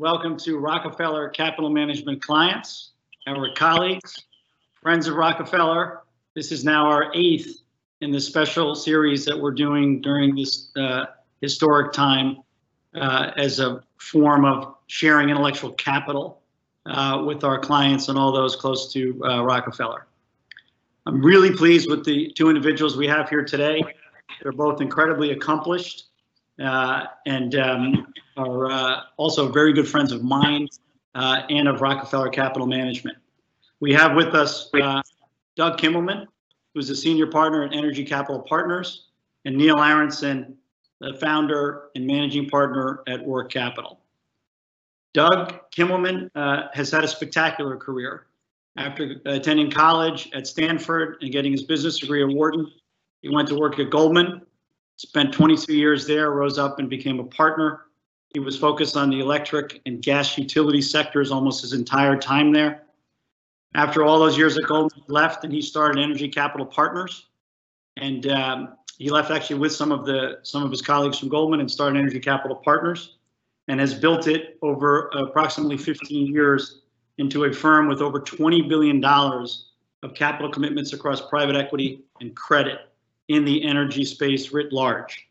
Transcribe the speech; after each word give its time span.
welcome 0.00 0.36
to 0.36 0.58
Rockefeller 0.58 1.28
Capital 1.28 1.70
Management 1.70 2.22
clients, 2.22 2.92
our 3.26 3.52
colleagues, 3.54 4.26
friends 4.80 5.08
of 5.08 5.16
Rockefeller. 5.16 6.02
This 6.36 6.52
is 6.52 6.62
now 6.62 6.86
our 6.86 7.10
eighth 7.16 7.62
in 8.00 8.12
the 8.12 8.20
special 8.20 8.76
series 8.76 9.24
that 9.24 9.36
we're 9.36 9.50
doing 9.50 10.00
during 10.00 10.36
this 10.36 10.70
uh, 10.76 11.06
historic 11.40 11.92
time 11.92 12.36
uh, 12.94 13.32
as 13.36 13.58
a 13.58 13.82
form 13.96 14.44
of 14.44 14.76
sharing 14.86 15.30
intellectual 15.30 15.72
capital 15.72 16.42
uh, 16.86 17.24
with 17.26 17.42
our 17.42 17.58
clients 17.58 18.08
and 18.08 18.16
all 18.16 18.30
those 18.30 18.54
close 18.54 18.92
to 18.92 19.20
uh, 19.24 19.42
Rockefeller. 19.42 20.06
I'm 21.06 21.20
really 21.20 21.50
pleased 21.50 21.90
with 21.90 22.04
the 22.04 22.32
two 22.36 22.50
individuals 22.50 22.96
we 22.96 23.08
have 23.08 23.28
here 23.28 23.44
today. 23.44 23.82
They're 24.44 24.52
both 24.52 24.80
incredibly 24.80 25.32
accomplished 25.32 26.04
uh, 26.62 27.06
and 27.26 27.56
um, 27.56 28.12
are 28.38 28.70
uh, 28.70 29.00
also 29.16 29.50
very 29.50 29.72
good 29.72 29.88
friends 29.88 30.12
of 30.12 30.22
mine 30.22 30.68
uh, 31.14 31.42
and 31.50 31.68
of 31.68 31.80
Rockefeller 31.80 32.30
Capital 32.30 32.66
Management. 32.66 33.18
We 33.80 33.92
have 33.94 34.14
with 34.14 34.34
us 34.34 34.70
uh, 34.74 35.02
Doug 35.56 35.78
Kimmelman, 35.78 36.26
who's 36.74 36.88
a 36.90 36.96
senior 36.96 37.26
partner 37.26 37.64
at 37.64 37.74
Energy 37.74 38.04
Capital 38.04 38.40
Partners, 38.40 39.06
and 39.44 39.56
Neil 39.56 39.78
Aronson, 39.78 40.56
the 41.00 41.14
founder 41.14 41.90
and 41.94 42.06
managing 42.06 42.48
partner 42.48 43.02
at 43.06 43.20
Roark 43.24 43.50
Capital. 43.50 44.00
Doug 45.14 45.54
Kimmelman 45.70 46.30
uh, 46.34 46.68
has 46.72 46.90
had 46.90 47.04
a 47.04 47.08
spectacular 47.08 47.76
career. 47.76 48.26
After 48.76 49.16
attending 49.26 49.70
college 49.70 50.30
at 50.34 50.46
Stanford 50.46 51.16
and 51.20 51.32
getting 51.32 51.50
his 51.50 51.64
business 51.64 51.98
degree 51.98 52.22
at 52.22 52.28
Wharton, 52.28 52.70
he 53.22 53.28
went 53.28 53.48
to 53.48 53.56
work 53.56 53.80
at 53.80 53.90
Goldman, 53.90 54.42
spent 54.96 55.32
22 55.32 55.74
years 55.74 56.06
there, 56.06 56.30
rose 56.30 56.58
up 56.58 56.78
and 56.78 56.88
became 56.88 57.18
a 57.18 57.24
partner. 57.24 57.86
He 58.30 58.40
was 58.40 58.58
focused 58.58 58.96
on 58.96 59.10
the 59.10 59.20
electric 59.20 59.80
and 59.86 60.02
gas 60.02 60.36
utility 60.36 60.82
sectors 60.82 61.30
almost 61.30 61.62
his 61.62 61.72
entire 61.72 62.16
time 62.16 62.52
there. 62.52 62.82
After 63.74 64.04
all 64.04 64.18
those 64.18 64.36
years 64.36 64.56
at 64.58 64.64
Goldman, 64.64 65.02
left 65.08 65.44
and 65.44 65.52
he 65.52 65.62
started 65.62 66.02
Energy 66.02 66.28
Capital 66.28 66.66
Partners. 66.66 67.26
And 67.96 68.26
um, 68.28 68.76
he 68.98 69.10
left 69.10 69.30
actually 69.30 69.58
with 69.58 69.72
some 69.72 69.92
of 69.92 70.04
the 70.04 70.38
some 70.42 70.62
of 70.62 70.70
his 70.70 70.82
colleagues 70.82 71.18
from 71.18 71.28
Goldman 71.28 71.60
and 71.60 71.70
started 71.70 71.98
Energy 71.98 72.20
Capital 72.20 72.56
Partners 72.56 73.16
and 73.68 73.80
has 73.80 73.94
built 73.94 74.26
it 74.26 74.58
over 74.62 75.08
approximately 75.08 75.76
15 75.76 76.32
years 76.32 76.80
into 77.18 77.44
a 77.44 77.52
firm 77.52 77.88
with 77.88 78.00
over 78.00 78.20
$20 78.20 78.68
billion 78.68 79.04
of 79.04 80.14
capital 80.14 80.50
commitments 80.50 80.92
across 80.92 81.20
private 81.28 81.56
equity 81.56 82.02
and 82.20 82.34
credit 82.34 82.78
in 83.28 83.44
the 83.44 83.62
energy 83.64 84.04
space 84.04 84.52
writ 84.52 84.72
large. 84.72 85.28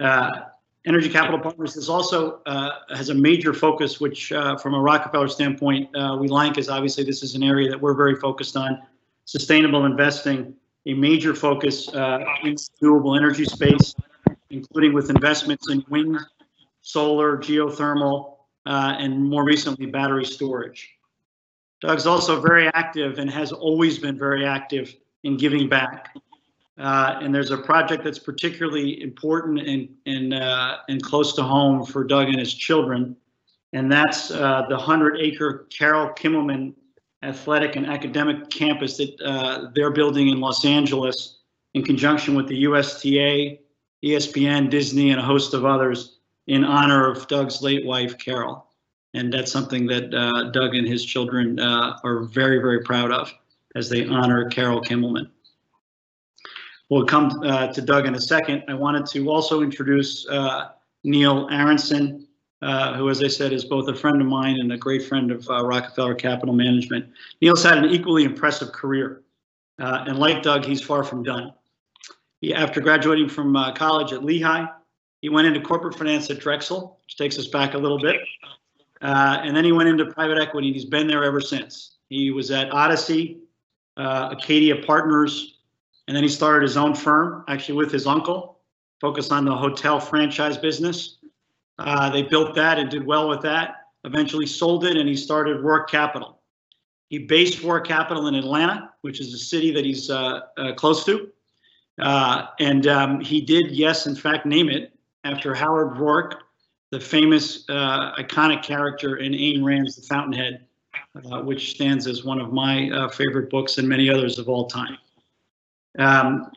Uh, 0.00 0.30
energy 0.86 1.08
Capital 1.08 1.38
Partners 1.38 1.76
is 1.76 1.88
also 1.88 2.40
uh, 2.46 2.70
has 2.90 3.08
a 3.08 3.14
major 3.14 3.54
focus, 3.54 4.00
which 4.00 4.32
uh, 4.32 4.56
from 4.56 4.74
a 4.74 4.80
Rockefeller 4.80 5.28
standpoint, 5.28 5.94
uh, 5.96 6.16
we 6.20 6.28
like 6.28 6.58
is 6.58 6.68
obviously 6.68 7.04
this 7.04 7.22
is 7.22 7.34
an 7.34 7.42
area 7.42 7.68
that 7.70 7.80
we're 7.80 7.94
very 7.94 8.16
focused 8.16 8.56
on, 8.56 8.80
sustainable 9.24 9.84
investing, 9.84 10.54
a 10.86 10.94
major 10.94 11.34
focus 11.34 11.88
uh, 11.94 12.24
in 12.42 12.56
renewable 12.80 13.16
energy 13.16 13.44
space, 13.44 13.94
including 14.50 14.92
with 14.92 15.10
investments 15.10 15.70
in 15.70 15.84
wind, 15.88 16.18
solar, 16.80 17.36
geothermal, 17.38 18.36
uh, 18.66 18.96
and 18.98 19.24
more 19.24 19.44
recently, 19.44 19.86
battery 19.86 20.24
storage. 20.24 20.90
Doug's 21.80 22.06
also 22.06 22.40
very 22.40 22.68
active 22.68 23.18
and 23.18 23.30
has 23.30 23.52
always 23.52 23.98
been 23.98 24.16
very 24.16 24.46
active 24.46 24.94
in 25.24 25.36
giving 25.36 25.68
back. 25.68 26.14
Uh, 26.78 27.18
and 27.20 27.34
there's 27.34 27.50
a 27.50 27.58
project 27.58 28.02
that's 28.02 28.18
particularly 28.18 29.02
important 29.02 29.60
and 30.06 30.34
uh, 30.34 30.78
close 31.02 31.34
to 31.34 31.42
home 31.42 31.84
for 31.84 32.02
Doug 32.02 32.28
and 32.28 32.38
his 32.38 32.54
children, 32.54 33.14
and 33.72 33.92
that's 33.92 34.30
uh, 34.30 34.64
the 34.68 34.76
100-acre 34.76 35.66
Carol 35.70 36.08
Kimmelman 36.14 36.74
Athletic 37.22 37.76
and 37.76 37.86
Academic 37.86 38.50
Campus 38.50 38.96
that 38.96 39.20
uh, 39.22 39.70
they're 39.74 39.92
building 39.92 40.28
in 40.28 40.40
Los 40.40 40.64
Angeles 40.64 41.38
in 41.74 41.84
conjunction 41.84 42.34
with 42.34 42.48
the 42.48 42.64
USTA, 42.64 43.58
ESPN, 44.02 44.70
Disney, 44.70 45.10
and 45.10 45.20
a 45.20 45.22
host 45.22 45.54
of 45.54 45.64
others 45.64 46.18
in 46.46 46.64
honor 46.64 47.08
of 47.08 47.28
Doug's 47.28 47.62
late 47.62 47.86
wife, 47.86 48.18
Carol 48.18 48.66
and 49.14 49.32
that's 49.32 49.52
something 49.52 49.86
that 49.86 50.14
uh, 50.14 50.50
Doug 50.50 50.74
and 50.74 50.86
his 50.86 51.04
children 51.04 51.58
uh, 51.58 51.98
are 52.04 52.20
very, 52.20 52.58
very 52.58 52.82
proud 52.82 53.12
of 53.12 53.32
as 53.74 53.88
they 53.88 54.06
honor 54.06 54.48
Carol 54.48 54.80
Kimmelman. 54.80 55.30
We'll 56.92 57.06
come 57.06 57.40
uh, 57.42 57.68
to 57.68 57.80
Doug 57.80 58.04
in 58.04 58.14
a 58.16 58.20
second. 58.20 58.64
I 58.68 58.74
wanted 58.74 59.06
to 59.06 59.30
also 59.30 59.62
introduce 59.62 60.28
uh, 60.28 60.72
Neil 61.04 61.48
Aronson, 61.50 62.28
uh, 62.60 62.92
who, 62.96 63.08
as 63.08 63.22
I 63.22 63.28
said, 63.28 63.54
is 63.54 63.64
both 63.64 63.88
a 63.88 63.94
friend 63.94 64.20
of 64.20 64.26
mine 64.26 64.56
and 64.60 64.70
a 64.72 64.76
great 64.76 65.06
friend 65.06 65.30
of 65.30 65.48
uh, 65.48 65.64
Rockefeller 65.64 66.14
Capital 66.14 66.54
Management. 66.54 67.06
Neil's 67.40 67.62
had 67.62 67.78
an 67.78 67.86
equally 67.86 68.24
impressive 68.24 68.72
career, 68.72 69.22
and 69.78 70.18
like 70.18 70.42
Doug, 70.42 70.66
he's 70.66 70.82
far 70.82 71.02
from 71.02 71.22
done. 71.22 71.54
He, 72.42 72.52
after 72.52 72.78
graduating 72.82 73.30
from 73.30 73.54
college 73.74 74.12
at 74.12 74.22
Lehigh, 74.22 74.66
he 75.22 75.30
went 75.30 75.46
into 75.46 75.62
corporate 75.62 75.94
finance 75.94 76.28
at 76.28 76.40
Drexel, 76.40 76.98
which 77.06 77.16
takes 77.16 77.38
us 77.38 77.46
back 77.46 77.72
a 77.72 77.78
little 77.78 77.98
bit. 77.98 78.20
Uh, 79.00 79.38
and 79.42 79.56
then 79.56 79.64
he 79.64 79.72
went 79.72 79.88
into 79.88 80.04
private 80.12 80.36
equity 80.36 80.70
he's 80.74 80.84
been 80.84 81.06
there 81.06 81.24
ever 81.24 81.40
since. 81.40 81.96
He 82.10 82.32
was 82.32 82.50
at 82.50 82.70
Odyssey, 82.70 83.38
uh, 83.96 84.28
Acadia 84.32 84.76
Partners, 84.76 85.51
and 86.08 86.16
then 86.16 86.22
he 86.22 86.28
started 86.28 86.62
his 86.62 86.76
own 86.76 86.94
firm, 86.94 87.44
actually 87.48 87.76
with 87.76 87.92
his 87.92 88.06
uncle, 88.06 88.58
focused 89.00 89.32
on 89.32 89.44
the 89.44 89.54
hotel 89.54 90.00
franchise 90.00 90.56
business. 90.56 91.18
Uh, 91.78 92.10
they 92.10 92.22
built 92.22 92.54
that 92.54 92.78
and 92.78 92.90
did 92.90 93.04
well 93.04 93.28
with 93.28 93.42
that. 93.42 93.86
Eventually 94.04 94.46
sold 94.46 94.84
it 94.84 94.96
and 94.96 95.08
he 95.08 95.16
started 95.16 95.58
Roark 95.58 95.88
Capital. 95.88 96.40
He 97.08 97.18
based 97.18 97.62
Roark 97.62 97.86
Capital 97.86 98.26
in 98.26 98.34
Atlanta, 98.34 98.90
which 99.02 99.20
is 99.20 99.32
a 99.34 99.38
city 99.38 99.70
that 99.72 99.84
he's 99.84 100.10
uh, 100.10 100.40
uh, 100.56 100.72
close 100.74 101.04
to. 101.04 101.28
Uh, 102.00 102.46
and 102.58 102.86
um, 102.86 103.20
he 103.20 103.40
did, 103.40 103.70
yes, 103.70 104.06
in 104.06 104.16
fact, 104.16 104.46
name 104.46 104.70
it 104.70 104.92
after 105.24 105.54
Howard 105.54 105.96
Roark, 105.98 106.38
the 106.90 106.98
famous 106.98 107.64
uh, 107.68 108.14
iconic 108.18 108.62
character 108.62 109.18
in 109.18 109.32
Ayn 109.32 109.64
Rand's 109.64 109.96
The 109.96 110.02
Fountainhead, 110.02 110.66
uh, 111.30 111.42
which 111.42 111.70
stands 111.70 112.06
as 112.06 112.24
one 112.24 112.40
of 112.40 112.52
my 112.52 113.08
favorite 113.12 113.50
books 113.50 113.78
and 113.78 113.88
many 113.88 114.10
others 114.10 114.38
of 114.38 114.48
all 114.48 114.66
time. 114.66 114.98
Um, 115.98 116.50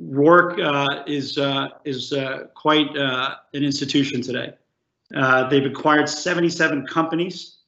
Roark 0.00 0.60
uh, 0.60 1.04
is 1.06 1.38
uh, 1.38 1.68
is 1.84 2.12
uh, 2.12 2.46
quite 2.54 2.94
an 2.96 3.36
institution 3.52 4.22
today. 4.22 4.54
they've 5.50 5.66
acquired 5.66 6.08
77 6.08 6.86
companies 6.86 7.58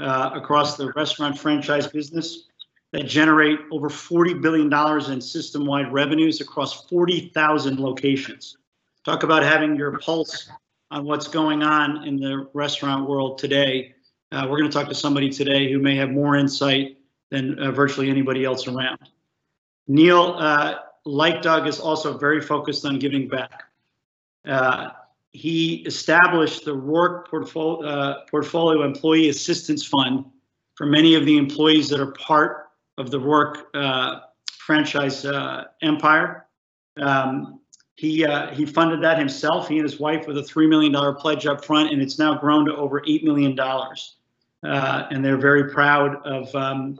across 0.00 0.76
the 0.76 0.92
restaurant 0.92 1.38
franchise 1.38 1.86
business 1.86 2.48
that 2.92 3.04
generate 3.04 3.58
over 3.70 3.88
$40 3.88 4.40
billion 4.40 5.12
in 5.12 5.20
system-wide 5.20 5.92
revenues 5.92 6.40
across 6.40 6.86
40,000 6.88 7.78
locations. 7.78 8.56
Talk 9.04 9.22
about 9.22 9.42
having 9.42 9.76
your 9.76 9.98
pulse 9.98 10.48
on 10.90 11.04
what's 11.04 11.28
going 11.28 11.62
on 11.62 12.06
in 12.06 12.16
the 12.16 12.48
restaurant 12.54 13.08
world 13.08 13.38
today. 13.38 13.94
Uh, 14.32 14.46
we're 14.48 14.58
going 14.58 14.70
to 14.70 14.76
talk 14.76 14.88
to 14.88 14.94
somebody 14.94 15.28
today 15.28 15.70
who 15.70 15.78
may 15.78 15.96
have 15.96 16.10
more 16.10 16.36
insight 16.36 16.98
than 17.30 17.58
uh, 17.58 17.70
virtually 17.70 18.08
anybody 18.08 18.44
else 18.44 18.66
around. 18.66 18.98
Neil, 19.88 20.34
uh, 20.38 20.76
like 21.04 21.42
Doug, 21.42 21.66
is 21.66 21.78
also 21.80 22.16
very 22.16 22.40
focused 22.40 22.84
on 22.84 22.98
giving 22.98 23.28
back. 23.28 23.64
Uh, 24.46 24.90
he 25.32 25.76
established 25.86 26.64
the 26.64 26.74
Roark 26.74 27.28
portfolio, 27.28 27.88
uh, 27.88 28.24
portfolio 28.30 28.84
Employee 28.84 29.28
Assistance 29.28 29.84
Fund 29.84 30.24
for 30.74 30.86
many 30.86 31.14
of 31.14 31.26
the 31.26 31.36
employees 31.36 31.88
that 31.90 32.00
are 32.00 32.12
part 32.12 32.68
of 32.98 33.10
the 33.10 33.18
Roark 33.18 33.64
uh, 33.74 34.20
franchise 34.58 35.26
empire. 35.82 36.46
Um, 37.00 37.60
he 37.96 38.24
uh, 38.24 38.54
he 38.54 38.66
funded 38.66 39.02
that 39.02 39.18
himself. 39.18 39.68
He 39.68 39.78
and 39.78 39.84
his 39.84 39.98
wife 39.98 40.26
with 40.26 40.36
a 40.36 40.42
three 40.42 40.66
million 40.66 40.92
dollar 40.92 41.14
pledge 41.14 41.46
up 41.46 41.64
front, 41.64 41.92
and 41.92 42.00
it's 42.00 42.18
now 42.18 42.38
grown 42.38 42.66
to 42.66 42.76
over 42.76 43.02
eight 43.06 43.24
million 43.24 43.54
dollars. 43.54 44.16
Uh, 44.62 45.06
and 45.10 45.24
they're 45.24 45.38
very 45.38 45.70
proud 45.70 46.16
of. 46.26 46.54
Um, 46.54 46.98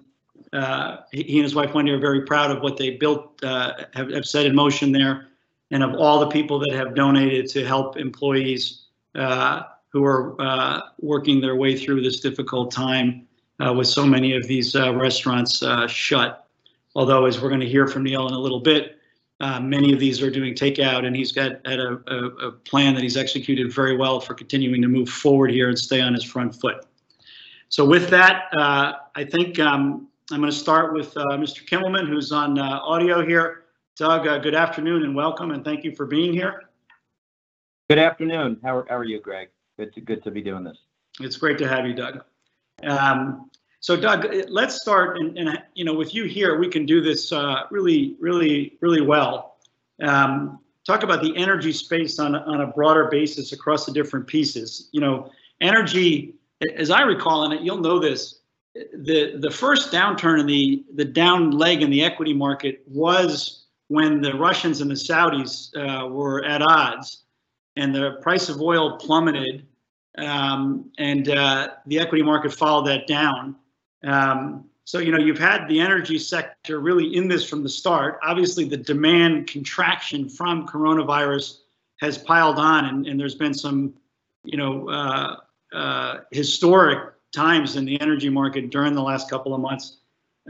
uh, 0.56 1.02
he 1.12 1.36
and 1.36 1.44
his 1.44 1.54
wife 1.54 1.74
Wendy 1.74 1.92
are 1.92 1.98
very 1.98 2.22
proud 2.22 2.50
of 2.50 2.62
what 2.62 2.76
they 2.76 2.90
built, 2.90 3.42
uh, 3.44 3.72
have, 3.94 4.10
have 4.10 4.24
set 4.24 4.46
in 4.46 4.54
motion 4.54 4.92
there, 4.92 5.28
and 5.70 5.82
of 5.82 5.94
all 5.94 6.20
the 6.20 6.28
people 6.28 6.58
that 6.60 6.72
have 6.72 6.94
donated 6.94 7.48
to 7.50 7.64
help 7.64 7.96
employees 7.96 8.86
uh, 9.14 9.62
who 9.88 10.04
are 10.04 10.40
uh, 10.40 10.80
working 11.00 11.40
their 11.40 11.56
way 11.56 11.76
through 11.76 12.02
this 12.02 12.20
difficult 12.20 12.70
time 12.70 13.26
with 13.74 13.86
so 13.86 14.04
many 14.04 14.36
of 14.36 14.46
these 14.46 14.74
restaurants 14.74 15.62
shut. 15.88 16.46
Although, 16.94 17.26
as 17.26 17.40
we're 17.40 17.48
going 17.48 17.60
to 17.60 17.68
hear 17.68 17.86
from 17.86 18.02
Neil 18.04 18.28
in 18.28 18.34
a 18.34 18.38
little 18.38 18.60
bit, 18.60 18.96
uh, 19.40 19.60
many 19.60 19.92
of 19.92 20.00
these 20.00 20.22
are 20.22 20.30
doing 20.30 20.54
takeout, 20.54 21.04
and 21.04 21.14
he's 21.14 21.30
got 21.30 21.52
a, 21.66 22.00
a, 22.06 22.26
a, 22.48 22.52
plan 22.52 22.94
that 22.94 23.02
he's 23.02 23.18
executed 23.18 23.70
very 23.70 23.94
well 23.96 24.18
for 24.18 24.32
continuing 24.32 24.80
to 24.80 24.88
move 24.88 25.08
forward 25.08 25.50
here 25.50 25.68
and 25.68 25.78
stay 25.78 26.00
on 26.00 26.14
his 26.14 26.24
front 26.24 26.54
foot. 26.54 26.86
So 27.68 27.84
with 27.84 28.08
that, 28.10 28.44
uh, 28.58 28.94
I 29.14 29.24
think 29.24 29.58
um, 29.58 30.08
I'm 30.32 30.40
going 30.40 30.50
to 30.50 30.58
start 30.58 30.92
with 30.92 31.16
uh, 31.16 31.24
Mr. 31.32 31.64
Kimmelman, 31.64 32.08
who's 32.08 32.32
on 32.32 32.58
uh, 32.58 32.80
audio 32.82 33.24
here. 33.24 33.66
Doug, 33.96 34.26
uh, 34.26 34.38
good 34.38 34.56
afternoon 34.56 35.04
and 35.04 35.14
welcome, 35.14 35.52
and 35.52 35.64
thank 35.64 35.84
you 35.84 35.94
for 35.94 36.04
being 36.04 36.32
here. 36.32 36.64
Good 37.88 38.00
afternoon. 38.00 38.58
How 38.64 38.78
are, 38.78 38.86
how 38.88 38.96
are 38.96 39.04
you, 39.04 39.20
Greg? 39.20 39.50
Good 39.78 39.94
to 39.94 40.00
good 40.00 40.24
to 40.24 40.32
be 40.32 40.42
doing 40.42 40.64
this. 40.64 40.78
It's 41.20 41.36
great 41.36 41.58
to 41.58 41.68
have 41.68 41.86
you, 41.86 41.94
Doug. 41.94 42.24
Um, 42.82 43.52
so, 43.78 43.96
Doug, 43.96 44.26
let's 44.48 44.82
start, 44.82 45.16
and, 45.18 45.38
and, 45.38 45.62
you 45.74 45.84
know, 45.84 45.94
with 45.94 46.12
you 46.12 46.24
here, 46.24 46.58
we 46.58 46.68
can 46.68 46.86
do 46.86 47.00
this 47.00 47.30
uh, 47.30 47.62
really, 47.70 48.16
really, 48.18 48.76
really 48.80 49.02
well. 49.02 49.58
Um, 50.02 50.58
talk 50.84 51.04
about 51.04 51.22
the 51.22 51.36
energy 51.36 51.72
space 51.72 52.18
on, 52.18 52.34
on 52.34 52.62
a 52.62 52.66
broader 52.66 53.06
basis 53.12 53.52
across 53.52 53.86
the 53.86 53.92
different 53.92 54.26
pieces. 54.26 54.88
You 54.90 55.02
know, 55.02 55.30
energy, 55.60 56.34
as 56.74 56.90
I 56.90 57.02
recall, 57.02 57.44
and 57.44 57.54
it, 57.54 57.60
you'll 57.60 57.80
know 57.80 58.00
this, 58.00 58.40
the 58.92 59.36
the 59.38 59.50
first 59.50 59.92
downturn 59.92 60.40
in 60.40 60.46
the 60.46 60.84
the 60.94 61.04
down 61.04 61.50
leg 61.50 61.82
in 61.82 61.90
the 61.90 62.02
equity 62.02 62.32
market 62.32 62.82
was 62.86 63.64
when 63.88 64.20
the 64.20 64.34
Russians 64.34 64.80
and 64.80 64.90
the 64.90 64.94
Saudis 64.94 65.70
uh, 65.76 66.08
were 66.08 66.44
at 66.44 66.62
odds, 66.62 67.24
and 67.76 67.94
the 67.94 68.18
price 68.22 68.48
of 68.48 68.60
oil 68.60 68.98
plummeted, 68.98 69.66
um, 70.18 70.90
and 70.98 71.28
uh, 71.28 71.68
the 71.86 72.00
equity 72.00 72.22
market 72.22 72.52
followed 72.52 72.86
that 72.86 73.06
down. 73.06 73.56
Um, 74.04 74.64
so 74.84 74.98
you 74.98 75.12
know 75.12 75.18
you've 75.18 75.38
had 75.38 75.66
the 75.68 75.80
energy 75.80 76.18
sector 76.18 76.80
really 76.80 77.16
in 77.16 77.28
this 77.28 77.48
from 77.48 77.62
the 77.62 77.68
start. 77.68 78.18
Obviously, 78.22 78.64
the 78.64 78.76
demand 78.76 79.46
contraction 79.46 80.28
from 80.28 80.66
coronavirus 80.66 81.58
has 82.00 82.18
piled 82.18 82.58
on, 82.58 82.86
and, 82.86 83.06
and 83.06 83.18
there's 83.18 83.34
been 83.34 83.54
some 83.54 83.94
you 84.44 84.58
know 84.58 84.88
uh, 84.88 85.36
uh 85.72 86.18
historic 86.30 87.15
times 87.36 87.76
in 87.76 87.84
the 87.84 88.00
energy 88.00 88.28
market 88.28 88.70
during 88.70 88.94
the 88.94 89.02
last 89.02 89.30
couple 89.30 89.54
of 89.54 89.60
months. 89.60 89.98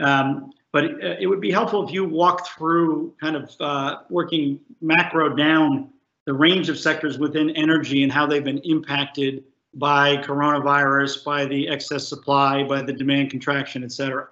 Um, 0.00 0.52
but 0.72 0.84
it, 0.84 1.04
uh, 1.04 1.16
it, 1.18 1.26
would 1.26 1.40
be 1.40 1.50
helpful 1.50 1.86
if 1.86 1.92
you 1.92 2.04
walk 2.04 2.46
through 2.48 3.14
kind 3.20 3.36
of 3.36 3.50
uh, 3.60 3.98
working 4.08 4.60
macro 4.80 5.34
down 5.34 5.90
the 6.26 6.32
range 6.32 6.68
of 6.68 6.78
sectors 6.78 7.18
within 7.18 7.50
energy 7.50 8.02
and 8.02 8.12
how 8.12 8.26
they've 8.26 8.44
been 8.44 8.58
impacted 8.58 9.44
by 9.74 10.16
coronavirus, 10.18 11.24
by 11.24 11.44
the 11.44 11.68
excess 11.68 12.08
supply, 12.08 12.62
by 12.62 12.82
the 12.82 12.92
demand 12.92 13.30
contraction, 13.30 13.84
et 13.84 13.92
cetera. 13.92 14.28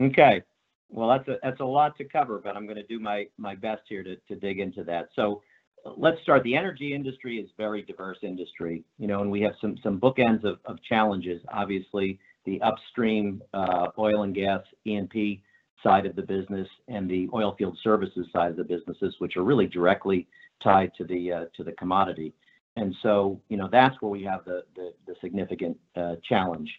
Okay. 0.00 0.42
Well, 0.88 1.08
that's 1.08 1.28
a 1.28 1.38
that's 1.42 1.60
a 1.60 1.64
lot 1.64 1.96
to 1.98 2.04
cover, 2.04 2.40
but 2.42 2.56
I'm 2.56 2.66
going 2.66 2.76
to 2.76 2.86
do 2.86 3.00
my 3.00 3.26
my 3.36 3.54
best 3.54 3.82
here 3.88 4.02
to 4.02 4.16
to 4.28 4.36
dig 4.36 4.60
into 4.60 4.84
that. 4.84 5.08
So, 5.14 5.42
let's 5.96 6.20
start. 6.22 6.42
The 6.42 6.56
energy 6.56 6.94
industry 6.94 7.38
is 7.38 7.48
very 7.56 7.82
diverse 7.82 8.18
industry, 8.22 8.84
you 8.98 9.06
know, 9.06 9.20
and 9.20 9.30
we 9.30 9.40
have 9.42 9.54
some 9.60 9.76
some 9.82 10.00
bookends 10.00 10.44
of, 10.44 10.58
of 10.64 10.82
challenges. 10.82 11.42
Obviously, 11.52 12.18
the 12.44 12.60
upstream 12.62 13.42
uh, 13.52 13.88
oil 13.98 14.22
and 14.22 14.34
gas 14.34 14.62
E&P 14.84 15.42
side 15.82 16.06
of 16.06 16.16
the 16.16 16.22
business 16.22 16.68
and 16.88 17.08
the 17.08 17.28
oil 17.34 17.54
field 17.58 17.78
services 17.82 18.26
side 18.32 18.50
of 18.50 18.56
the 18.56 18.64
businesses, 18.64 19.14
which 19.18 19.36
are 19.36 19.44
really 19.44 19.66
directly 19.66 20.26
tied 20.62 20.92
to 20.96 21.04
the 21.04 21.32
uh, 21.32 21.44
to 21.56 21.64
the 21.64 21.72
commodity. 21.72 22.32
And 22.76 22.94
so, 23.02 23.40
you 23.48 23.56
know, 23.56 23.68
that's 23.70 23.94
where 24.00 24.10
we 24.10 24.24
have 24.24 24.44
the 24.44 24.64
the, 24.74 24.92
the 25.06 25.14
significant 25.20 25.76
uh, 25.96 26.16
challenge. 26.28 26.70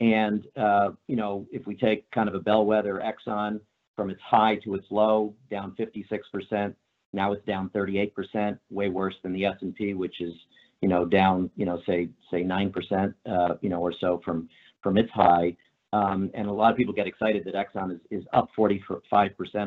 And 0.00 0.46
uh, 0.56 0.90
you 1.06 1.16
know, 1.16 1.46
if 1.52 1.66
we 1.66 1.74
take 1.74 2.10
kind 2.10 2.28
of 2.28 2.34
a 2.34 2.40
bellwether 2.40 3.02
Exxon 3.04 3.60
from 3.96 4.10
its 4.10 4.20
high 4.22 4.56
to 4.64 4.74
its 4.74 4.86
low, 4.90 5.34
down 5.50 5.74
56 5.76 6.26
percent 6.32 6.76
now 7.14 7.32
it's 7.32 7.44
down 7.46 7.70
38%, 7.70 8.58
way 8.70 8.88
worse 8.88 9.14
than 9.22 9.32
the 9.32 9.46
S&P, 9.46 9.94
which 9.94 10.20
is, 10.20 10.34
you 10.80 10.88
know, 10.88 11.04
down, 11.04 11.50
you 11.56 11.64
know, 11.64 11.80
say 11.86 12.08
say 12.30 12.42
9%, 12.42 13.14
uh, 13.26 13.54
you 13.62 13.70
know, 13.70 13.80
or 13.80 13.94
so 14.00 14.20
from 14.24 14.48
from 14.82 14.98
its 14.98 15.10
high. 15.12 15.56
Um, 15.92 16.30
and 16.34 16.48
a 16.48 16.52
lot 16.52 16.72
of 16.72 16.76
people 16.76 16.92
get 16.92 17.06
excited 17.06 17.44
that 17.44 17.54
Exxon 17.54 18.00
is, 18.10 18.24
up 18.32 18.48
45% 18.58 19.00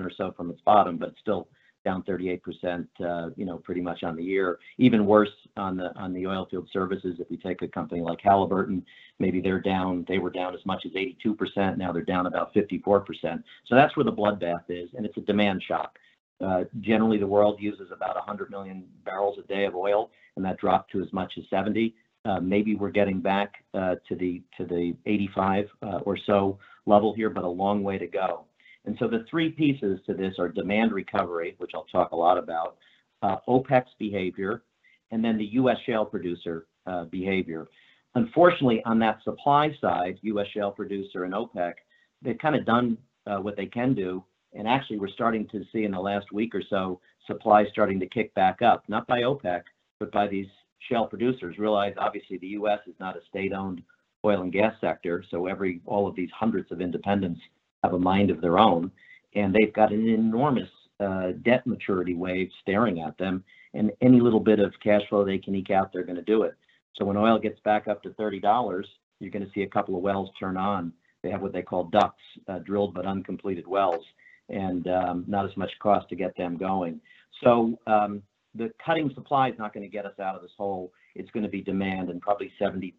or 0.06 0.12
so 0.16 0.34
from 0.36 0.52
its 0.52 0.60
bottom, 0.66 0.98
but 0.98 1.14
still 1.22 1.48
down 1.86 2.04
38%, 2.04 2.86
uh, 3.00 3.30
you 3.38 3.46
know, 3.46 3.58
pretty 3.60 3.80
much 3.80 4.04
on 4.04 4.18
the 4.18 4.24
year. 4.24 4.60
Even 4.78 5.06
worse 5.06 5.32
on 5.56 5.78
the 5.78 5.96
on 5.98 6.12
the 6.12 6.28
oil 6.28 6.46
field 6.52 6.68
services. 6.74 7.16
If 7.20 7.30
we 7.30 7.38
take 7.38 7.62
a 7.62 7.68
company 7.68 8.02
like 8.02 8.20
Halliburton, 8.22 8.86
maybe 9.20 9.40
they're 9.40 9.62
down. 9.62 10.06
They 10.08 10.20
were 10.20 10.30
down 10.30 10.54
as 10.54 10.66
much 10.66 10.86
as 10.86 10.92
82%. 10.92 11.78
Now 11.78 11.94
they're 11.94 12.02
down 12.04 12.26
about 12.26 12.54
54%. 12.54 13.42
So 13.66 13.76
that's 13.76 13.96
where 13.96 14.04
the 14.04 14.12
bloodbath 14.12 14.66
is, 14.68 14.90
and 14.96 15.06
it's 15.06 15.18
a 15.18 15.22
demand 15.22 15.64
shock. 15.66 15.98
Uh, 16.40 16.64
generally, 16.82 17.18
the 17.18 17.28
world 17.28 17.58
uses 17.60 17.90
about 17.92 18.16
100 18.16 18.52
million 18.52 18.86
barrels 19.06 19.38
a 19.44 19.48
day 19.48 19.66
of 19.66 19.76
oil, 19.76 20.12
and 20.36 20.46
that 20.46 20.58
dropped 20.58 20.92
to 20.92 21.02
as 21.02 21.12
much 21.12 21.34
as 21.38 21.44
70. 21.50 21.96
Uh, 22.26 22.40
maybe 22.40 22.76
we're 22.76 22.92
getting 22.92 23.22
back 23.22 23.54
uh, 23.74 23.96
to 24.08 24.16
the 24.16 24.42
to 24.58 24.66
the 24.66 24.96
85 25.06 25.66
uh, 25.82 25.86
or 26.04 26.18
so 26.26 26.60
level 26.86 27.14
here, 27.14 27.30
but 27.30 27.44
a 27.44 27.50
long 27.50 27.84
way 27.84 27.98
to 27.98 28.08
go. 28.08 28.46
And 28.86 28.96
so 29.00 29.08
the 29.08 29.26
three 29.30 29.50
pieces 29.50 30.00
to 30.06 30.14
this 30.14 30.36
are 30.38 30.48
demand 30.48 30.92
recovery, 30.92 31.56
which 31.58 31.72
I'll 31.74 31.86
talk 31.86 32.12
a 32.12 32.16
lot 32.16 32.38
about, 32.38 32.78
uh, 33.22 33.38
OPEC's 33.48 33.92
behavior, 33.98 34.64
and 35.12 35.24
then 35.24 35.38
the 35.38 35.46
U.S. 35.54 35.78
shale 35.86 36.06
producer 36.06 36.68
behavior. 37.12 37.68
Unfortunately, 38.16 38.82
on 38.86 38.98
that 39.00 39.22
supply 39.24 39.76
side, 39.82 40.18
U.S. 40.22 40.48
shale 40.54 40.72
producer 40.72 41.26
and 41.26 41.34
OPEC, 41.34 41.74
they've 42.22 42.38
kind 42.38 42.56
of 42.56 42.66
done 42.66 42.98
what 43.26 43.58
they 43.58 43.66
can 43.66 43.94
do 43.94 44.24
and 44.58 44.68
actually, 44.68 44.98
we're 44.98 45.08
starting 45.08 45.48
to 45.50 45.64
see 45.72 45.84
in 45.84 45.92
the 45.92 46.00
last 46.00 46.32
week 46.34 46.56
or 46.56 46.64
so 46.68 47.00
supply 47.28 47.66
starting 47.72 48.00
to 48.00 48.08
kick 48.08 48.34
back 48.34 48.62
up, 48.64 48.84
not 48.88 49.06
by 49.06 49.22
OPEC, 49.22 49.62
but 50.00 50.12
by 50.12 50.28
these 50.28 50.48
shale 50.90 51.06
producers. 51.06 51.60
Realize 51.60 51.94
obviously 51.98 52.38
the 52.40 52.48
U.S. 52.48 52.80
is 52.88 52.96
not 53.00 53.16
a 53.16 53.22
state-owned 53.30 53.84
oil 54.26 54.42
and 54.42 54.52
gas 54.52 54.74
sector, 54.82 55.24
so 55.30 55.46
every 55.46 55.82
all 55.86 56.08
of 56.08 56.16
these 56.16 56.30
hundreds 56.38 56.72
of 56.72 56.82
independents 56.82 57.40
have 57.84 57.94
a 57.94 58.00
mind 58.00 58.32
of 58.32 58.42
their 58.42 58.58
own, 58.58 58.92
and 59.36 59.54
they've 59.54 59.74
got 59.74 59.94
an 59.94 60.08
enormous 60.08 60.70
uh, 61.00 61.34
debt 61.44 61.66
maturity 61.68 62.16
wave 62.16 62.50
staring 62.62 63.02
at 63.02 63.16
them, 63.20 63.44
and 63.76 63.92
any 64.02 64.20
little 64.20 64.40
bit 64.40 64.60
of 64.60 64.74
cash 64.84 65.02
flow 65.08 65.24
they 65.24 65.38
can 65.38 65.54
eke 65.54 65.70
out, 65.70 65.94
they're 65.94 66.04
going 66.04 66.16
to 66.16 66.24
do 66.24 66.42
it. 66.44 66.56
So 66.96 67.06
when 67.06 67.16
oil 67.16 67.38
gets 67.38 67.60
back 67.60 67.88
up 67.88 68.02
to 68.04 68.14
thirty 68.14 68.40
dollars, 68.40 68.88
you're 69.20 69.32
going 69.32 69.46
to 69.46 69.52
see 69.54 69.62
a 69.62 69.70
couple 69.70 69.96
of 69.96 70.02
wells 70.02 70.32
turn 70.40 70.58
on. 70.58 70.92
They 71.22 71.30
have 71.30 71.42
what 71.42 71.54
they 71.54 71.62
call 71.62 71.92
DUCs, 71.92 72.12
uh, 72.48 72.60
drilled 72.60 72.96
but 72.96 73.06
uncompleted 73.06 73.68
wells, 73.68 74.04
and 74.50 74.88
um, 74.88 75.26
not 75.28 75.46
as 75.46 75.56
much 75.58 75.72
cost 75.80 76.10
to 76.10 76.16
get 76.16 76.36
them 76.38 76.58
going. 76.58 77.00
So 77.44 77.78
um, 77.88 78.22
the 78.56 78.72
cutting 78.84 79.12
supply 79.14 79.50
is 79.50 79.60
not 79.60 79.74
going 79.74 79.84
to 79.84 79.90
get 79.90 80.06
us 80.06 80.20
out 80.20 80.36
of 80.36 80.42
this 80.42 80.52
hole. 80.58 80.92
It's 81.16 81.30
going 81.32 81.44
to 81.44 81.50
be 81.50 81.62
demand, 81.62 82.10
and 82.10 82.22
probably 82.22 82.52
70% 82.60 82.94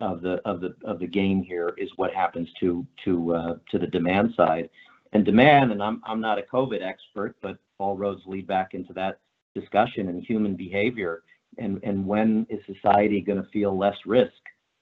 of 0.00 0.22
the 0.22 0.40
of 0.44 0.60
the 0.60 0.76
of 0.84 1.00
the 1.00 1.06
game 1.06 1.42
here 1.42 1.74
is 1.76 1.88
what 1.96 2.12
happens 2.12 2.48
to 2.60 2.86
to 3.04 3.34
uh, 3.34 3.56
to 3.70 3.78
the 3.78 3.86
demand 3.86 4.32
side. 4.36 4.70
And 5.12 5.24
demand, 5.24 5.72
and 5.72 5.82
I'm 5.82 6.02
I'm 6.06 6.20
not 6.20 6.38
a 6.38 6.42
COVID 6.42 6.82
expert, 6.82 7.36
but 7.42 7.58
all 7.78 7.96
roads 7.96 8.22
lead 8.26 8.46
back 8.46 8.74
into 8.74 8.92
that 8.94 9.20
discussion 9.54 10.08
and 10.08 10.22
human 10.22 10.54
behavior. 10.54 11.22
And 11.56 11.80
and 11.82 12.06
when 12.06 12.46
is 12.48 12.60
society 12.66 13.20
going 13.20 13.42
to 13.42 13.48
feel 13.50 13.76
less 13.76 13.96
risk 14.06 14.32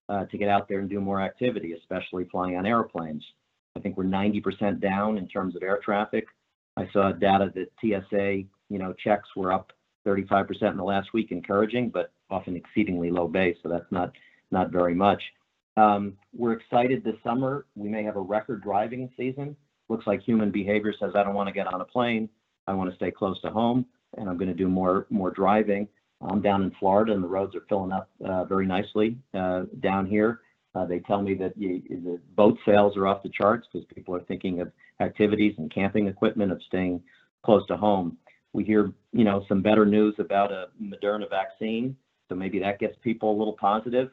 uh, 0.09 0.27
to 0.27 0.39
get 0.39 0.49
out 0.49 0.69
there 0.69 0.81
and 0.81 0.91
do 0.91 1.01
more 1.01 1.23
activity, 1.23 1.73
especially 1.73 2.27
flying 2.31 2.57
on 2.57 2.67
airplanes? 2.67 3.25
I 3.77 3.81
think 3.81 3.97
we're 3.97 4.05
90% 4.05 4.81
down 4.81 5.19
in 5.19 5.29
terms 5.29 5.55
of 5.55 5.63
air 5.63 5.79
traffic. 5.85 6.27
I 6.77 6.89
saw 6.93 7.13
data 7.13 7.53
that 7.55 7.71
TSA, 7.81 8.45
you 8.69 8.79
know, 8.79 8.95
checks 8.95 9.29
were 9.37 9.53
up 9.53 9.73
35% 10.07 10.49
in 10.71 10.77
the 10.77 10.85
last 10.85 11.13
week, 11.13 11.31
encouraging, 11.31 11.91
but 11.91 12.13
often 12.31 12.57
exceedingly 12.57 13.11
low 13.11 13.29
base, 13.29 13.57
so 13.63 13.69
that's 13.69 13.91
not 13.91 14.13
not 14.51 14.71
very 14.71 14.95
much. 14.95 15.23
Um, 15.77 16.17
we're 16.33 16.53
excited 16.53 17.03
this 17.03 17.17
summer. 17.25 17.67
We 17.75 17.89
may 17.89 18.05
have 18.05 18.17
a 18.17 18.21
record 18.21 18.63
driving 18.63 19.11
season. 19.17 19.57
Looks 19.89 20.07
like 20.07 20.23
human 20.23 20.51
behavior 20.51 20.95
says, 20.99 21.13
I 21.15 21.25
don't 21.25 21.35
want 21.35 21.49
to 21.49 21.53
get 21.53 21.67
on 21.67 21.81
a 21.81 21.85
plane. 21.85 22.29
I 22.67 22.75
want 22.75 22.91
to 22.91 22.97
stay 22.97 23.11
close 23.11 23.41
to 23.43 23.51
home, 23.51 23.85
and 24.17 24.29
I'm 24.29 24.37
going 24.37 24.49
to 24.49 24.55
do 24.55 24.69
more 24.69 25.07
more 25.11 25.31
driving. 25.31 25.89
I'm 26.23 26.41
down 26.41 26.63
in 26.63 26.73
Florida, 26.81 27.13
and 27.13 27.23
the 27.23 27.29
roads 27.29 27.55
are 27.55 27.65
filling 27.69 27.93
up 27.93 28.09
uh, 28.25 28.45
very 28.45 28.67
nicely 28.67 29.19
uh, 29.35 29.65
down 29.81 30.07
here. 30.07 30.41
Uh, 30.77 30.85
they 30.85 30.99
tell 31.01 31.23
me 31.23 31.33
that 31.33 31.57
you, 31.57 31.81
the 31.89 32.21
boat 32.35 32.59
sales 32.67 32.97
are 32.99 33.07
off 33.07 33.23
the 33.23 33.31
charts 33.31 33.67
because 33.73 33.87
people 33.95 34.15
are 34.15 34.21
thinking 34.25 34.61
of 34.61 34.71
activities 35.01 35.55
and 35.57 35.73
camping 35.73 36.07
equipment 36.07 36.53
of 36.53 36.61
staying 36.67 37.01
close 37.45 37.67
to 37.67 37.77
home. 37.77 38.19
We 38.53 38.65
hear, 38.65 38.93
you 39.13 39.25
know, 39.25 39.45
some 39.49 39.63
better 39.63 39.87
news 39.87 40.15
about 40.19 40.53
a 40.53 40.67
Moderna 40.83 41.31
vaccine, 41.31 41.97
so 42.29 42.35
maybe 42.35 42.59
that 42.59 42.79
gets 42.79 42.95
people 43.03 43.35
a 43.35 43.39
little 43.39 43.57
positive. 43.59 44.11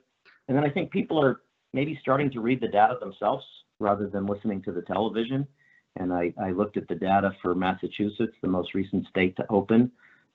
And 0.48 0.56
then 0.56 0.64
I 0.64 0.70
think 0.70 0.92
people 0.92 1.22
are 1.22 1.42
maybe 1.74 2.00
starting 2.02 2.32
to 2.32 2.40
read 2.40 2.62
the 2.62 2.68
data 2.70 2.96
themselves 2.98 3.44
rather 3.80 4.08
than 4.08 4.26
listening 4.26 4.62
to 4.64 4.72
the 4.72 4.84
television. 4.84 5.46
And 5.98 6.14
I, 6.14 6.34
I 6.42 6.52
looked 6.52 6.78
at 6.78 6.88
the 6.88 6.96
data 6.96 7.32
for 7.42 7.56
Massachusetts, 7.56 8.36
the 8.42 8.48
most 8.48 8.74
recent 8.74 9.06
state 9.08 9.36
to 9.36 9.46
open, 9.50 9.92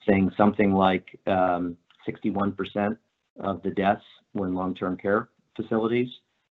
saying 0.07 0.31
something 0.37 0.75
like 0.75 1.19
um, 1.27 1.77
61% 2.07 2.99
of 3.41 3.63
the 3.63 3.71
deaths 3.71 4.05
were 4.35 4.47
in 4.47 4.55
long-term 4.55 4.99
care 4.99 5.31
facilities. 5.61 6.09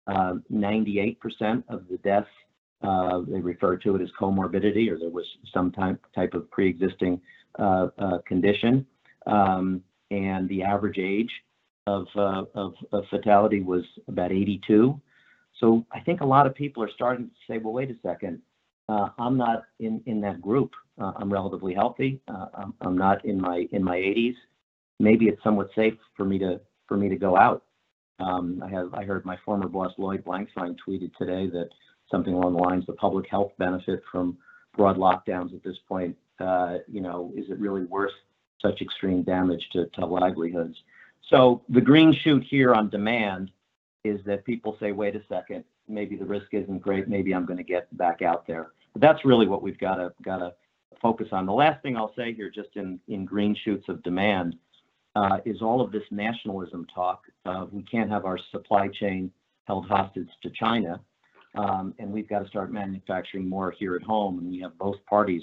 Uh, 0.07 0.35
98% 0.52 1.16
of 1.69 1.87
the 1.88 1.99
deaths, 2.02 2.26
uh, 2.83 3.21
they 3.28 3.40
refer 3.40 3.76
to 3.76 3.95
it 3.97 4.02
as 4.02 4.09
comorbidity, 4.19 4.90
or 4.90 4.99
there 4.99 5.11
was 5.11 5.26
some 5.52 5.71
type, 5.71 6.00
type 6.14 6.35
of 6.35 6.50
pre-existing 6.50 7.21
uh, 7.59 7.88
uh 7.99 8.19
condition. 8.26 8.87
Um, 9.26 9.83
and 10.11 10.49
the 10.49 10.62
average 10.62 10.99
age 10.99 11.30
of, 11.87 12.07
uh, 12.16 12.45
of, 12.54 12.75
of, 12.92 13.04
fatality 13.11 13.61
was 13.61 13.85
about 14.09 14.33
82. 14.33 15.00
So 15.59 15.85
I 15.92 16.00
think 16.00 16.21
a 16.21 16.26
lot 16.26 16.47
of 16.47 16.54
people 16.54 16.83
are 16.83 16.90
starting 16.95 17.26
to 17.26 17.33
say, 17.47 17.59
well, 17.59 17.73
wait 17.73 17.90
a 17.90 17.97
second, 18.02 18.40
uh, 18.88 19.09
I'm 19.19 19.37
not 19.37 19.64
in, 19.78 20.02
in 20.07 20.21
that 20.23 20.40
group. 20.40 20.73
I'm 20.99 21.33
relatively 21.33 21.75
healthy. 21.75 22.21
I'm, 22.28 22.75
I'm 22.83 22.99
not 22.99 23.25
in 23.25 23.40
my 23.40 23.66
in 23.73 23.83
my 23.83 23.97
80s. 23.97 24.35
Maybe 24.99 25.28
it's 25.28 25.42
somewhat 25.42 25.71
safe 25.75 25.95
for 26.14 26.26
me 26.26 26.38
to 26.40 26.61
for 26.88 26.97
me 26.99 27.09
to 27.09 27.16
go 27.16 27.37
out. 27.37 27.62
Um, 28.21 28.62
I 28.65 28.69
have 28.69 28.95
I 28.95 29.05
heard 29.05 29.25
my 29.25 29.37
former 29.45 29.69
boss 29.69 29.93
Lloyd 29.99 30.25
Blankfein 30.25 30.77
tweeted 30.87 31.15
today 31.17 31.49
that 31.50 31.71
something 32.11 32.35
along 32.35 32.55
the 32.55 32.59
lines 32.59 32.87
the 32.87 32.93
public 32.93 33.29
health 33.29 33.53
benefit 33.59 34.03
from 34.11 34.37
broad 34.77 34.97
lockdowns 34.97 35.55
at 35.55 35.62
this 35.62 35.79
point. 35.89 36.17
Uh, 36.39 36.79
you 36.89 37.00
know, 37.00 37.33
is 37.37 37.50
it 37.50 37.59
really 37.59 37.85
worth 37.85 38.12
such 38.61 38.81
extreme 38.83 39.23
damage 39.23 39.69
to, 39.73 39.87
to 39.95 40.05
livelihoods? 40.05 40.77
So 41.29 41.62
the 41.69 41.81
green 41.81 42.12
shoot 42.12 42.43
here 42.43 42.75
on 42.75 42.91
demand 42.91 43.50
is 44.05 44.21
that 44.25 44.45
people 44.45 44.77
say, 44.81 44.93
wait 44.93 45.15
a 45.17 45.23
second, 45.29 45.65
maybe 45.89 46.17
the 46.17 46.25
risk 46.25 46.47
isn't 46.53 46.79
great. 46.79 47.09
Maybe 47.09 47.35
I'm 47.35 47.45
going 47.45 47.59
to 47.59 47.65
get 47.65 47.95
back 47.97 48.23
out 48.23 48.47
there. 48.47 48.73
But 48.93 49.03
that's 49.03 49.25
really 49.25 49.47
what 49.47 49.62
we've 49.62 49.79
got 49.79 49.97
to 49.97 50.12
got 50.23 50.39
to 50.39 50.55
focus 51.00 51.29
on. 51.33 51.47
The 51.47 51.53
last 51.53 51.83
thing 51.83 51.97
I'll 51.97 52.15
say 52.17 52.33
here, 52.33 52.50
just 52.50 52.71
in 52.75 52.99
in 53.09 53.25
green 53.25 53.55
shoots 53.55 53.89
of 53.89 54.03
demand, 54.03 54.57
uh, 55.17 55.38
is 55.45 55.61
all 55.62 55.81
of 55.81 55.93
this 55.93 56.02
nationalism 56.11 56.87
talk. 56.95 57.23
Uh, 57.45 57.67
we 57.71 57.83
can't 57.83 58.11
have 58.11 58.25
our 58.25 58.38
supply 58.50 58.88
chain 58.88 59.31
held 59.64 59.87
hostage 59.87 60.29
to 60.43 60.50
China, 60.50 61.00
um, 61.57 61.95
and 61.99 62.11
we've 62.11 62.29
got 62.29 62.40
to 62.40 62.49
start 62.49 62.73
manufacturing 62.73 63.49
more 63.49 63.73
here 63.73 63.97
at 63.97 64.02
home. 64.02 64.38
And 64.38 64.50
we 64.50 64.61
have 64.61 64.76
both 64.79 64.97
parties 65.07 65.43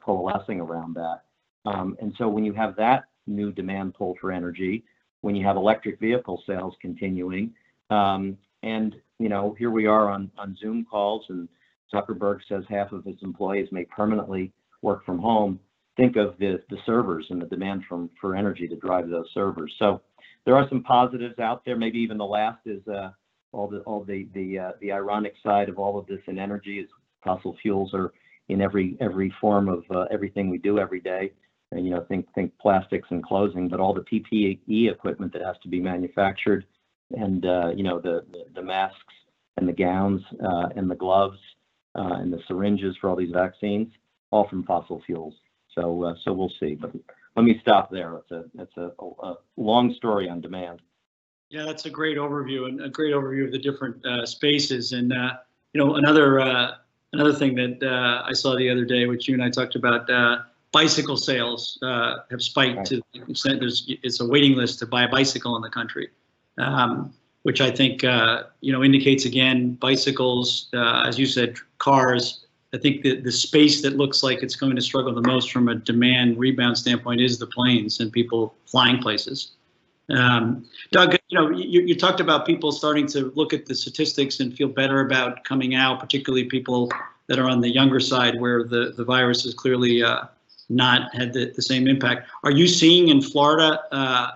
coalescing 0.00 0.60
around 0.60 0.94
that. 0.94 1.22
Um, 1.64 1.96
and 2.00 2.12
so 2.18 2.28
when 2.28 2.44
you 2.44 2.52
have 2.52 2.76
that 2.76 3.04
new 3.26 3.52
demand 3.52 3.94
pull 3.94 4.16
for 4.20 4.32
energy, 4.32 4.84
when 5.22 5.34
you 5.34 5.46
have 5.46 5.56
electric 5.56 5.98
vehicle 5.98 6.42
sales 6.46 6.74
continuing, 6.80 7.52
um, 7.90 8.36
and 8.62 8.94
you 9.18 9.28
know 9.28 9.54
here 9.58 9.70
we 9.70 9.86
are 9.86 10.10
on 10.10 10.30
on 10.36 10.56
Zoom 10.60 10.84
calls, 10.90 11.24
and 11.28 11.48
Zuckerberg 11.92 12.40
says 12.48 12.64
half 12.68 12.92
of 12.92 13.04
his 13.04 13.16
employees 13.22 13.68
may 13.70 13.84
permanently 13.84 14.52
work 14.82 15.04
from 15.06 15.18
home 15.18 15.60
think 15.96 16.16
of 16.16 16.36
the, 16.38 16.60
the 16.70 16.78
servers 16.84 17.26
and 17.30 17.40
the 17.40 17.46
demand 17.46 17.84
from 17.88 18.10
for 18.20 18.34
energy 18.34 18.68
to 18.68 18.76
drive 18.76 19.08
those 19.08 19.28
servers. 19.32 19.72
So 19.78 20.00
there 20.44 20.56
are 20.56 20.68
some 20.68 20.82
positives 20.82 21.38
out 21.38 21.64
there. 21.64 21.76
Maybe 21.76 21.98
even 21.98 22.18
the 22.18 22.24
last 22.24 22.60
is 22.66 22.86
uh, 22.88 23.10
all 23.52 23.68
the 23.68 23.78
all 23.80 24.04
the 24.04 24.28
the 24.34 24.58
uh, 24.58 24.72
the 24.80 24.92
ironic 24.92 25.34
side 25.42 25.68
of 25.68 25.78
all 25.78 25.98
of 25.98 26.06
this 26.06 26.20
in 26.26 26.38
energy 26.38 26.80
is 26.80 26.88
fossil 27.22 27.56
fuels 27.62 27.94
are 27.94 28.12
in 28.48 28.60
every 28.60 28.96
every 29.00 29.32
form 29.40 29.68
of 29.68 29.84
uh, 29.90 30.04
everything 30.10 30.50
we 30.50 30.58
do 30.58 30.78
every 30.78 31.00
day. 31.00 31.32
And 31.72 31.84
you 31.84 31.90
know, 31.90 32.04
think 32.08 32.26
think 32.34 32.52
plastics 32.58 33.08
and 33.10 33.22
clothing, 33.22 33.68
but 33.68 33.80
all 33.80 33.94
the 33.94 34.02
PPE 34.02 34.90
equipment 34.90 35.32
that 35.32 35.42
has 35.42 35.56
to 35.62 35.68
be 35.68 35.80
manufactured, 35.80 36.66
and 37.12 37.44
uh, 37.46 37.70
you 37.74 37.82
know 37.82 37.98
the, 37.98 38.24
the, 38.32 38.44
the 38.54 38.62
masks 38.62 38.98
and 39.56 39.68
the 39.68 39.72
gowns 39.72 40.20
uh, 40.44 40.68
and 40.76 40.90
the 40.90 40.94
gloves 40.94 41.38
uh, 41.94 42.14
and 42.14 42.32
the 42.32 42.40
syringes 42.48 42.96
for 43.00 43.08
all 43.08 43.16
these 43.16 43.32
vaccines, 43.32 43.88
all 44.30 44.48
from 44.48 44.64
fossil 44.64 45.02
fuels. 45.06 45.34
So, 45.74 46.04
uh, 46.04 46.14
so 46.22 46.32
we'll 46.32 46.52
see. 46.60 46.74
But 46.74 46.92
let 47.36 47.44
me 47.44 47.58
stop 47.60 47.90
there. 47.90 48.16
It's 48.16 48.30
a, 48.30 48.44
it's 48.58 48.76
a, 48.76 48.90
a 49.22 49.34
long 49.56 49.94
story 49.94 50.28
on 50.28 50.40
demand. 50.40 50.80
Yeah, 51.50 51.64
that's 51.64 51.86
a 51.86 51.90
great 51.90 52.16
overview 52.16 52.66
and 52.66 52.80
a 52.82 52.88
great 52.88 53.14
overview 53.14 53.44
of 53.44 53.52
the 53.52 53.58
different 53.58 54.04
uh, 54.04 54.26
spaces. 54.26 54.92
And 54.92 55.12
uh, 55.12 55.34
you 55.72 55.84
know, 55.84 55.96
another 55.96 56.40
uh, 56.40 56.72
another 57.12 57.32
thing 57.32 57.54
that 57.56 57.82
uh, 57.82 58.24
I 58.26 58.32
saw 58.32 58.56
the 58.56 58.70
other 58.70 58.84
day, 58.84 59.06
which 59.06 59.28
you 59.28 59.34
and 59.34 59.42
I 59.42 59.50
talked 59.50 59.76
about, 59.76 60.08
uh, 60.10 60.42
bicycle 60.72 61.16
sales 61.16 61.78
uh, 61.82 62.18
have 62.30 62.42
spiked 62.42 62.76
right. 62.76 62.86
to 62.86 63.02
the 63.12 63.30
extent 63.30 63.60
there's 63.60 63.84
it's 64.02 64.20
a 64.20 64.26
waiting 64.26 64.56
list 64.56 64.80
to 64.80 64.86
buy 64.86 65.04
a 65.04 65.08
bicycle 65.08 65.54
in 65.56 65.62
the 65.62 65.70
country, 65.70 66.08
um, 66.58 67.12
which 67.42 67.60
I 67.60 67.70
think 67.70 68.02
you 68.60 68.72
know 68.72 68.82
indicates 68.82 69.24
again 69.24 69.74
bicycles, 69.74 70.68
as 70.72 71.18
you 71.18 71.26
said, 71.26 71.56
cars 71.78 72.43
I 72.74 72.78
think 72.78 73.02
the, 73.02 73.20
the 73.20 73.30
space 73.30 73.82
that 73.82 73.96
looks 73.96 74.24
like 74.24 74.42
it's 74.42 74.56
going 74.56 74.74
to 74.74 74.82
struggle 74.82 75.14
the 75.14 75.26
most 75.28 75.52
from 75.52 75.68
a 75.68 75.76
demand 75.76 76.38
rebound 76.38 76.76
standpoint 76.76 77.20
is 77.20 77.38
the 77.38 77.46
planes 77.46 78.00
and 78.00 78.12
people 78.12 78.56
flying 78.66 78.98
places. 78.98 79.52
Um, 80.10 80.66
Doug, 80.90 81.16
you 81.28 81.38
know, 81.38 81.50
you, 81.50 81.82
you 81.82 81.94
talked 81.94 82.18
about 82.18 82.46
people 82.46 82.72
starting 82.72 83.06
to 83.08 83.32
look 83.36 83.52
at 83.52 83.66
the 83.66 83.76
statistics 83.76 84.40
and 84.40 84.54
feel 84.54 84.68
better 84.68 85.00
about 85.00 85.44
coming 85.44 85.76
out, 85.76 86.00
particularly 86.00 86.44
people 86.46 86.90
that 87.28 87.38
are 87.38 87.48
on 87.48 87.60
the 87.60 87.70
younger 87.70 88.00
side 88.00 88.40
where 88.40 88.64
the, 88.64 88.92
the 88.96 89.04
virus 89.04 89.44
has 89.44 89.54
clearly 89.54 90.02
uh, 90.02 90.24
not 90.68 91.14
had 91.14 91.32
the, 91.32 91.52
the 91.54 91.62
same 91.62 91.86
impact. 91.86 92.28
Are 92.42 92.50
you 92.50 92.66
seeing 92.66 93.08
in 93.08 93.22
Florida, 93.22 93.80
uh, 93.92 94.30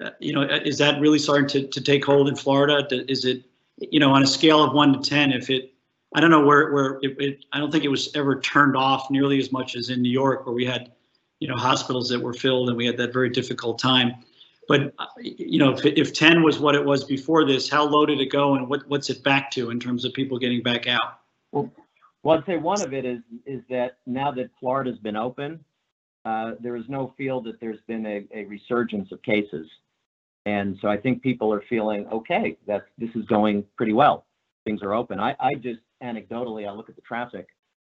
uh 0.00 0.10
you 0.20 0.32
know, 0.32 0.42
is 0.42 0.78
that 0.78 1.00
really 1.00 1.18
starting 1.18 1.48
to, 1.48 1.66
to 1.66 1.80
take 1.80 2.04
hold 2.04 2.28
in 2.28 2.36
Florida? 2.36 2.86
Is 3.10 3.24
it, 3.24 3.42
you 3.78 3.98
know, 3.98 4.12
on 4.12 4.22
a 4.22 4.26
scale 4.26 4.62
of 4.62 4.72
one 4.72 4.92
to 4.92 5.10
10, 5.10 5.32
if 5.32 5.50
it 5.50 5.71
I 6.14 6.20
don't 6.20 6.30
know 6.30 6.44
where 6.44 6.72
where 6.72 6.98
it, 7.02 7.16
it, 7.18 7.44
I 7.52 7.58
don't 7.58 7.70
think 7.70 7.84
it 7.84 7.88
was 7.88 8.14
ever 8.14 8.40
turned 8.40 8.76
off 8.76 9.10
nearly 9.10 9.38
as 9.38 9.50
much 9.52 9.76
as 9.76 9.88
in 9.88 10.02
New 10.02 10.10
York, 10.10 10.46
where 10.46 10.54
we 10.54 10.64
had, 10.64 10.92
you 11.40 11.48
know, 11.48 11.56
hospitals 11.56 12.08
that 12.10 12.20
were 12.20 12.34
filled 12.34 12.68
and 12.68 12.76
we 12.76 12.86
had 12.86 12.96
that 12.98 13.12
very 13.12 13.30
difficult 13.30 13.78
time. 13.78 14.14
But 14.68 14.94
uh, 14.98 15.06
you 15.18 15.58
know, 15.58 15.72
if, 15.72 15.84
if 15.84 16.12
10 16.12 16.42
was 16.42 16.58
what 16.58 16.74
it 16.74 16.84
was 16.84 17.04
before 17.04 17.44
this, 17.44 17.68
how 17.68 17.84
low 17.84 18.06
did 18.06 18.20
it 18.20 18.30
go, 18.30 18.54
and 18.54 18.68
what 18.68 18.86
what's 18.88 19.10
it 19.10 19.22
back 19.24 19.50
to 19.52 19.70
in 19.70 19.80
terms 19.80 20.04
of 20.04 20.12
people 20.12 20.38
getting 20.38 20.62
back 20.62 20.86
out? 20.86 21.20
Well, 21.50 21.70
well, 22.22 22.38
I'd 22.38 22.46
say 22.46 22.56
one 22.56 22.80
of 22.82 22.92
it 22.92 23.04
is 23.04 23.20
is 23.46 23.62
that 23.70 23.98
now 24.06 24.30
that 24.32 24.50
Florida's 24.60 24.98
been 24.98 25.16
open, 25.16 25.64
uh, 26.24 26.52
there 26.60 26.76
is 26.76 26.84
no 26.88 27.12
feel 27.16 27.40
that 27.42 27.60
there's 27.60 27.80
been 27.86 28.06
a, 28.06 28.24
a 28.32 28.44
resurgence 28.44 29.10
of 29.12 29.20
cases, 29.22 29.66
and 30.46 30.78
so 30.80 30.88
I 30.88 30.96
think 30.96 31.22
people 31.22 31.52
are 31.52 31.62
feeling 31.68 32.06
okay 32.08 32.56
that 32.66 32.86
this 32.98 33.10
is 33.14 33.24
going 33.26 33.64
pretty 33.76 33.92
well. 33.92 34.26
Things 34.64 34.82
are 34.82 34.94
open. 34.94 35.18
I, 35.18 35.34
I 35.40 35.54
just 35.54 35.80
anecdotally, 36.02 36.68
I 36.68 36.72
look 36.72 36.88
at 36.88 36.96
the 36.96 37.02
traffic 37.02 37.46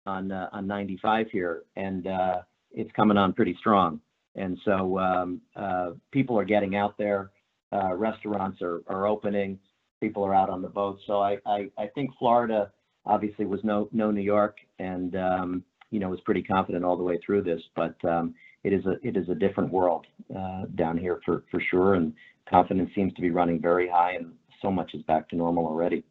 on 0.07 0.33
uh, 0.33 0.49
on 0.53 0.67
95 0.67 1.29
here, 1.31 1.63
and 1.77 2.07
uh, 2.07 2.43
it's 2.73 2.91
coming 2.93 3.17
on 3.17 3.33
pretty 3.33 3.57
strong. 3.59 4.01
And 4.35 4.59
so 4.65 4.99
um, 4.99 5.41
uh, 5.57 5.91
people 6.11 6.39
are 6.39 6.45
getting 6.45 6.75
out 6.75 6.97
there. 6.97 7.31
Uh, 7.73 7.95
restaurants 7.95 8.61
are, 8.63 8.83
are 8.87 9.07
opening. 9.07 9.59
People 10.01 10.25
are 10.25 10.35
out 10.35 10.51
on 10.51 10.63
the 10.63 10.69
boats. 10.69 11.03
So 11.07 11.21
I, 11.21 11.39
I, 11.47 11.69
I 11.79 11.87
think 11.95 12.11
Florida 12.19 12.71
obviously 13.05 13.47
was 13.47 13.61
no 13.63 13.89
no 13.93 14.11
New 14.11 14.23
York, 14.23 14.59
and 14.79 15.15
um, 15.17 15.65
you 15.91 16.01
know 16.01 16.09
was 16.09 16.21
pretty 16.21 16.43
confident 16.43 16.85
all 16.85 16.97
the 16.97 17.03
way 17.03 17.19
through 17.25 17.43
this. 17.43 17.61
But 17.77 17.97
um, 18.05 18.35
it 18.65 18.73
is 18.73 18.85
a 18.87 18.97
it 19.07 19.17
is 19.17 19.29
a 19.29 19.35
different 19.35 19.73
world 19.73 20.07
uh, 20.35 20.63
down 20.75 20.99
here 20.99 21.21
for 21.25 21.45
for 21.51 21.61
sure, 21.71 21.95
and 21.95 22.13
confidence 22.49 22.91
seems 22.95 23.13
to 23.15 23.21
be 23.21 23.31
running 23.31 23.61
very 23.61 23.89
high, 23.89 24.13
and 24.13 24.33
so 24.61 24.71
much 24.71 24.95
is 24.95 25.03
back 25.03 25.29
to 25.31 25.37
normal 25.37 25.67
already. 25.67 26.05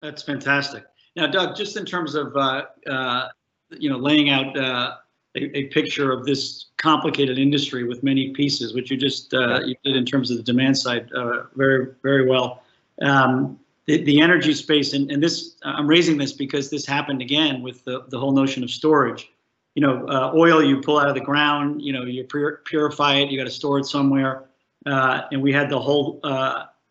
That's 0.00 0.22
fantastic. 0.22 0.84
Now, 1.16 1.26
Doug, 1.26 1.56
just 1.56 1.76
in 1.76 1.84
terms 1.84 2.14
of 2.14 2.34
uh, 2.36 2.64
uh, 2.88 3.28
you 3.70 3.90
know 3.90 3.98
laying 3.98 4.30
out 4.30 4.56
uh, 4.56 4.96
a, 5.36 5.58
a, 5.58 5.64
picture 5.66 6.10
of 6.10 6.24
this 6.24 6.66
complicated 6.78 7.38
industry 7.38 7.84
with 7.84 8.02
many 8.02 8.30
pieces, 8.30 8.74
which 8.74 8.90
you 8.90 8.96
just 8.96 9.34
uh, 9.34 9.60
you 9.60 9.74
did 9.84 9.96
in 9.96 10.06
terms 10.06 10.30
of 10.30 10.38
the 10.38 10.42
demand 10.42 10.78
side 10.78 11.10
uh, 11.12 11.44
very 11.54 11.88
very 12.02 12.26
well. 12.26 12.62
Um, 13.00 13.58
the, 13.86 14.02
the 14.04 14.20
energy 14.20 14.54
space, 14.54 14.92
and, 14.92 15.10
and 15.10 15.22
this 15.22 15.56
I'm 15.64 15.86
raising 15.86 16.16
this 16.16 16.32
because 16.32 16.70
this 16.70 16.86
happened 16.86 17.20
again 17.20 17.62
with 17.62 17.84
the, 17.84 18.04
the 18.08 18.18
whole 18.18 18.32
notion 18.32 18.62
of 18.62 18.70
storage. 18.70 19.28
You 19.74 19.82
know, 19.82 20.06
uh, 20.06 20.32
oil 20.34 20.62
you 20.62 20.80
pull 20.80 20.98
out 20.98 21.08
of 21.08 21.14
the 21.14 21.20
ground, 21.20 21.82
you 21.82 21.92
know, 21.92 22.04
you 22.04 22.24
pur- 22.24 22.62
purify 22.64 23.16
it, 23.16 23.30
you 23.30 23.38
got 23.38 23.44
to 23.44 23.50
store 23.50 23.78
it 23.78 23.86
somewhere, 23.86 24.44
and 24.86 25.42
we 25.42 25.52
had 25.52 25.68
the 25.68 25.80
whole 25.80 26.20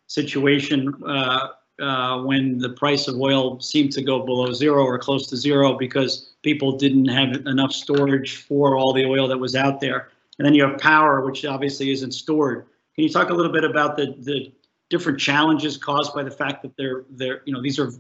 situation 0.07 0.93
uh, 1.79 2.21
when 2.21 2.57
the 2.57 2.69
price 2.69 3.07
of 3.07 3.19
oil 3.19 3.59
seemed 3.59 3.91
to 3.93 4.01
go 4.01 4.19
below 4.19 4.51
zero 4.53 4.83
or 4.83 4.99
close 4.99 5.27
to 5.27 5.37
zero 5.37 5.77
because 5.77 6.33
people 6.43 6.77
didn't 6.77 7.07
have 7.07 7.45
enough 7.47 7.71
storage 7.71 8.37
for 8.37 8.75
all 8.75 8.93
the 8.93 9.05
oil 9.05 9.27
that 9.27 9.37
was 9.37 9.55
out 9.55 9.79
there. 9.79 10.09
And 10.37 10.45
then 10.45 10.53
you 10.53 10.63
have 10.63 10.79
power, 10.79 11.21
which 11.21 11.45
obviously 11.45 11.91
isn't 11.91 12.13
stored. 12.13 12.65
Can 12.95 13.03
you 13.03 13.09
talk 13.09 13.29
a 13.29 13.33
little 13.33 13.51
bit 13.51 13.63
about 13.63 13.95
the, 13.95 14.15
the 14.19 14.51
different 14.89 15.19
challenges 15.19 15.77
caused 15.77 16.13
by 16.13 16.23
the 16.23 16.31
fact 16.31 16.61
that 16.63 16.75
they're, 16.77 17.05
they're, 17.11 17.41
you 17.45 17.53
know, 17.53 17.61
these 17.61 17.79
are, 17.79 17.91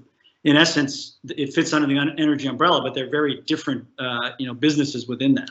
in 0.43 0.57
essence, 0.57 1.17
it 1.29 1.53
fits 1.53 1.71
under 1.71 1.87
the 1.87 2.13
energy 2.17 2.47
umbrella, 2.47 2.81
but 2.81 2.93
they're 2.93 3.09
very 3.09 3.41
different, 3.41 3.85
uh, 3.99 4.31
you 4.39 4.47
know, 4.47 4.53
businesses 4.53 5.07
within 5.07 5.35
that. 5.35 5.49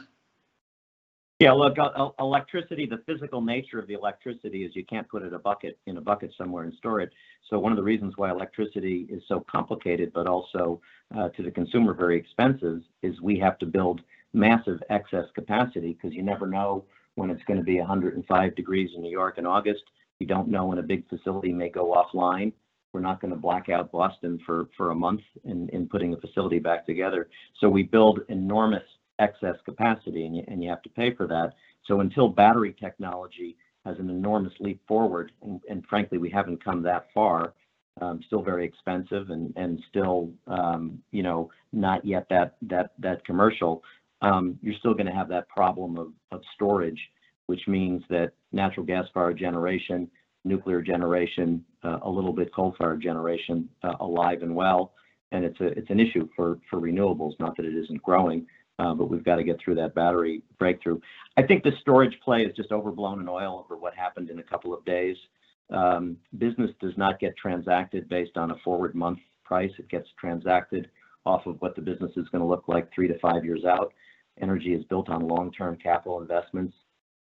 Yeah, 1.41 1.53
look, 1.53 1.79
electricity, 2.19 2.85
the 2.85 3.03
physical 3.07 3.41
nature 3.41 3.79
of 3.79 3.87
the 3.87 3.95
electricity 3.95 4.63
is 4.63 4.77
you 4.77 4.85
can't 4.85 5.09
put 5.09 5.23
it 5.23 5.29
in 5.29 5.35
a 5.35 5.39
bucket 5.39 5.79
in 5.87 5.97
a 5.97 6.01
bucket 6.01 6.35
somewhere 6.37 6.65
and 6.65 6.75
store 6.75 7.01
it. 7.01 7.11
So 7.49 7.59
one 7.59 7.73
of 7.73 7.77
the 7.77 7.83
reasons 7.83 8.13
why 8.19 8.31
electricity 8.31 9.07
is 9.09 9.23
so 9.27 9.43
complicated, 9.51 10.13
but 10.13 10.27
also 10.27 10.83
uh, 11.17 11.31
to 11.31 11.43
the 11.43 11.51
consumer 11.51 11.95
very 11.95 12.19
expensive, 12.19 12.83
is 13.03 13.23
we 13.23 13.39
have 13.39 13.59
to 13.61 13.67
build 13.67 14.03
massive 14.35 14.83
excess 14.91 15.25
capacity 15.35 15.95
because 15.95 16.15
you 16.15 16.23
never 16.23 16.47
know 16.47 16.85
when 17.15 17.31
it's 17.31 17.43
going 17.45 17.59
to 17.59 17.65
be 17.65 17.79
105 17.79 18.55
degrees 18.55 18.91
in 18.95 19.01
New 19.01 19.11
York 19.11 19.39
in 19.39 19.47
August. 19.47 19.85
You 20.19 20.27
don't 20.27 20.49
know 20.49 20.67
when 20.67 20.77
a 20.77 20.83
big 20.83 21.09
facility 21.09 21.55
may 21.55 21.71
go 21.71 21.95
offline. 21.95 22.53
We're 22.93 23.01
not 23.01 23.19
going 23.23 23.33
to 23.33 23.41
black 23.41 23.71
out 23.71 23.91
Boston 23.91 24.39
for, 24.45 24.69
for 24.77 24.91
a 24.91 24.95
month 24.95 25.23
in, 25.45 25.71
in 25.71 25.89
putting 25.89 26.13
a 26.13 26.19
facility 26.19 26.59
back 26.59 26.85
together. 26.85 27.31
So 27.61 27.71
we 27.71 27.85
build 27.85 28.21
enormous 28.29 28.83
excess 29.21 29.57
capacity 29.65 30.27
and 30.27 30.35
you, 30.37 30.45
and 30.49 30.63
you 30.63 30.69
have 30.69 30.83
to 30.83 30.89
pay 30.89 31.15
for 31.15 31.27
that. 31.29 31.55
So 31.87 32.01
until 32.01 32.29
battery 32.29 32.75
technology 32.79 33.57
has 33.87 33.97
an 33.99 34.11
enormous 34.11 34.53
leap 34.61 34.81
forward, 34.89 35.33
and, 35.43 35.61
and 35.71 35.85
frankly, 35.87 36.19
we 36.19 36.31
haven't 36.31 36.65
come 36.65 36.83
that 36.83 37.07
far, 37.15 37.55
um, 38.01 38.21
still 38.27 38.43
very 38.43 38.65
expensive 38.65 39.31
and, 39.31 39.53
and 39.57 39.81
still, 39.89 40.31
um, 40.47 40.99
you 41.13 41.23
know, 41.23 41.51
not 41.73 42.05
yet 42.05 42.27
that, 42.31 42.57
that, 42.63 42.93
that 42.99 43.25
commercial, 43.25 43.83
um, 44.23 44.59
you're 44.63 44.81
still 44.83 44.95
going 44.95 45.07
to 45.07 45.13
have 45.21 45.29
that 45.29 45.49
problem 45.49 45.97
of, 45.99 46.09
of 46.33 46.41
storage, 46.55 47.01
which 47.47 47.65
means 47.67 48.03
that 48.11 48.33
natural 48.53 48.85
gas 48.85 49.07
power 49.15 49.33
generation 49.33 50.11
nuclear 50.45 50.81
generation, 50.81 51.65
a 51.83 52.11
little 52.11 52.33
bit 52.33 52.55
coal-fired 52.55 53.01
generation 53.03 53.69
alive 54.01 54.43
and 54.43 54.55
well. 54.55 54.93
And 55.33 55.45
it's 55.45 55.61
a, 55.61 55.67
it's 55.79 55.91
an 55.91 56.01
issue 56.01 56.29
for 56.35 56.59
renewables, 56.73 57.39
not 57.39 57.57
that 57.57 57.67
it 57.67 57.75
isn't 57.75 58.03
growing, 58.03 58.47
Uh, 58.81 58.95
but 58.95 59.11
we've 59.11 59.25
got 59.25 59.37
to 59.37 59.45
get 59.45 59.61
through 59.61 59.75
that 59.75 59.95
battery 59.95 60.43
breakthrough. 60.59 60.99
I 61.37 61.43
think 61.43 61.63
the 61.63 61.73
storage 61.83 62.19
play 62.25 62.45
is 62.45 62.57
just 62.57 62.73
overblown 62.73 63.21
in 63.21 63.29
oil 63.29 63.63
over 63.63 63.79
what 63.79 63.95
happened 63.95 64.31
in 64.31 64.39
a 64.39 64.43
couple 64.43 64.73
of 64.73 64.83
days. 64.87 65.17
Um, 65.69 66.17
business 66.39 66.71
does 66.81 66.95
not 66.97 67.21
get 67.21 67.37
transacted 67.37 68.09
based 68.09 68.39
on 68.39 68.53
a 68.53 68.57
forward 68.65 68.95
month 68.95 69.19
price. 69.45 69.71
It 69.79 69.91
gets 69.91 70.09
transacted 70.19 70.89
off 71.27 71.45
of 71.45 71.61
what 71.61 71.77
the 71.77 71.83
business 71.83 72.13
is 72.17 72.27
going 72.31 72.41
to 72.41 72.49
look 72.49 72.69
like 72.69 72.91
three 72.95 73.07
to 73.07 73.19
five 73.19 73.45
years 73.45 73.67
out. 73.67 73.93
Energy 74.41 74.73
is 74.73 74.83
built 74.85 75.11
on 75.11 75.29
long-term 75.29 75.77
capital 75.77 76.23
investments. 76.23 76.75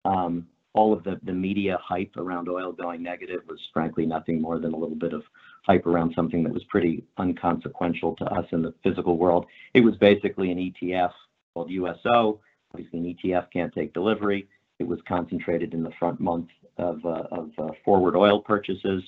Um, 0.06 0.46
all 0.72 0.94
of 0.94 1.04
the 1.04 1.20
the 1.24 1.34
media 1.34 1.76
hype 1.82 2.16
around 2.16 2.48
oil 2.48 2.72
going 2.72 3.02
negative 3.02 3.42
was, 3.46 3.58
frankly, 3.74 4.06
nothing 4.06 4.40
more 4.40 4.58
than 4.58 4.72
a 4.72 4.76
little 4.76 4.96
bit 4.96 5.12
of 5.12 5.22
hype 5.66 5.84
around 5.84 6.14
something 6.16 6.42
that 6.44 6.52
was 6.52 6.64
pretty 6.70 7.04
inconsequential 7.20 8.16
to 8.16 8.24
us 8.24 8.46
in 8.52 8.62
the 8.62 8.72
physical 8.82 9.18
world. 9.18 9.44
It 9.74 9.82
was 9.82 9.94
basically 9.96 10.50
an 10.50 10.56
ETF 10.56 11.10
called 11.54 11.70
USO. 11.70 12.40
Obviously, 12.72 12.98
an 12.98 13.16
ETF 13.16 13.50
can't 13.52 13.72
take 13.72 13.92
delivery. 13.92 14.48
It 14.78 14.84
was 14.84 14.98
concentrated 15.06 15.74
in 15.74 15.82
the 15.82 15.92
front 15.98 16.20
month 16.20 16.48
of 16.78 17.04
uh, 17.04 17.24
uh, 17.58 17.68
forward 17.84 18.16
oil 18.16 18.40
purchases. 18.40 19.02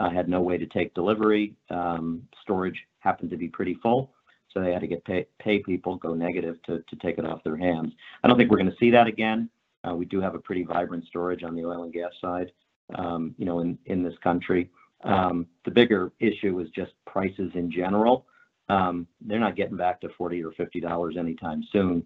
Had 0.00 0.28
no 0.28 0.40
way 0.40 0.58
to 0.58 0.66
take 0.66 0.94
delivery. 0.94 1.54
Um, 1.70 2.26
storage 2.42 2.76
happened 2.98 3.30
to 3.30 3.36
be 3.36 3.46
pretty 3.46 3.74
full, 3.74 4.10
so 4.52 4.60
they 4.60 4.72
had 4.72 4.80
to 4.80 4.88
get 4.88 5.04
pay 5.38 5.58
people 5.60 5.94
go 5.96 6.12
negative 6.12 6.60
to 6.64 6.82
to 6.88 6.96
take 6.96 7.18
it 7.18 7.24
off 7.24 7.44
their 7.44 7.56
hands. 7.56 7.92
I 8.24 8.28
don't 8.28 8.36
think 8.36 8.50
we're 8.50 8.56
going 8.56 8.70
to 8.70 8.76
see 8.78 8.90
that 8.90 9.06
again. 9.06 9.48
Uh, 9.88 9.94
we 9.94 10.04
do 10.04 10.20
have 10.20 10.34
a 10.34 10.40
pretty 10.40 10.64
vibrant 10.64 11.04
storage 11.06 11.44
on 11.44 11.54
the 11.54 11.64
oil 11.64 11.84
and 11.84 11.92
gas 11.92 12.10
side 12.20 12.50
um, 12.96 13.34
you 13.38 13.44
know, 13.44 13.60
in 13.60 14.02
this 14.02 14.14
country. 14.22 14.70
Um, 15.04 15.46
the 15.64 15.70
bigger 15.70 16.12
issue 16.20 16.60
is 16.60 16.68
just 16.70 16.92
prices 17.06 17.50
in 17.54 17.70
general. 17.70 18.26
Um, 18.72 19.06
they're 19.20 19.38
not 19.38 19.54
getting 19.54 19.76
back 19.76 20.00
to 20.00 20.08
40 20.16 20.42
or 20.44 20.50
$50 20.52 21.18
anytime 21.18 21.62
soon, 21.70 22.02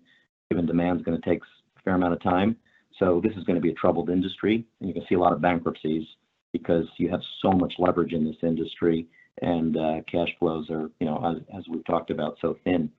given 0.51 0.67
demand's 0.67 1.05
going 1.05 1.21
to 1.21 1.29
take 1.29 1.41
a 1.41 1.83
fair 1.85 1.95
amount 1.95 2.15
of 2.15 2.23
time. 2.23 2.57
So 2.99 3.21
this 3.23 3.37
is 3.37 3.45
going 3.45 3.55
to 3.55 3.61
be 3.61 3.71
a 3.71 3.75
troubled 3.75 4.11
industry, 4.11 4.65
and 4.81 4.89
you 4.89 4.95
can 4.95 5.07
see 5.09 5.15
a 5.15 5.19
lot 5.19 5.33
of 5.33 5.41
bankruptcies 5.41 6.05
because 6.53 6.87
you 6.97 7.09
have 7.09 7.21
so 7.41 7.53
much 7.53 7.75
leverage 7.79 8.13
in 8.13 8.25
this 8.25 8.37
industry, 8.43 9.07
and 9.43 9.77
uh, 9.77 10.01
cash 10.11 10.31
flows 10.41 10.69
are, 10.71 10.91
you 10.99 11.07
know, 11.07 11.41
as 11.57 11.69
we've 11.69 11.85
talked 11.85 12.11
about, 12.11 12.37
so 12.41 12.59
thin. 12.65 12.91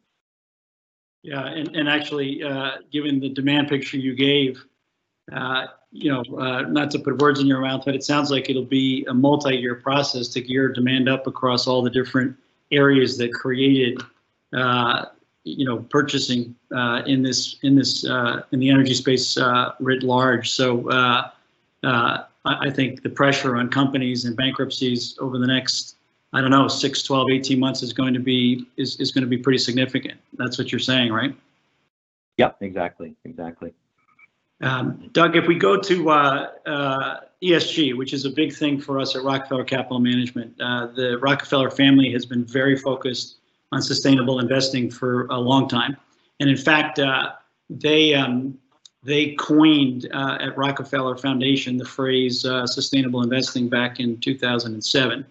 Yeah. 1.23 1.45
And 1.47 1.89
actually, 1.89 2.43
uh, 2.43 2.77
given 2.89 3.19
the 3.19 3.29
demand 3.29 3.67
picture 3.67 3.97
you 3.97 4.15
gave, 4.15 4.63
uh, 5.33 5.65
you 5.91 6.09
know, 6.09 6.21
not 6.69 6.91
to 6.91 6.99
put 6.99 7.21
words 7.21 7.41
in 7.41 7.47
your 7.47 7.59
mouth, 7.59 7.83
but 7.83 7.95
it 7.95 8.03
sounds 8.03 8.31
like 8.31 8.49
it'll 8.49 8.63
be 8.63 9.05
a 9.09 9.13
multi-year 9.13 9.75
process 9.75 10.29
to 10.29 10.41
gear 10.41 10.71
demand 10.71 11.09
up 11.09 11.27
across 11.27 11.67
all 11.67 11.81
the 11.81 11.89
different 11.89 12.37
areas 12.71 13.17
that 13.17 13.33
created 13.33 14.01
uh, 14.53 15.05
you 15.43 15.65
know 15.65 15.79
purchasing 15.89 16.55
in 17.05 17.23
this 17.23 17.57
in 17.63 17.75
this 17.75 18.05
uh, 18.05 18.41
in 18.51 18.59
the 18.59 18.69
energy 18.69 18.93
space 18.93 19.37
writ 19.79 20.03
large. 20.03 20.49
So 20.49 20.89
I 22.47 22.69
think 22.69 23.03
the 23.03 23.09
pressure 23.09 23.55
on 23.57 23.69
companies 23.69 24.25
and 24.25 24.35
bankruptcies 24.35 25.17
over 25.19 25.37
the 25.37 25.47
next, 25.47 25.95
I 26.33 26.41
don't 26.41 26.51
know, 26.51 26.67
six, 26.67 27.03
12, 27.03 27.27
18 27.31 27.59
months 27.59 27.83
is 27.83 27.93
going 27.93 28.13
to 28.13 28.19
be 28.19 28.65
is, 28.77 28.99
is 28.99 29.11
going 29.11 29.23
to 29.23 29.29
be 29.29 29.37
pretty 29.37 29.57
significant. 29.57 30.19
That's 30.33 30.57
what 30.57 30.71
you're 30.71 30.79
saying, 30.79 31.11
right? 31.11 31.35
Yep. 32.37 32.57
Exactly. 32.61 33.15
Exactly. 33.25 33.73
Um, 34.61 35.09
Doug, 35.13 35.35
if 35.35 35.47
we 35.47 35.55
go 35.55 35.79
to 35.79 36.09
uh, 36.09 36.49
uh, 36.65 37.19
ESG, 37.43 37.95
which 37.95 38.13
is 38.13 38.25
a 38.25 38.29
big 38.29 38.53
thing 38.53 38.79
for 38.79 38.99
us 38.99 39.15
at 39.15 39.23
Rockefeller 39.23 39.63
Capital 39.63 39.99
Management, 39.99 40.55
uh, 40.59 40.87
the 40.87 41.19
Rockefeller 41.19 41.69
family 41.69 42.11
has 42.11 42.25
been 42.25 42.43
very 42.43 42.75
focused 42.75 43.37
on 43.71 43.81
sustainable 43.81 44.39
investing 44.39 44.89
for 44.89 45.27
a 45.27 45.37
long 45.37 45.67
time. 45.67 45.95
And 46.39 46.49
in 46.49 46.57
fact, 46.57 46.99
they 47.69 48.13
um, 48.13 48.57
they 49.03 49.33
coined 49.35 50.05
at 50.13 50.57
Rockefeller 50.57 51.17
Foundation 51.17 51.77
the 51.77 51.85
phrase 51.85 52.41
sustainable 52.41 53.21
investing 53.21 53.69
back 53.69 53.99
in 53.99 54.19
2007. 54.19 55.25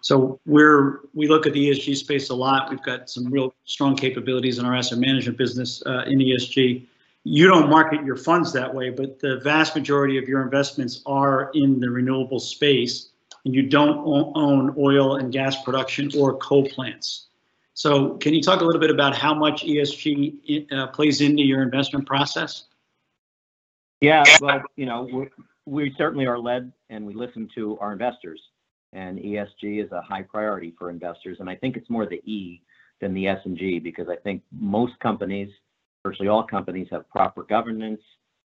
So 0.00 0.40
we 0.44 1.28
look 1.28 1.46
at 1.46 1.52
the 1.52 1.70
ESG 1.70 1.96
space 1.96 2.30
a 2.30 2.34
lot. 2.34 2.70
We've 2.70 2.82
got 2.82 3.10
some 3.10 3.30
real 3.30 3.54
strong 3.64 3.96
capabilities 3.96 4.58
in 4.58 4.64
our 4.64 4.74
asset 4.74 4.98
management 4.98 5.38
business 5.38 5.82
in 5.82 6.18
ESG. 6.18 6.86
You 7.24 7.48
don't 7.48 7.70
market 7.70 8.04
your 8.04 8.16
funds 8.16 8.52
that 8.52 8.72
way, 8.72 8.90
but 8.90 9.18
the 9.18 9.40
vast 9.40 9.74
majority 9.74 10.18
of 10.18 10.28
your 10.28 10.42
investments 10.42 11.02
are 11.06 11.50
in 11.54 11.80
the 11.80 11.88
renewable 11.88 12.38
space, 12.38 13.10
and 13.44 13.54
you 13.54 13.62
don't 13.62 13.98
own 14.36 14.74
oil 14.78 15.16
and 15.16 15.32
gas 15.32 15.62
production 15.62 16.10
or 16.18 16.36
coal 16.36 16.68
plants. 16.68 17.28
So 17.72 18.16
can 18.18 18.34
you 18.34 18.42
talk 18.42 18.60
a 18.60 18.64
little 18.64 18.80
bit 18.80 18.90
about 18.90 19.16
how 19.16 19.34
much 19.34 19.64
ESG 19.64 20.70
uh, 20.72 20.86
plays 20.88 21.20
into 21.20 21.42
your 21.42 21.62
investment 21.62 22.06
process? 22.06 22.64
Yeah. 24.00 24.22
Well, 24.40 24.62
you 24.76 24.86
know, 24.86 25.26
we 25.64 25.94
certainly 25.96 26.26
are 26.26 26.38
led, 26.38 26.72
and 26.90 27.06
we 27.06 27.14
listen 27.14 27.48
to 27.54 27.78
our 27.78 27.92
investors. 27.92 28.40
And 28.92 29.18
ESG 29.18 29.84
is 29.84 29.90
a 29.90 30.00
high 30.02 30.22
priority 30.22 30.72
for 30.78 30.88
investors. 30.88 31.38
And 31.40 31.50
I 31.50 31.56
think 31.56 31.76
it's 31.76 31.90
more 31.90 32.06
the 32.06 32.22
E 32.30 32.62
than 33.00 33.12
the 33.12 33.26
S 33.26 33.40
and 33.44 33.58
G 33.58 33.80
because 33.80 34.08
I 34.08 34.16
think 34.16 34.42
most 34.52 34.98
companies, 35.00 35.50
virtually 36.04 36.28
all 36.28 36.44
companies, 36.44 36.86
have 36.90 37.08
proper 37.08 37.42
governance, 37.42 38.00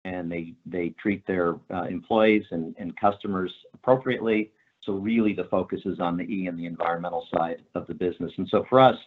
and 0.04 0.30
they 0.30 0.54
they 0.66 0.90
treat 1.02 1.26
their 1.26 1.56
uh, 1.74 1.84
employees 1.84 2.44
and 2.52 2.76
and 2.78 3.00
customers 3.00 3.54
appropriately. 3.74 4.52
So 4.82 4.94
really, 4.94 5.34
the 5.34 5.46
focus 5.46 5.80
is 5.86 6.00
on 6.02 6.18
the 6.18 6.24
E 6.24 6.48
and 6.48 6.60
the 6.60 6.66
environmental 6.66 7.26
side 7.34 7.62
of 7.76 7.88
the 7.88 7.94
business. 7.94 8.34
And 8.38 8.48
so 8.50 8.66
for 8.70 8.82
us, 8.82 8.98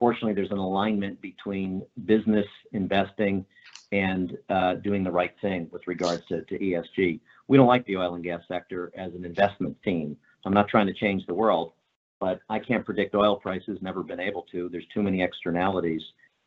fortunately, 0.00 0.34
there's 0.34 0.50
an 0.50 0.58
alignment 0.58 1.20
between 1.20 1.82
business 2.06 2.46
investing 2.72 3.44
and 3.92 4.36
uh, 4.48 4.74
doing 4.76 5.04
the 5.04 5.10
right 5.10 5.34
thing 5.40 5.68
with 5.70 5.86
regards 5.86 6.26
to 6.28 6.42
ESG. 6.50 7.20
We 7.46 7.56
don't 7.56 7.66
like 7.66 7.86
the 7.86 7.98
oil 7.98 8.14
and 8.14 8.24
gas 8.24 8.40
sector 8.48 8.90
as 8.96 9.12
an 9.14 9.24
investment 9.24 9.76
team. 9.84 10.16
I'm 10.44 10.54
not 10.54 10.66
trying 10.68 10.86
to 10.86 10.94
change 10.94 11.24
the 11.26 11.34
world, 11.34 11.72
but 12.18 12.40
I 12.48 12.58
can't 12.58 12.84
predict 12.84 13.14
oil 13.14 13.36
prices. 13.36 13.78
Never 13.80 14.02
been 14.02 14.18
able 14.18 14.46
to. 14.50 14.68
There's 14.70 14.86
too 14.92 15.02
many 15.02 15.22
externalities. 15.22 16.02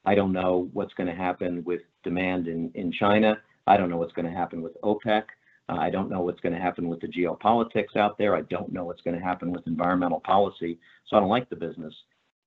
I 0.06 0.16
don't 0.16 0.32
know 0.32 0.70
what's 0.74 0.94
going 0.94 1.08
to 1.08 1.16
happen 1.16 1.64
with 1.64 1.82
demand 2.04 2.48
in 2.48 2.92
China. 2.92 3.38
I 3.68 3.78
don't 3.78 3.90
know 3.90 3.98
what's 3.98 4.14
going 4.14 4.28
to 4.28 4.32
happen 4.32 4.62
with 4.62 4.80
OPEC. 4.82 5.24
Uh, 5.68 5.78
I 5.80 5.90
don't 5.90 6.10
know 6.10 6.22
what's 6.22 6.40
going 6.42 6.54
to 6.54 6.62
happen 6.62 6.88
with 6.88 7.02
the 7.02 7.08
geopolitics 7.08 7.96
out 7.96 8.18
there. 8.18 8.36
I 8.36 8.42
don't 8.42 8.72
know 8.72 8.84
what's 8.84 9.02
going 9.02 9.18
to 9.18 9.24
happen 9.24 9.52
with 9.52 9.66
environmental 9.66 10.20
policy. 10.20 10.78
So 11.08 11.18
I 11.18 11.20
don't 11.20 11.30
like 11.30 11.50
the 11.50 11.56
business. 11.56 11.94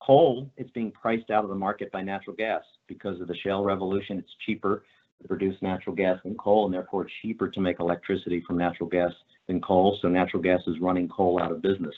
Coal, 0.00 0.48
is 0.56 0.70
being 0.70 0.92
priced 0.92 1.30
out 1.30 1.42
of 1.42 1.50
the 1.50 1.56
market 1.56 1.90
by 1.90 2.02
natural 2.02 2.36
gas 2.36 2.62
because 2.86 3.20
of 3.20 3.26
the 3.26 3.36
shale 3.36 3.64
revolution. 3.64 4.18
It's 4.18 4.30
cheaper 4.46 4.84
to 5.20 5.26
produce 5.26 5.60
natural 5.60 5.96
gas 5.96 6.20
than 6.22 6.36
coal, 6.36 6.66
and 6.66 6.72
therefore 6.72 7.02
it's 7.02 7.12
cheaper 7.20 7.48
to 7.48 7.60
make 7.60 7.80
electricity 7.80 8.42
from 8.46 8.56
natural 8.56 8.88
gas 8.88 9.12
than 9.48 9.60
coal. 9.60 9.98
So 10.00 10.08
natural 10.08 10.40
gas 10.40 10.60
is 10.68 10.78
running 10.80 11.08
coal 11.08 11.42
out 11.42 11.50
of 11.50 11.60
business. 11.60 11.94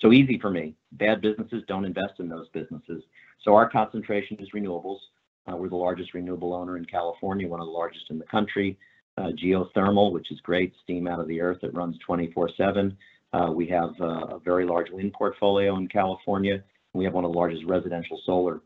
So 0.00 0.12
easy 0.12 0.38
for 0.38 0.50
me. 0.50 0.74
Bad 0.92 1.22
businesses 1.22 1.64
don't 1.66 1.86
invest 1.86 2.20
in 2.20 2.28
those 2.28 2.48
businesses. 2.50 3.02
So 3.44 3.54
our 3.54 3.68
concentration 3.68 4.36
is 4.40 4.48
renewables. 4.54 4.98
Uh, 5.46 5.56
we're 5.56 5.68
the 5.68 5.76
largest 5.76 6.14
renewable 6.14 6.52
owner 6.52 6.76
in 6.76 6.84
California, 6.84 7.48
one 7.48 7.60
of 7.60 7.66
the 7.66 7.72
largest 7.72 8.06
in 8.10 8.18
the 8.18 8.26
country. 8.26 8.76
Uh, 9.16 9.30
geothermal, 9.42 10.12
which 10.12 10.30
is 10.30 10.38
great, 10.40 10.72
steam 10.84 11.08
out 11.08 11.18
of 11.18 11.26
the 11.26 11.40
earth 11.40 11.58
that 11.60 11.74
runs 11.74 11.96
24/7. 12.06 12.96
Uh, 13.32 13.50
we 13.52 13.66
have 13.66 13.90
a 14.00 14.38
very 14.44 14.64
large 14.64 14.90
wind 14.90 15.12
portfolio 15.12 15.76
in 15.76 15.88
California. 15.88 16.62
We 16.94 17.04
have 17.04 17.14
one 17.14 17.24
of 17.24 17.32
the 17.32 17.38
largest 17.38 17.64
residential 17.64 18.20
solar, 18.24 18.60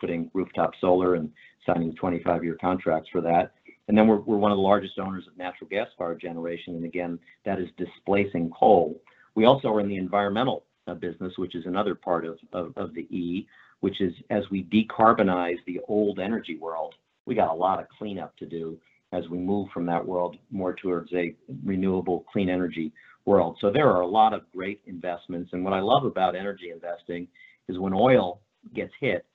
putting 0.00 0.30
rooftop 0.32 0.72
solar 0.80 1.14
and 1.14 1.30
signing 1.66 1.94
25-year 1.94 2.56
contracts 2.60 3.08
for 3.10 3.20
that. 3.20 3.52
And 3.88 3.96
then 3.96 4.06
we're 4.06 4.20
we're 4.20 4.36
one 4.36 4.50
of 4.50 4.56
the 4.56 4.62
largest 4.62 4.98
owners 4.98 5.26
of 5.26 5.36
natural 5.36 5.68
gas-fired 5.68 6.20
generation. 6.20 6.74
And 6.74 6.84
again, 6.84 7.18
that 7.44 7.58
is 7.58 7.68
displacing 7.76 8.50
coal. 8.50 9.00
We 9.34 9.44
also 9.44 9.68
are 9.68 9.80
in 9.80 9.88
the 9.88 9.96
environmental 9.96 10.64
business, 11.00 11.36
which 11.36 11.54
is 11.54 11.66
another 11.66 11.94
part 11.94 12.24
of 12.24 12.38
of 12.52 12.94
the 12.94 13.02
E, 13.14 13.46
which 13.80 14.00
is 14.00 14.12
as 14.30 14.44
we 14.50 14.64
decarbonize 14.64 15.58
the 15.66 15.80
old 15.88 16.18
energy 16.18 16.58
world, 16.58 16.94
we 17.26 17.34
got 17.34 17.50
a 17.50 17.54
lot 17.54 17.80
of 17.80 17.86
cleanup 17.98 18.36
to 18.38 18.46
do 18.46 18.78
as 19.12 19.28
we 19.28 19.38
move 19.38 19.68
from 19.72 19.86
that 19.86 20.04
world 20.04 20.36
more 20.50 20.74
towards 20.74 21.12
a 21.14 21.34
renewable 21.64 22.24
clean 22.30 22.50
energy 22.50 22.92
world. 23.24 23.56
So 23.60 23.70
there 23.70 23.90
are 23.90 24.00
a 24.00 24.06
lot 24.06 24.34
of 24.34 24.42
great 24.54 24.80
investments. 24.86 25.50
And 25.52 25.64
what 25.64 25.72
I 25.72 25.80
love 25.80 26.04
about 26.04 26.34
energy 26.34 26.70
investing 26.70 27.28
is 27.68 27.78
when 27.78 27.94
oil 27.94 28.40
gets 28.74 28.92
hit, 29.00 29.26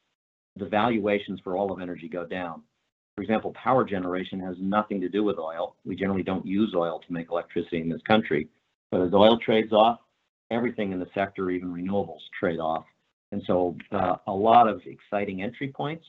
the 0.56 0.66
valuations 0.66 1.40
for 1.44 1.56
all 1.56 1.72
of 1.72 1.82
energy 1.82 2.08
go 2.08 2.26
down. 2.26 2.62
For 3.16 3.22
example, 3.22 3.54
power 3.54 3.84
generation 3.84 4.40
has 4.40 4.56
nothing 4.60 5.00
to 5.02 5.10
do 5.10 5.24
with 5.24 5.38
oil. 5.38 5.76
We 5.86 5.96
generally 5.96 6.24
don't 6.24 6.46
use 6.46 6.74
oil 6.76 7.00
to 7.00 7.14
make 7.14 7.30
electricity 7.30 7.82
in 7.82 7.90
this 7.90 8.02
country. 8.08 8.50
But 8.92 9.02
as 9.02 9.14
oil 9.14 9.38
trades 9.38 9.72
off, 9.72 10.00
everything 10.52 10.92
in 10.92 11.00
the 11.00 11.10
sector, 11.14 11.50
even 11.52 11.74
renewables, 11.74 12.22
trade 12.40 12.60
off. 12.60 12.86
And 13.34 13.42
so 13.48 13.76
a 14.28 14.32
lot 14.32 14.70
of 14.70 14.82
exciting 14.86 15.42
entry 15.42 15.74
points 15.76 16.06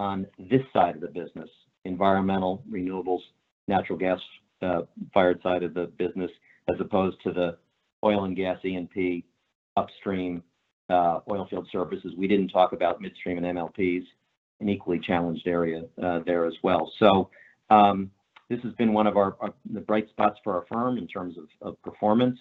on 0.00 0.26
this 0.38 0.62
side 0.72 0.96
of 0.96 1.00
the 1.00 1.06
business, 1.06 1.48
environmental, 1.84 2.64
renewables, 2.68 3.20
natural 3.68 3.96
gas-fired 3.96 5.40
side 5.40 5.62
of 5.62 5.72
the 5.74 5.86
business, 5.98 6.32
as 6.68 6.74
opposed 6.80 7.16
to 7.22 7.32
the 7.32 7.58
oil 8.04 8.24
and 8.24 8.34
gas 8.34 8.58
E&P, 8.64 9.24
upstream, 9.76 10.42
uh, 10.90 11.20
oil 11.30 11.46
field 11.48 11.68
services. 11.70 12.12
We 12.18 12.26
didn't 12.26 12.48
talk 12.48 12.72
about 12.72 13.00
midstream 13.00 13.38
and 13.38 13.46
MLPs, 13.56 14.02
an 14.58 14.68
equally 14.68 14.98
challenged 14.98 15.46
area 15.46 15.82
uh, 16.02 16.20
there 16.26 16.44
as 16.44 16.54
well. 16.64 16.90
So 16.98 17.30
um, 17.70 18.10
this 18.50 18.58
has 18.64 18.72
been 18.72 18.92
one 18.92 19.06
of 19.06 19.16
our, 19.16 19.36
the 19.72 19.80
bright 19.80 20.08
spots 20.08 20.40
for 20.42 20.54
our 20.54 20.64
firm 20.72 20.98
in 20.98 21.06
terms 21.06 21.36
of, 21.38 21.44
of 21.62 21.80
performance 21.82 22.38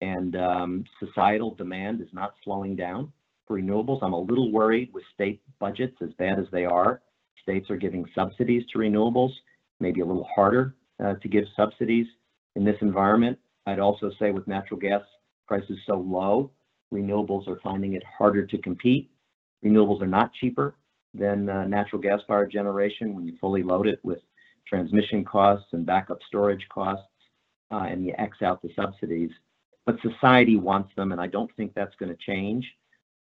and 0.00 0.36
um, 0.36 0.84
societal 0.98 1.54
demand 1.54 2.00
is 2.00 2.08
not 2.14 2.32
slowing 2.44 2.76
down 2.76 3.12
renewables. 3.52 4.00
I'm 4.02 4.12
a 4.12 4.20
little 4.20 4.50
worried 4.50 4.92
with 4.92 5.04
state 5.14 5.42
budgets 5.58 5.96
as 6.02 6.10
bad 6.18 6.38
as 6.38 6.46
they 6.52 6.64
are. 6.64 7.02
States 7.42 7.70
are 7.70 7.76
giving 7.76 8.04
subsidies 8.14 8.64
to 8.72 8.78
renewables, 8.78 9.32
maybe 9.80 10.00
a 10.00 10.04
little 10.04 10.28
harder 10.34 10.74
uh, 11.02 11.14
to 11.14 11.28
give 11.28 11.44
subsidies 11.56 12.06
in 12.56 12.64
this 12.64 12.76
environment. 12.80 13.38
I'd 13.66 13.78
also 13.78 14.10
say 14.18 14.30
with 14.30 14.46
natural 14.46 14.78
gas 14.78 15.02
prices 15.46 15.78
so 15.86 15.96
low, 15.96 16.50
renewables 16.92 17.48
are 17.48 17.60
finding 17.62 17.94
it 17.94 18.02
harder 18.04 18.46
to 18.46 18.58
compete. 18.58 19.10
Renewables 19.64 20.02
are 20.02 20.06
not 20.06 20.32
cheaper 20.34 20.76
than 21.14 21.48
uh, 21.48 21.64
natural 21.64 22.00
gas 22.00 22.20
power 22.26 22.46
generation 22.46 23.14
when 23.14 23.26
you 23.26 23.36
fully 23.40 23.62
load 23.62 23.86
it 23.86 24.00
with 24.02 24.18
transmission 24.66 25.24
costs 25.24 25.66
and 25.72 25.84
backup 25.84 26.18
storage 26.26 26.66
costs, 26.68 27.06
uh, 27.70 27.86
and 27.88 28.04
you 28.04 28.14
X 28.18 28.42
out 28.42 28.62
the 28.62 28.70
subsidies 28.74 29.30
but 29.84 29.96
society 30.00 30.56
wants 30.56 30.90
them, 30.96 31.12
and 31.12 31.20
I 31.20 31.26
don't 31.26 31.50
think 31.56 31.74
that's 31.74 31.94
going 31.96 32.10
to 32.10 32.18
change. 32.24 32.66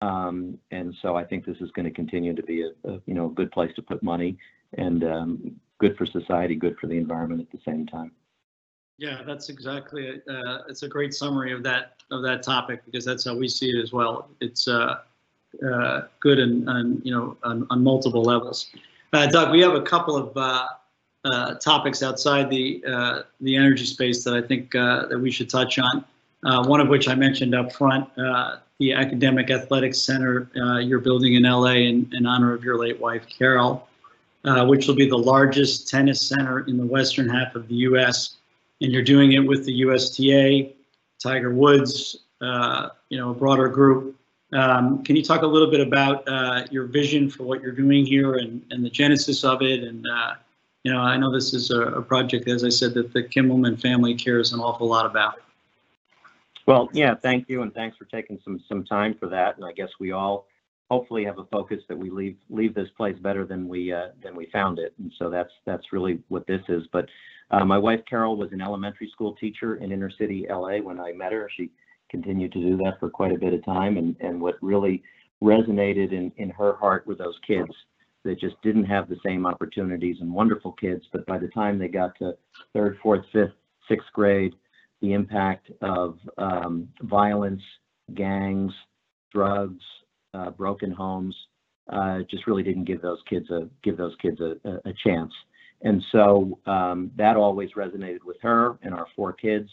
Um, 0.02 0.58
and 0.70 0.94
so 1.02 1.16
I 1.16 1.24
think 1.24 1.44
this 1.44 1.58
is 1.60 1.70
going 1.72 1.84
to 1.84 1.90
continue 1.90 2.34
to 2.34 2.42
be 2.42 2.62
a, 2.62 2.70
a, 2.88 3.00
you 3.06 3.14
know 3.14 3.26
a 3.26 3.30
good 3.30 3.52
place 3.52 3.72
to 3.76 3.82
put 3.82 4.02
money 4.02 4.38
and 4.74 5.04
um, 5.04 5.60
good 5.78 5.96
for 5.96 6.06
society, 6.06 6.54
good 6.54 6.76
for 6.78 6.86
the 6.86 6.96
environment 6.96 7.40
at 7.40 7.50
the 7.50 7.62
same 7.64 7.86
time. 7.86 8.12
Yeah, 8.98 9.22
that's 9.26 9.48
exactly. 9.48 10.20
Uh, 10.28 10.58
it's 10.68 10.82
a 10.82 10.88
great 10.88 11.14
summary 11.14 11.52
of 11.52 11.62
that 11.62 11.96
of 12.10 12.22
that 12.22 12.42
topic 12.42 12.84
because 12.84 13.04
that's 13.04 13.24
how 13.24 13.34
we 13.34 13.48
see 13.48 13.70
it 13.70 13.82
as 13.82 13.92
well. 13.92 14.28
It's 14.40 14.68
uh, 14.68 14.98
uh, 15.66 16.02
good 16.20 16.38
and, 16.38 17.04
you 17.04 17.12
know 17.12 17.36
on, 17.42 17.66
on 17.70 17.82
multiple 17.82 18.22
levels. 18.22 18.70
Uh, 19.12 19.26
Doug, 19.26 19.52
we 19.52 19.60
have 19.60 19.74
a 19.74 19.82
couple 19.82 20.16
of 20.16 20.36
uh, 20.36 20.66
uh, 21.24 21.54
topics 21.54 22.02
outside 22.02 22.50
the 22.50 22.82
the 23.40 23.56
energy 23.56 23.86
space 23.86 24.22
that 24.24 24.34
I 24.34 24.42
think 24.42 24.72
that 24.72 25.18
we 25.20 25.30
should 25.30 25.48
touch 25.48 25.78
on 25.78 26.04
one 26.66 26.80
of 26.80 26.88
which 26.88 27.08
I 27.08 27.14
mentioned 27.14 27.54
up 27.54 27.72
front, 27.72 28.08
the 28.80 28.94
Academic 28.94 29.50
Athletics 29.50 30.00
Center 30.00 30.50
uh, 30.56 30.78
you're 30.78 31.00
building 31.00 31.34
in 31.34 31.42
LA 31.44 31.74
in, 31.74 32.10
in, 32.14 32.26
honor 32.26 32.54
of 32.54 32.64
your 32.64 32.78
late 32.78 32.98
wife, 32.98 33.26
Carol, 33.28 33.86
uh, 34.44 34.64
which 34.64 34.88
will 34.88 34.94
be 34.94 35.08
the 35.08 35.18
largest 35.18 35.86
tennis 35.88 36.26
center 36.26 36.60
in 36.60 36.78
the 36.78 36.86
western 36.86 37.28
half 37.28 37.54
of 37.54 37.68
the 37.68 37.74
U.S. 37.74 38.38
And 38.80 38.90
you're 38.90 39.02
doing 39.02 39.32
it 39.32 39.40
with 39.40 39.66
the 39.66 39.82
USTA, 39.82 40.72
Tiger 41.22 41.52
Woods, 41.52 42.16
uh, 42.40 42.88
you 43.10 43.18
know, 43.18 43.30
a 43.30 43.34
broader 43.34 43.68
group. 43.68 44.16
Um, 44.54 45.04
can 45.04 45.14
you 45.14 45.22
talk 45.22 45.42
a 45.42 45.46
little 45.46 45.70
bit 45.70 45.86
about 45.86 46.26
uh, 46.26 46.64
your 46.70 46.86
vision 46.86 47.28
for 47.28 47.44
what 47.44 47.60
you're 47.60 47.72
doing 47.72 48.06
here 48.06 48.36
and, 48.36 48.64
and 48.70 48.82
the 48.82 48.90
genesis 48.90 49.44
of 49.44 49.60
it? 49.60 49.84
And, 49.84 50.06
you 50.84 50.92
know, 50.92 51.00
I 51.00 51.18
know 51.18 51.30
this 51.30 51.52
is 51.52 51.70
a, 51.70 51.82
a 51.82 52.02
project, 52.02 52.48
as 52.48 52.64
I 52.64 52.70
said, 52.70 52.94
that 52.94 53.12
the 53.12 53.24
Kimmelman 53.24 53.78
family 53.78 54.14
cares 54.14 54.54
an 54.54 54.60
awful 54.60 54.88
lot 54.88 55.04
about. 55.04 55.34
Well, 56.70 56.88
yeah, 56.92 57.16
thank 57.16 57.48
you, 57.48 57.62
and 57.62 57.74
thanks 57.74 57.96
for 57.96 58.04
taking 58.04 58.38
some 58.44 58.62
some 58.68 58.84
time 58.84 59.16
for 59.18 59.28
that. 59.28 59.56
And 59.56 59.64
I 59.64 59.72
guess 59.72 59.88
we 59.98 60.12
all 60.12 60.46
hopefully 60.88 61.24
have 61.24 61.40
a 61.40 61.44
focus 61.46 61.82
that 61.88 61.98
we 61.98 62.10
leave 62.10 62.36
leave 62.48 62.76
this 62.76 62.88
place 62.96 63.16
better 63.18 63.44
than 63.44 63.66
we 63.66 63.92
uh, 63.92 64.10
than 64.22 64.36
we 64.36 64.46
found 64.52 64.78
it. 64.78 64.94
And 65.00 65.12
so 65.18 65.30
that's 65.30 65.50
that's 65.66 65.92
really 65.92 66.20
what 66.28 66.46
this 66.46 66.60
is. 66.68 66.84
But 66.92 67.08
uh, 67.50 67.64
my 67.64 67.76
wife 67.76 67.98
Carol 68.08 68.36
was 68.36 68.52
an 68.52 68.60
elementary 68.60 69.10
school 69.10 69.34
teacher 69.34 69.78
in 69.78 69.90
inner 69.90 70.12
city 70.16 70.46
LA 70.48 70.76
when 70.76 71.00
I 71.00 71.10
met 71.10 71.32
her. 71.32 71.50
She 71.56 71.70
continued 72.08 72.52
to 72.52 72.60
do 72.60 72.76
that 72.84 73.00
for 73.00 73.10
quite 73.10 73.32
a 73.32 73.38
bit 73.38 73.52
of 73.52 73.64
time. 73.64 73.96
And 73.96 74.14
and 74.20 74.40
what 74.40 74.54
really 74.62 75.02
resonated 75.42 76.12
in 76.12 76.30
in 76.36 76.50
her 76.50 76.76
heart 76.76 77.04
were 77.04 77.16
those 77.16 77.40
kids 77.44 77.72
that 78.22 78.38
just 78.38 78.54
didn't 78.62 78.84
have 78.84 79.08
the 79.08 79.18
same 79.26 79.44
opportunities 79.44 80.18
and 80.20 80.32
wonderful 80.32 80.70
kids. 80.74 81.04
But 81.10 81.26
by 81.26 81.38
the 81.38 81.48
time 81.48 81.80
they 81.80 81.88
got 81.88 82.16
to 82.20 82.34
third, 82.72 82.96
fourth, 83.02 83.24
fifth, 83.32 83.54
sixth 83.88 84.12
grade, 84.12 84.54
the 85.00 85.12
impact 85.12 85.70
of 85.80 86.18
um, 86.38 86.88
violence, 87.02 87.62
gangs, 88.14 88.72
drugs, 89.32 89.82
uh, 90.34 90.50
broken 90.50 90.90
homes, 90.90 91.34
uh, 91.92 92.20
just 92.30 92.46
really 92.46 92.62
didn't 92.62 92.84
give 92.84 93.02
those 93.02 93.18
kids 93.28 93.50
a 93.50 93.68
give 93.82 93.96
those 93.96 94.14
kids 94.22 94.40
a, 94.40 94.56
a, 94.68 94.90
a 94.90 94.94
chance. 95.04 95.32
And 95.82 96.02
so 96.12 96.58
um, 96.66 97.10
that 97.16 97.36
always 97.36 97.70
resonated 97.72 98.24
with 98.24 98.36
her 98.42 98.78
and 98.82 98.94
our 98.94 99.06
four 99.16 99.32
kids. 99.32 99.68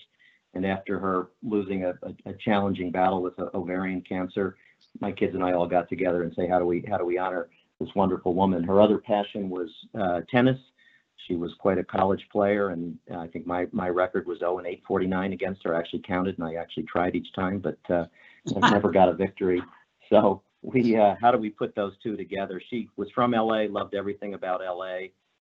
And 0.54 0.66
after 0.66 0.98
her 1.00 1.28
losing 1.44 1.84
a, 1.84 1.94
a, 2.26 2.34
challenging 2.44 2.92
battle 2.92 3.22
with 3.22 3.38
ovarian 3.54 4.02
cancer, 4.02 4.56
my 5.02 5.12
kids 5.12 5.36
and 5.36 5.44
I 5.44 5.52
all 5.52 5.68
got 5.68 5.90
together 5.90 6.24
and 6.24 6.34
say, 6.36 6.48
how 6.48 6.58
do 6.58 6.66
we 6.66 6.84
how 6.90 6.98
do 6.98 7.06
we 7.06 7.18
honor 7.18 7.50
this 7.80 7.90
wonderful 7.96 8.34
woman? 8.34 8.64
Her 8.64 8.82
other 8.82 8.98
passion 8.98 9.50
was 9.50 9.70
uh, 10.00 10.22
tennis 10.32 10.58
she 11.28 11.36
was 11.36 11.54
quite 11.60 11.78
a 11.78 11.84
college 11.84 12.26
player, 12.32 12.70
and 12.70 12.98
uh, 13.12 13.18
I 13.18 13.28
think 13.28 13.46
my 13.46 13.68
my 13.72 13.90
record 13.90 14.26
was 14.26 14.40
0 14.40 14.60
and 14.60 14.68
849 14.68 15.34
against 15.34 15.64
her. 15.64 15.76
I 15.76 15.80
actually 15.80 16.04
counted, 16.08 16.38
and 16.38 16.48
I 16.48 16.56
actually 16.56 16.84
tried 16.84 17.16
each 17.16 17.32
time, 17.34 17.60
but 17.60 17.78
uh, 17.94 18.06
never 18.72 18.92
got 18.92 19.10
a 19.10 19.14
victory. 19.14 19.62
So 20.10 20.42
we, 20.62 20.96
uh, 20.96 21.16
how 21.22 21.32
do 21.32 21.38
we 21.38 21.50
put 21.50 21.76
those 21.76 21.94
two 22.02 22.16
together? 22.16 22.62
She 22.70 22.90
was 22.96 23.10
from 23.14 23.32
LA, 23.32 23.64
loved 23.70 23.94
everything 23.94 24.34
about 24.34 24.62
LA, 24.62 25.08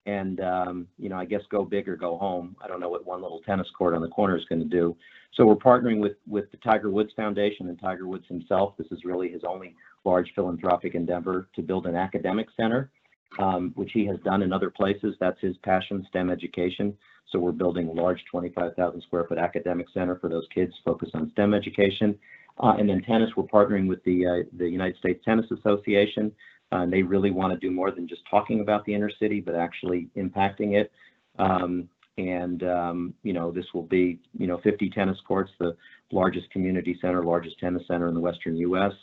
and 0.05 0.41
um, 0.41 0.87
you 0.97 1.09
know, 1.09 1.17
I 1.17 1.25
guess 1.25 1.41
go 1.49 1.63
big 1.63 1.87
or 1.87 1.95
go 1.95 2.17
home. 2.17 2.55
I 2.61 2.67
don't 2.67 2.79
know 2.79 2.89
what 2.89 3.05
one 3.05 3.21
little 3.21 3.41
tennis 3.41 3.67
court 3.77 3.93
on 3.93 4.01
the 4.01 4.09
corner 4.09 4.37
is 4.37 4.45
going 4.45 4.61
to 4.61 4.67
do. 4.67 4.95
So 5.33 5.45
we're 5.45 5.55
partnering 5.55 5.99
with 5.99 6.17
with 6.27 6.51
the 6.51 6.57
Tiger 6.57 6.89
Woods 6.89 7.11
Foundation 7.15 7.69
and 7.69 7.79
Tiger 7.79 8.07
Woods 8.07 8.25
himself. 8.27 8.75
This 8.77 8.87
is 8.91 9.05
really 9.05 9.29
his 9.29 9.43
only 9.47 9.75
large 10.03 10.31
philanthropic 10.35 10.95
endeavor 10.95 11.47
to 11.55 11.61
build 11.61 11.85
an 11.85 11.95
academic 11.95 12.47
center 12.57 12.91
um, 13.39 13.71
which 13.75 13.91
he 13.93 14.05
has 14.05 14.17
done 14.23 14.41
in 14.41 14.53
other 14.53 14.69
places. 14.69 15.15
That's 15.19 15.39
his 15.39 15.57
passion, 15.57 16.05
STEM 16.09 16.29
education. 16.29 16.97
So 17.31 17.39
we're 17.39 17.51
building 17.51 17.87
a 17.87 17.91
large 17.91 18.19
25,000 18.29 19.01
square 19.01 19.25
foot 19.25 19.37
academic 19.37 19.87
center 19.93 20.17
for 20.17 20.29
those 20.29 20.45
kids 20.53 20.73
focused 20.83 21.15
on 21.15 21.31
STEM 21.31 21.53
education. 21.53 22.17
Uh, 22.61 22.75
and 22.77 22.89
then 22.89 23.01
tennis, 23.03 23.29
we're 23.37 23.43
partnering 23.43 23.87
with 23.87 24.03
the 24.03 24.25
uh, 24.25 24.49
the 24.57 24.67
United 24.67 24.97
States 24.97 25.23
Tennis 25.23 25.45
Association. 25.51 26.31
Uh, 26.73 26.83
and 26.83 26.93
they 26.93 27.01
really 27.01 27.31
want 27.31 27.53
to 27.53 27.59
do 27.59 27.73
more 27.73 27.91
than 27.91 28.07
just 28.07 28.21
talking 28.29 28.61
about 28.61 28.85
the 28.85 28.93
inner 28.93 29.11
city, 29.19 29.41
but 29.41 29.55
actually 29.55 30.07
impacting 30.15 30.79
it. 30.79 30.91
Um, 31.37 31.89
and 32.17 32.63
um, 32.63 33.13
you 33.23 33.33
know, 33.33 33.51
this 33.51 33.65
will 33.73 33.83
be 33.83 34.19
you 34.37 34.47
know 34.47 34.59
50 34.63 34.89
tennis 34.89 35.17
courts, 35.27 35.51
the 35.59 35.75
largest 36.11 36.49
community 36.51 36.97
center, 37.01 37.23
largest 37.23 37.57
tennis 37.59 37.83
center 37.87 38.07
in 38.07 38.13
the 38.13 38.19
Western 38.19 38.57
U.S. 38.57 38.93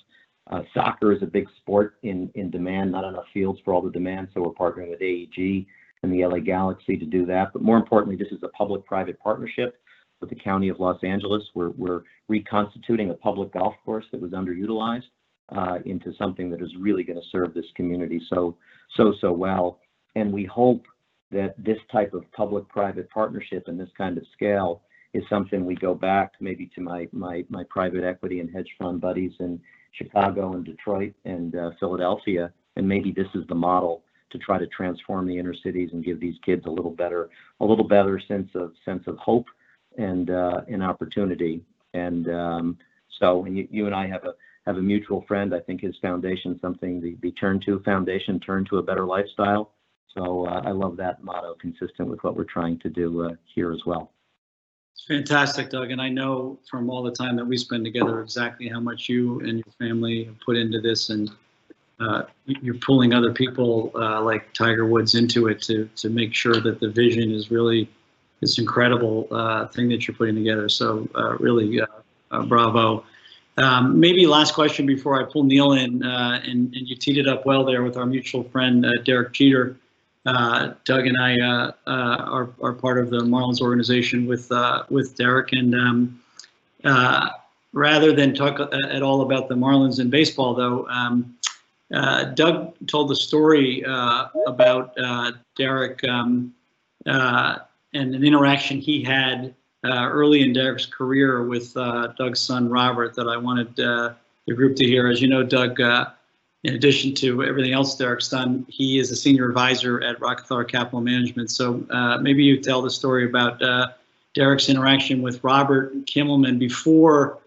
Uh, 0.51 0.63
soccer 0.73 1.13
is 1.13 1.23
a 1.23 1.27
big 1.27 1.47
sport 1.59 1.97
in, 2.03 2.31
in 2.35 2.51
demand, 2.51 2.91
not 2.91 3.05
enough 3.05 3.27
fields 3.35 3.61
for 3.65 3.75
all 3.75 3.83
the 3.83 3.91
demand, 3.91 4.29
so 4.33 4.41
we're 4.41 4.49
partnering 4.49 4.89
with 4.89 5.03
AEG 5.03 5.67
and 6.03 6.13
the 6.13 6.25
LA 6.25 6.39
Galaxy 6.39 6.97
to 6.97 7.05
do 7.05 7.27
that. 7.27 7.53
But 7.53 7.63
more 7.63 7.77
importantly, 7.77 8.17
this 8.17 8.33
is 8.33 8.43
a 8.43 8.49
public-private 8.49 9.19
partnership 9.21 9.79
with 10.21 10.31
the 10.31 10.37
County 10.37 10.69
of 10.69 10.81
Los 10.81 11.03
Angeles. 11.03 11.43
We're, 11.55 11.71
we're 11.71 12.03
reconstituting 12.29 13.11
a 13.11 13.15
public 13.15 13.53
golf 13.53 13.75
course 13.85 14.07
that 14.13 14.21
was 14.21 14.33
underutilized 14.33 15.03
uh, 15.51 15.79
into 15.85 16.13
something 16.19 16.51
that 16.51 16.63
is 16.63 16.71
really 16.79 17.05
going 17.05 17.21
to 17.21 17.29
serve 17.31 17.53
this 17.53 17.67
community 17.75 18.21
so, 18.33 18.57
so, 18.97 19.15
so 19.21 19.33
well. 19.33 19.81
And 20.15 20.33
we 20.33 20.45
hope 20.45 20.85
that 21.31 21.55
this 21.63 21.79
type 21.93 22.15
of 22.15 22.31
public-private 22.33 23.11
partnership 23.11 23.65
and 23.67 23.79
this 23.79 23.91
kind 23.99 24.17
of 24.17 24.25
scale 24.33 24.83
is 25.15 25.23
something 25.29 25.65
we 25.65 25.75
go 25.75 25.95
back 25.95 26.33
maybe 26.41 26.71
to 26.75 26.81
my, 26.81 27.07
my, 27.13 27.45
my 27.49 27.65
private 27.69 28.05
equity 28.05 28.41
and 28.41 28.51
hedge 28.55 28.69
fund 28.79 29.01
buddies 29.01 29.33
and 29.41 29.61
Chicago 29.99 30.55
and 30.55 30.65
Detroit 30.65 31.13
and 31.25 31.55
uh, 31.55 31.71
Philadelphia, 31.79 32.53
and 32.77 32.89
maybe 32.89 33.13
this 33.13 33.27
is 33.35 33.47
the 33.49 33.55
model 33.55 34.05
to 34.31 34.39
try 34.39 34.59
to 34.59 34.67
transform 34.69 35.27
the 35.27 35.37
inner 35.37 35.55
cities 35.55 35.91
and 35.93 36.05
give 36.05 36.21
these 36.21 36.37
kids 36.45 36.65
a 36.67 36.71
little 36.71 36.91
better, 36.91 37.29
a 37.61 37.65
little 37.65 37.87
better 37.87 38.21
sense 38.29 38.49
of 38.55 38.73
sense 38.85 39.03
of 39.07 39.17
hope 39.17 39.47
and 39.97 40.31
uh, 40.31 40.61
an 40.69 40.83
opportunity. 40.83 41.63
And 41.95 42.29
um, 42.29 42.79
so, 43.19 43.45
and 43.45 43.57
you, 43.57 43.67
you 43.71 43.87
and 43.87 43.95
I 43.95 44.07
have 44.09 44.25
a 44.25 44.35
have 44.67 44.77
a 44.77 44.83
mutual 44.83 45.25
friend. 45.27 45.55
I 45.55 45.61
think 45.61 45.81
his 45.81 45.97
foundation, 46.03 46.59
something 46.61 47.01
the, 47.01 47.17
the 47.23 47.33
Turn 47.33 47.59
2 47.65 47.81
Foundation, 47.87 48.39
Turn 48.39 48.67
to 48.67 48.77
a 48.77 48.83
Better 48.83 49.07
Lifestyle. 49.07 49.73
So 50.15 50.47
uh, 50.47 50.61
I 50.65 50.73
love 50.73 50.97
that 50.99 51.25
motto, 51.25 51.55
consistent 51.59 52.09
with 52.09 52.23
what 52.23 52.37
we're 52.37 52.45
trying 52.45 52.79
to 52.81 52.91
do 52.91 53.25
uh, 53.25 53.31
here 53.55 53.73
as 53.73 53.81
well. 53.87 54.13
Fantastic, 55.09 55.71
Doug. 55.71 55.91
And 55.91 56.03
I 56.03 56.11
know 56.11 56.59
from 56.71 56.91
all 56.91 57.03
the 57.03 57.11
time 57.11 57.35
that 57.37 57.45
we 57.45 57.57
spend 57.57 57.85
together 57.85 58.21
exactly 58.21 58.69
how 58.69 58.79
much 58.79 59.09
you 59.09 59.41
and 59.41 59.65
your 59.65 59.73
family 59.79 60.25
have 60.25 60.39
put 60.41 60.57
into 60.57 60.83
this. 60.83 61.09
And 61.09 61.31
uh, 61.99 62.25
you're 62.45 62.75
pulling 62.75 63.15
other 63.15 63.33
people 63.33 63.91
uh, 63.95 64.21
like 64.21 64.53
Tiger 64.53 64.85
Woods 64.85 65.15
into 65.15 65.49
it 65.49 65.63
to, 65.63 65.89
to 65.97 66.11
make 66.11 66.35
sure 66.35 66.61
that 66.61 66.79
the 66.79 66.91
vision 66.91 67.33
is 67.33 67.51
really 67.51 67.89
this 68.41 68.59
incredible 68.59 69.27
uh, 69.31 69.67
thing 69.69 69.89
that 69.89 70.07
you're 70.07 70.15
putting 70.15 70.35
together. 70.35 70.69
So 70.69 71.09
uh, 71.15 71.39
really, 71.39 71.81
uh, 71.81 71.87
uh, 72.31 72.45
bravo. 72.45 73.03
Um, 73.57 73.99
maybe 73.99 74.27
last 74.27 74.53
question 74.53 74.85
before 74.85 75.21
I 75.21 75.25
pull 75.33 75.43
Neil 75.43 75.73
in, 75.73 76.05
and, 76.05 76.45
and 76.45 76.75
you 76.75 76.95
teed 76.95 77.17
it 77.17 77.27
up 77.27 77.47
well 77.47 77.65
there 77.65 77.83
with 77.83 77.97
our 77.97 78.07
mutual 78.07 78.45
friend, 78.45 78.87
Derek 79.05 79.33
Jeter. 79.33 79.75
Uh, 80.29 80.75
Doug 80.85 81.05
and 81.11 81.17
I 81.29 81.31
uh, 81.51 81.73
uh, 81.87 82.37
are, 82.37 82.49
are 82.67 82.75
part 82.87 82.99
of 83.03 83.07
the 83.15 83.23
Marlins 83.33 83.61
organization 83.61 84.27
with 84.31 84.47
with 84.97 85.09
Derek, 85.17 85.53
and 85.61 85.75
um, 85.75 85.99
Uh, 86.85 87.27
rather 87.73 88.11
than 88.19 88.35
talk 88.35 88.55
at 88.97 89.03
all 89.03 89.21
about 89.23 89.49
the 89.49 89.55
Marlins 89.55 89.99
and 89.99 90.11
baseball, 90.11 90.55
though, 90.55 90.87
um, 90.89 91.37
uh, 91.93 92.25
Doug 92.35 92.75
told 92.87 93.11
the 93.11 93.17
story 93.17 93.85
uh, 93.85 94.29
about 94.47 94.95
uh, 94.99 95.33
Derek 95.57 95.99
um, 96.05 96.55
uh, 97.07 97.59
and 97.99 98.15
an 98.15 98.23
interaction 98.25 98.79
he 98.81 99.03
had 99.03 99.55
uh, 99.85 100.07
early 100.19 100.41
in 100.43 100.53
Derek's 100.53 100.87
career 100.87 101.43
with 101.53 101.77
uh, 101.77 102.09
Doug's 102.19 102.41
son 102.41 102.71
Robert 102.71 103.15
that 103.15 103.27
I 103.27 103.37
wanted 103.37 103.75
the 103.77 104.55
group 104.55 104.77
to 104.77 104.85
hear. 104.85 105.09
As 105.09 105.21
you 105.21 105.29
know, 105.29 105.43
Doug, 105.43 105.81
in 106.65 106.75
addition 106.75 107.15
to 107.15 107.45
everything 107.45 107.73
else 107.73 107.97
Derek's 107.97 108.29
done, 108.29 108.67
he 108.69 108.99
is 108.99 109.11
a 109.11 109.17
senior 109.17 109.49
advisor 109.49 110.03
at 110.03 110.21
Rockefeller 110.21 110.65
Capital 110.65 111.01
Management. 111.01 111.51
So 111.51 111.87
maybe 112.21 112.45
you 112.45 112.61
tell 112.61 112.83
the 112.83 112.91
story 112.91 113.25
about 113.25 113.61
Derek's 114.35 114.69
interaction 114.69 115.23
with 115.23 115.43
Robert 115.43 116.07
Kimmelman 116.07 116.59
before 116.59 117.41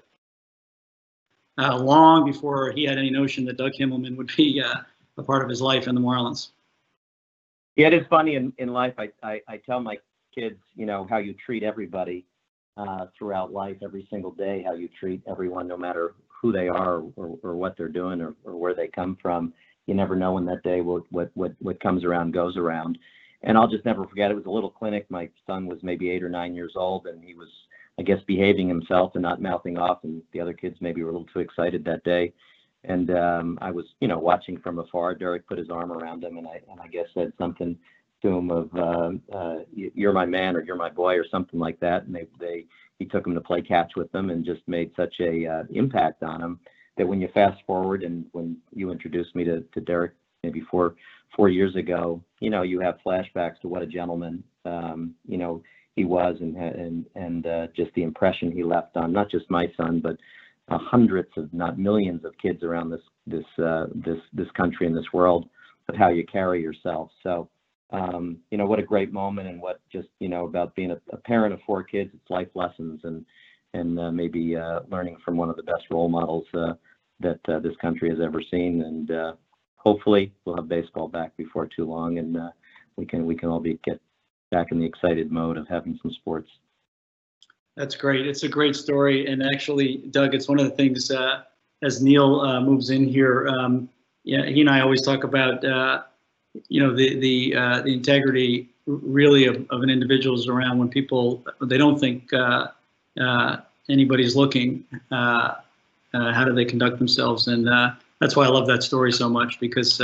uh, 1.57 1.77
long 1.77 2.25
before 2.25 2.71
he 2.71 2.83
had 2.83 2.97
any 2.97 3.09
notion 3.09 3.45
that 3.45 3.57
Doug 3.57 3.73
Kimmelman 3.73 4.15
would 4.17 4.31
be 4.35 4.61
uh, 4.61 4.81
a 5.17 5.23
part 5.23 5.43
of 5.43 5.49
his 5.49 5.61
life 5.61 5.87
in 5.87 5.95
the 5.95 6.01
Marlins. 6.01 6.49
Yeah, 7.75 7.87
it 7.87 7.93
is 7.93 8.05
funny 8.09 8.35
in, 8.35 8.53
in 8.57 8.69
life. 8.69 8.93
I, 8.97 9.09
I, 9.23 9.41
I 9.47 9.57
tell 9.57 9.79
my 9.79 9.97
kids, 10.33 10.59
you 10.75 10.85
know, 10.85 11.05
how 11.09 11.17
you 11.17 11.33
treat 11.33 11.63
everybody 11.63 12.25
uh, 12.77 13.07
throughout 13.17 13.53
life, 13.53 13.77
every 13.81 14.07
single 14.09 14.31
day, 14.31 14.63
how 14.65 14.73
you 14.73 14.87
treat 14.87 15.21
everyone, 15.27 15.67
no 15.67 15.77
matter 15.77 16.13
who 16.41 16.51
they 16.51 16.67
are 16.67 17.03
or, 17.15 17.37
or 17.43 17.55
what 17.55 17.77
they're 17.77 17.87
doing 17.87 18.21
or, 18.21 18.33
or 18.43 18.55
where 18.55 18.73
they 18.73 18.87
come 18.87 19.17
from. 19.21 19.53
You 19.85 19.93
never 19.93 20.15
know 20.15 20.33
when 20.33 20.45
that 20.45 20.63
day 20.63 20.81
what, 20.81 21.03
what, 21.11 21.53
what 21.59 21.79
comes 21.79 22.03
around 22.03 22.33
goes 22.33 22.57
around. 22.57 22.97
And 23.43 23.57
I'll 23.57 23.67
just 23.67 23.85
never 23.85 24.05
forget. 24.05 24.31
It 24.31 24.35
was 24.35 24.45
a 24.45 24.51
little 24.51 24.69
clinic. 24.69 25.05
My 25.09 25.29
son 25.47 25.65
was 25.65 25.79
maybe 25.81 26.11
eight 26.11 26.23
or 26.23 26.29
nine 26.29 26.53
years 26.53 26.73
old, 26.75 27.07
and 27.07 27.23
he 27.23 27.33
was 27.33 27.49
I 27.99 28.03
guess, 28.03 28.19
behaving 28.25 28.67
himself 28.67 29.11
and 29.13 29.21
not 29.21 29.41
mouthing 29.41 29.77
off. 29.77 30.03
And 30.03 30.21
the 30.33 30.41
other 30.41 30.53
kids 30.53 30.77
maybe 30.79 31.03
were 31.03 31.09
a 31.09 31.13
little 31.13 31.27
too 31.31 31.39
excited 31.39 31.83
that 31.85 32.03
day. 32.03 32.33
And 32.83 33.11
um, 33.11 33.59
I 33.61 33.69
was, 33.69 33.85
you 33.99 34.07
know, 34.07 34.17
watching 34.17 34.57
from 34.59 34.79
afar. 34.79 35.13
Derek 35.13 35.47
put 35.47 35.59
his 35.59 35.69
arm 35.69 35.91
around 35.91 36.23
him, 36.23 36.37
and 36.37 36.47
I, 36.47 36.61
and 36.69 36.79
I 36.79 36.87
guess 36.87 37.05
said 37.13 37.31
something 37.37 37.77
to 38.23 38.27
him 38.27 38.49
of, 38.49 38.69
uh, 38.75 39.35
uh, 39.35 39.59
"You're 39.71 40.13
my 40.13 40.25
man," 40.25 40.55
or 40.55 40.63
"You're 40.63 40.75
my 40.75 40.89
boy," 40.89 41.15
or 41.15 41.25
something 41.29 41.59
like 41.59 41.79
that. 41.81 42.05
And 42.05 42.15
they, 42.15 42.25
they, 42.39 42.65
he 43.01 43.07
took 43.07 43.25
him 43.25 43.33
to 43.33 43.41
play 43.41 43.63
catch 43.63 43.93
with 43.95 44.11
them, 44.11 44.29
and 44.29 44.45
just 44.45 44.61
made 44.67 44.91
such 44.95 45.15
a 45.19 45.47
uh, 45.47 45.63
impact 45.71 46.21
on 46.21 46.39
him 46.39 46.59
that 46.97 47.07
when 47.07 47.19
you 47.19 47.27
fast 47.33 47.59
forward 47.65 48.03
and 48.03 48.25
when 48.31 48.57
you 48.71 48.91
introduced 48.91 49.35
me 49.35 49.43
to, 49.43 49.61
to 49.73 49.81
Derek 49.81 50.13
maybe 50.43 50.61
four 50.69 50.93
four 51.35 51.49
years 51.49 51.75
ago, 51.75 52.21
you 52.41 52.51
know, 52.51 52.61
you 52.61 52.79
have 52.79 52.99
flashbacks 53.03 53.59
to 53.61 53.67
what 53.67 53.81
a 53.81 53.87
gentleman, 53.87 54.43
um, 54.65 55.15
you 55.25 55.37
know, 55.37 55.63
he 55.95 56.05
was 56.05 56.35
and 56.41 56.55
and 56.55 57.05
and 57.15 57.47
uh, 57.47 57.67
just 57.75 57.91
the 57.95 58.03
impression 58.03 58.51
he 58.51 58.63
left 58.63 58.95
on 58.95 59.11
not 59.11 59.29
just 59.29 59.49
my 59.49 59.67
son 59.75 59.99
but 59.99 60.15
uh, 60.69 60.77
hundreds 60.77 61.29
of 61.37 61.51
not 61.53 61.79
millions 61.79 62.23
of 62.23 62.37
kids 62.37 62.61
around 62.63 62.91
this 62.91 63.01
this 63.25 63.65
uh, 63.65 63.87
this 63.95 64.19
this 64.31 64.51
country 64.51 64.85
and 64.85 64.95
this 64.95 65.11
world 65.11 65.49
of 65.89 65.95
how 65.95 66.09
you 66.09 66.23
carry 66.25 66.61
yourself. 66.61 67.09
So 67.23 67.49
um, 67.91 68.37
you 68.51 68.57
know 68.57 68.65
what 68.65 68.79
a 68.79 68.83
great 68.83 69.11
moment 69.11 69.47
and 69.47 69.61
what 69.61 69.81
just 69.91 70.07
you 70.19 70.29
know 70.29 70.45
about 70.45 70.75
being 70.75 70.91
a, 70.91 71.01
a 71.11 71.17
parent 71.17 71.53
of 71.53 71.59
four 71.65 71.83
kids. 71.83 72.11
It's 72.13 72.29
life 72.29 72.47
lessons 72.55 73.01
and 73.03 73.25
and 73.73 73.99
uh, 73.99 74.11
maybe 74.11 74.55
uh, 74.55 74.81
learning 74.89 75.17
from 75.23 75.37
one 75.37 75.49
of 75.49 75.55
the 75.55 75.63
best 75.63 75.83
role 75.89 76.09
models 76.09 76.45
uh, 76.53 76.73
that 77.19 77.39
uh, 77.47 77.59
this 77.59 77.75
country 77.81 78.09
has 78.09 78.19
ever 78.19 78.41
seen. 78.51 78.81
And 78.81 79.11
uh, 79.11 79.33
hopefully 79.75 80.33
we'll 80.45 80.57
have 80.57 80.67
baseball 80.67 81.07
back 81.07 81.35
before 81.37 81.67
too 81.67 81.85
long, 81.85 82.17
and 82.17 82.37
uh, 82.37 82.49
we 82.95 83.05
can 83.05 83.25
we 83.25 83.35
can 83.35 83.49
all 83.49 83.59
be 83.59 83.79
get 83.83 83.99
back 84.51 84.67
in 84.71 84.79
the 84.79 84.85
excited 84.85 85.31
mode 85.31 85.57
of 85.57 85.67
having 85.67 85.97
some 86.01 86.11
sports. 86.11 86.49
That's 87.77 87.95
great. 87.95 88.27
It's 88.27 88.43
a 88.43 88.49
great 88.49 88.75
story, 88.75 89.27
and 89.27 89.43
actually, 89.53 89.97
Doug, 90.11 90.33
it's 90.35 90.49
one 90.49 90.59
of 90.59 90.65
the 90.65 90.75
things 90.75 91.09
as 91.83 92.01
Neil 92.01 92.61
moves 92.61 92.89
in 92.89 93.07
here. 93.07 93.47
Um, 93.47 93.89
yeah, 94.23 94.45
he 94.45 94.61
and 94.61 94.69
I 94.69 94.81
always 94.81 95.01
talk 95.01 95.23
about 95.23 95.63
you 96.67 96.81
know 96.81 96.95
the 96.95 97.19
the 97.19 97.55
uh, 97.55 97.81
the 97.81 97.93
integrity 97.93 98.69
really 98.85 99.45
of, 99.45 99.65
of 99.69 99.83
an 99.83 99.89
individual 99.89 100.35
is 100.37 100.47
around 100.47 100.77
when 100.79 100.89
people 100.89 101.43
they 101.61 101.77
don't 101.77 101.99
think 101.99 102.31
uh, 102.33 102.67
uh, 103.19 103.57
anybody's 103.89 104.35
looking. 104.35 104.83
how 105.09 106.43
do 106.45 106.53
they 106.53 106.65
conduct 106.65 106.97
themselves? 106.97 107.47
And 107.47 107.67
that's 108.19 108.35
why 108.35 108.45
I 108.45 108.49
love 108.49 108.67
that 108.67 108.83
story 108.83 109.11
so 109.11 109.29
much 109.29 109.59
because 109.59 109.99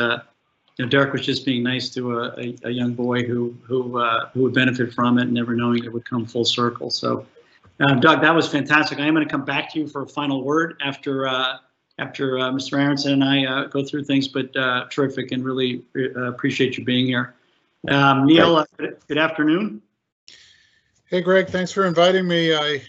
you 0.78 0.86
know, 0.86 0.90
Derek 0.90 1.12
was 1.12 1.26
just 1.26 1.44
being 1.44 1.64
nice 1.64 1.90
to 1.90 2.20
a, 2.20 2.40
a, 2.40 2.56
a 2.66 2.70
young 2.70 2.94
boy 2.94 3.24
who 3.24 3.56
who 3.64 3.98
uh, 4.00 4.30
who 4.34 4.44
would 4.44 4.54
benefit 4.54 4.94
from 4.94 5.18
it, 5.18 5.28
never 5.30 5.56
knowing 5.56 5.84
it 5.84 5.92
would 5.92 6.08
come 6.08 6.26
full 6.26 6.46
circle. 6.46 6.92
So, 6.92 7.26
Doug, 7.80 8.22
that 8.22 8.34
was 8.34 8.48
fantastic. 8.48 9.00
I 9.00 9.08
am 9.08 9.16
going 9.16 9.26
to 9.26 9.32
come 9.32 9.46
back 9.46 9.74
to 9.74 9.80
you 9.80 9.88
for 9.88 10.04
a 10.04 10.08
final 10.08 10.44
word 10.44 10.80
after 10.84 11.28
uh, 11.28 11.58
after 12.00 12.40
uh, 12.40 12.52
Mr. 12.52 12.80
Aronson 12.80 13.14
and 13.14 13.24
I 13.24 13.46
uh, 13.46 13.66
go 13.66 13.84
through 13.84 14.04
things, 14.04 14.28
but 14.28 14.56
uh, 14.56 14.86
terrific 14.90 15.32
and 15.32 15.44
really 15.44 15.84
uh, 15.96 16.24
appreciate 16.24 16.78
you 16.78 16.86
being 16.86 17.08
here. 17.08 17.36
Um, 17.88 18.26
Neil, 18.26 18.66
good 18.78 19.18
afternoon. 19.18 19.82
Hey, 21.06 21.22
Greg, 21.22 21.48
thanks 21.48 21.72
for 21.72 21.86
inviting 21.86 22.28
me. 22.28 22.54
I 22.54 22.82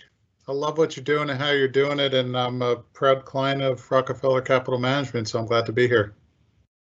I 0.48 0.52
love 0.52 0.78
what 0.78 0.96
you're 0.96 1.04
doing 1.04 1.28
and 1.28 1.38
how 1.38 1.50
you're 1.50 1.68
doing 1.68 2.00
it, 2.00 2.14
and 2.14 2.36
I'm 2.36 2.62
a 2.62 2.76
proud 2.76 3.26
client 3.26 3.60
of 3.60 3.88
Rockefeller 3.90 4.40
Capital 4.40 4.80
Management, 4.80 5.28
so 5.28 5.38
I'm 5.38 5.46
glad 5.46 5.66
to 5.66 5.72
be 5.72 5.86
here. 5.86 6.14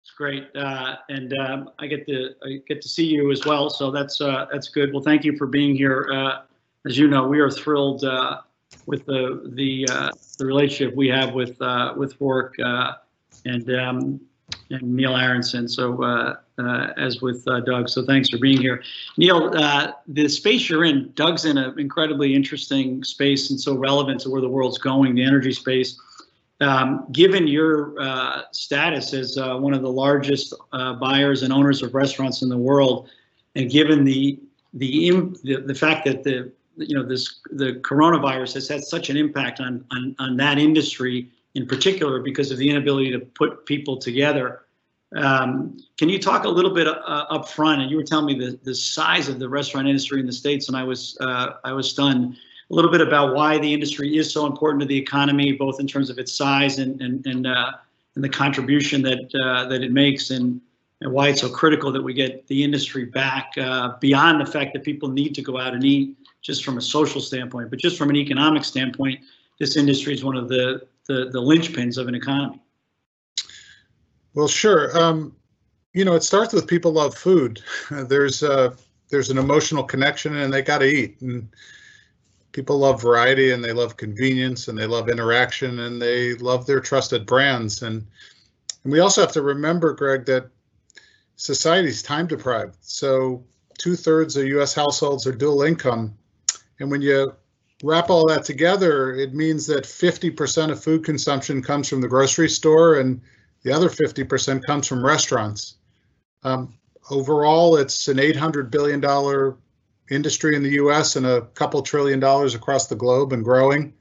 It's 0.02 0.10
great, 0.10 0.54
uh, 0.54 0.96
and 1.08 1.36
um, 1.38 1.70
I 1.78 1.86
get 1.86 2.06
to 2.06 2.34
I 2.44 2.60
get 2.68 2.82
to 2.82 2.88
see 2.88 3.06
you 3.06 3.32
as 3.32 3.44
well, 3.44 3.70
so 3.70 3.90
that's 3.90 4.20
uh, 4.20 4.46
that's 4.52 4.68
good. 4.68 4.92
Well, 4.92 5.02
thank 5.02 5.24
you 5.24 5.36
for 5.36 5.46
being 5.46 5.74
here. 5.74 6.08
Uh, 6.12 6.42
as 6.86 6.96
you 6.98 7.08
know, 7.08 7.26
we 7.26 7.40
are 7.40 7.50
thrilled 7.50 8.04
uh, 8.04 8.42
with 8.86 9.06
the 9.06 9.50
the 9.54 9.86
uh, 9.90 10.10
the 10.38 10.46
relationship 10.46 10.94
we 10.94 11.08
have 11.08 11.32
with 11.32 11.60
uh, 11.62 11.94
with 11.96 12.18
Roark 12.18 12.52
and 13.44 13.74
um, 13.74 14.20
and 14.70 14.82
Neil 14.82 15.16
Aronson. 15.16 15.68
So 15.68 16.36
as 16.96 17.20
with 17.20 17.44
Doug, 17.44 17.88
so 17.88 18.04
thanks 18.04 18.28
for 18.28 18.38
being 18.38 18.60
here, 18.60 18.82
Neil. 19.16 19.50
the 20.06 20.28
space 20.28 20.68
you're 20.68 20.84
in, 20.84 21.12
Doug's 21.14 21.44
in 21.44 21.58
an 21.58 21.78
incredibly 21.78 22.34
interesting 22.34 23.02
space 23.04 23.50
and 23.50 23.60
so 23.60 23.76
relevant 23.76 24.20
to 24.20 24.30
where 24.30 24.40
the 24.40 24.48
world's 24.48 24.78
going, 24.78 25.14
the 25.14 25.24
energy 25.24 25.52
space. 25.52 25.98
Um, 26.60 27.06
given 27.12 27.46
your 27.46 28.00
uh, 28.00 28.42
status 28.50 29.12
as 29.12 29.36
uh, 29.36 29.56
one 29.56 29.74
of 29.74 29.82
the 29.82 29.92
largest 29.92 30.54
uh, 30.72 30.94
buyers 30.94 31.42
and 31.42 31.52
owners 31.52 31.82
of 31.82 31.94
restaurants 31.94 32.40
in 32.40 32.48
the 32.48 32.56
world, 32.56 33.10
and 33.56 33.70
given 33.70 34.04
the 34.04 34.38
the, 34.72 35.10
the 35.44 35.56
the 35.66 35.74
fact 35.74 36.06
that 36.06 36.24
the 36.24 36.50
you 36.76 36.94
know 36.94 37.02
this 37.02 37.40
the 37.50 37.74
coronavirus 37.82 38.54
has 38.54 38.68
had 38.68 38.84
such 38.84 39.10
an 39.10 39.16
impact 39.16 39.60
on 39.60 39.84
on, 39.90 40.14
on 40.18 40.36
that 40.36 40.58
industry 40.58 41.28
in 41.54 41.66
particular 41.66 42.20
because 42.20 42.50
of 42.50 42.58
the 42.58 42.68
inability 42.68 43.10
to 43.10 43.18
put 43.18 43.64
people 43.64 43.96
together. 43.96 44.62
Um, 45.16 45.78
can 45.96 46.08
you 46.08 46.18
talk 46.18 46.44
a 46.44 46.48
little 46.48 46.74
bit 46.74 46.86
uh, 46.86 46.90
up 47.30 47.48
front? 47.48 47.80
And 47.80 47.90
you 47.90 47.96
were 47.96 48.02
telling 48.02 48.26
me 48.26 48.34
the, 48.34 48.58
the 48.62 48.74
size 48.74 49.28
of 49.28 49.38
the 49.38 49.48
restaurant 49.48 49.88
industry 49.88 50.20
in 50.20 50.26
the 50.26 50.32
states, 50.32 50.68
and 50.68 50.76
I 50.76 50.82
was 50.82 51.16
uh, 51.20 51.54
I 51.64 51.72
was 51.72 51.90
stunned 51.90 52.36
a 52.70 52.74
little 52.74 52.90
bit 52.90 53.00
about 53.00 53.34
why 53.34 53.58
the 53.58 53.72
industry 53.72 54.16
is 54.16 54.30
so 54.30 54.46
important 54.46 54.80
to 54.82 54.86
the 54.86 54.96
economy, 54.98 55.52
both 55.52 55.80
in 55.80 55.86
terms 55.86 56.10
of 56.10 56.18
its 56.18 56.32
size 56.32 56.78
and 56.78 57.00
and 57.00 57.24
and, 57.26 57.46
uh, 57.46 57.72
and 58.16 58.24
the 58.24 58.28
contribution 58.28 59.00
that 59.02 59.30
uh, 59.42 59.66
that 59.68 59.82
it 59.82 59.92
makes, 59.92 60.30
and 60.30 60.60
and 61.00 61.12
why 61.12 61.28
it's 61.28 61.40
so 61.40 61.48
critical 61.48 61.90
that 61.92 62.02
we 62.02 62.12
get 62.12 62.46
the 62.48 62.62
industry 62.62 63.04
back 63.04 63.52
uh, 63.58 63.96
beyond 64.00 64.40
the 64.40 64.50
fact 64.50 64.72
that 64.74 64.82
people 64.84 65.08
need 65.08 65.34
to 65.34 65.42
go 65.42 65.58
out 65.58 65.72
and 65.72 65.84
eat 65.84 66.16
just 66.42 66.64
from 66.64 66.78
a 66.78 66.80
social 66.80 67.20
standpoint, 67.20 67.70
but 67.70 67.78
just 67.78 67.98
from 67.98 68.10
an 68.10 68.16
economic 68.16 68.64
standpoint, 68.64 69.20
this 69.58 69.76
industry 69.76 70.14
is 70.14 70.24
one 70.24 70.36
of 70.36 70.48
the 70.48 70.86
the, 71.06 71.30
the 71.30 71.40
linchpins 71.40 71.98
of 71.98 72.08
an 72.08 72.14
economy. 72.14 72.60
Well, 74.34 74.48
sure. 74.48 74.96
Um, 74.98 75.36
you 75.94 76.04
know, 76.04 76.14
it 76.14 76.24
starts 76.24 76.52
with 76.52 76.66
people 76.66 76.92
love 76.92 77.14
food. 77.14 77.62
there's 77.90 78.42
uh, 78.42 78.74
there's 79.08 79.30
an 79.30 79.38
emotional 79.38 79.84
connection, 79.84 80.36
and 80.36 80.52
they 80.52 80.62
got 80.62 80.78
to 80.78 80.86
eat. 80.86 81.20
And 81.20 81.48
people 82.56 82.78
love 82.78 83.02
variety 83.02 83.52
and 83.52 83.62
they 83.62 83.74
love 83.74 83.98
convenience 83.98 84.68
and 84.68 84.78
they 84.78 84.86
love 84.86 85.10
interaction 85.10 85.80
and 85.80 86.00
they 86.00 86.32
love 86.36 86.64
their 86.64 86.80
trusted 86.80 87.26
brands. 87.26 87.82
And, 87.82 88.06
and 88.82 88.90
we 88.90 89.00
also 89.00 89.20
have 89.20 89.32
to 89.32 89.42
remember, 89.42 89.92
Greg, 89.92 90.24
that 90.24 90.48
society's 91.36 92.02
time 92.02 92.26
deprived. 92.26 92.78
So 92.80 93.44
two 93.76 93.94
thirds 93.94 94.38
of 94.38 94.46
US 94.46 94.74
households 94.74 95.26
are 95.26 95.32
dual 95.32 95.64
income. 95.64 96.16
And 96.80 96.90
when 96.90 97.02
you 97.02 97.32
wrap 97.82 98.10
all 98.10 98.28
that 98.28 98.44
together, 98.44 99.14
it 99.14 99.34
means 99.34 99.66
that 99.66 99.84
50% 99.84 100.70
of 100.70 100.82
food 100.82 101.04
consumption 101.04 101.62
comes 101.62 101.88
from 101.88 102.00
the 102.00 102.08
grocery 102.08 102.48
store 102.48 103.00
and 103.00 103.20
the 103.62 103.72
other 103.72 103.88
50% 103.88 104.64
comes 104.64 104.86
from 104.86 105.04
restaurants. 105.04 105.76
Um, 106.42 106.74
overall, 107.10 107.76
it's 107.76 108.08
an 108.08 108.18
$800 108.18 108.70
billion 108.70 109.02
industry 110.10 110.54
in 110.54 110.62
the 110.62 110.70
US 110.82 111.16
and 111.16 111.26
a 111.26 111.42
couple 111.54 111.82
trillion 111.82 112.20
dollars 112.20 112.54
across 112.54 112.86
the 112.86 112.94
globe 112.94 113.32
and 113.32 113.44
growing. 113.44 113.92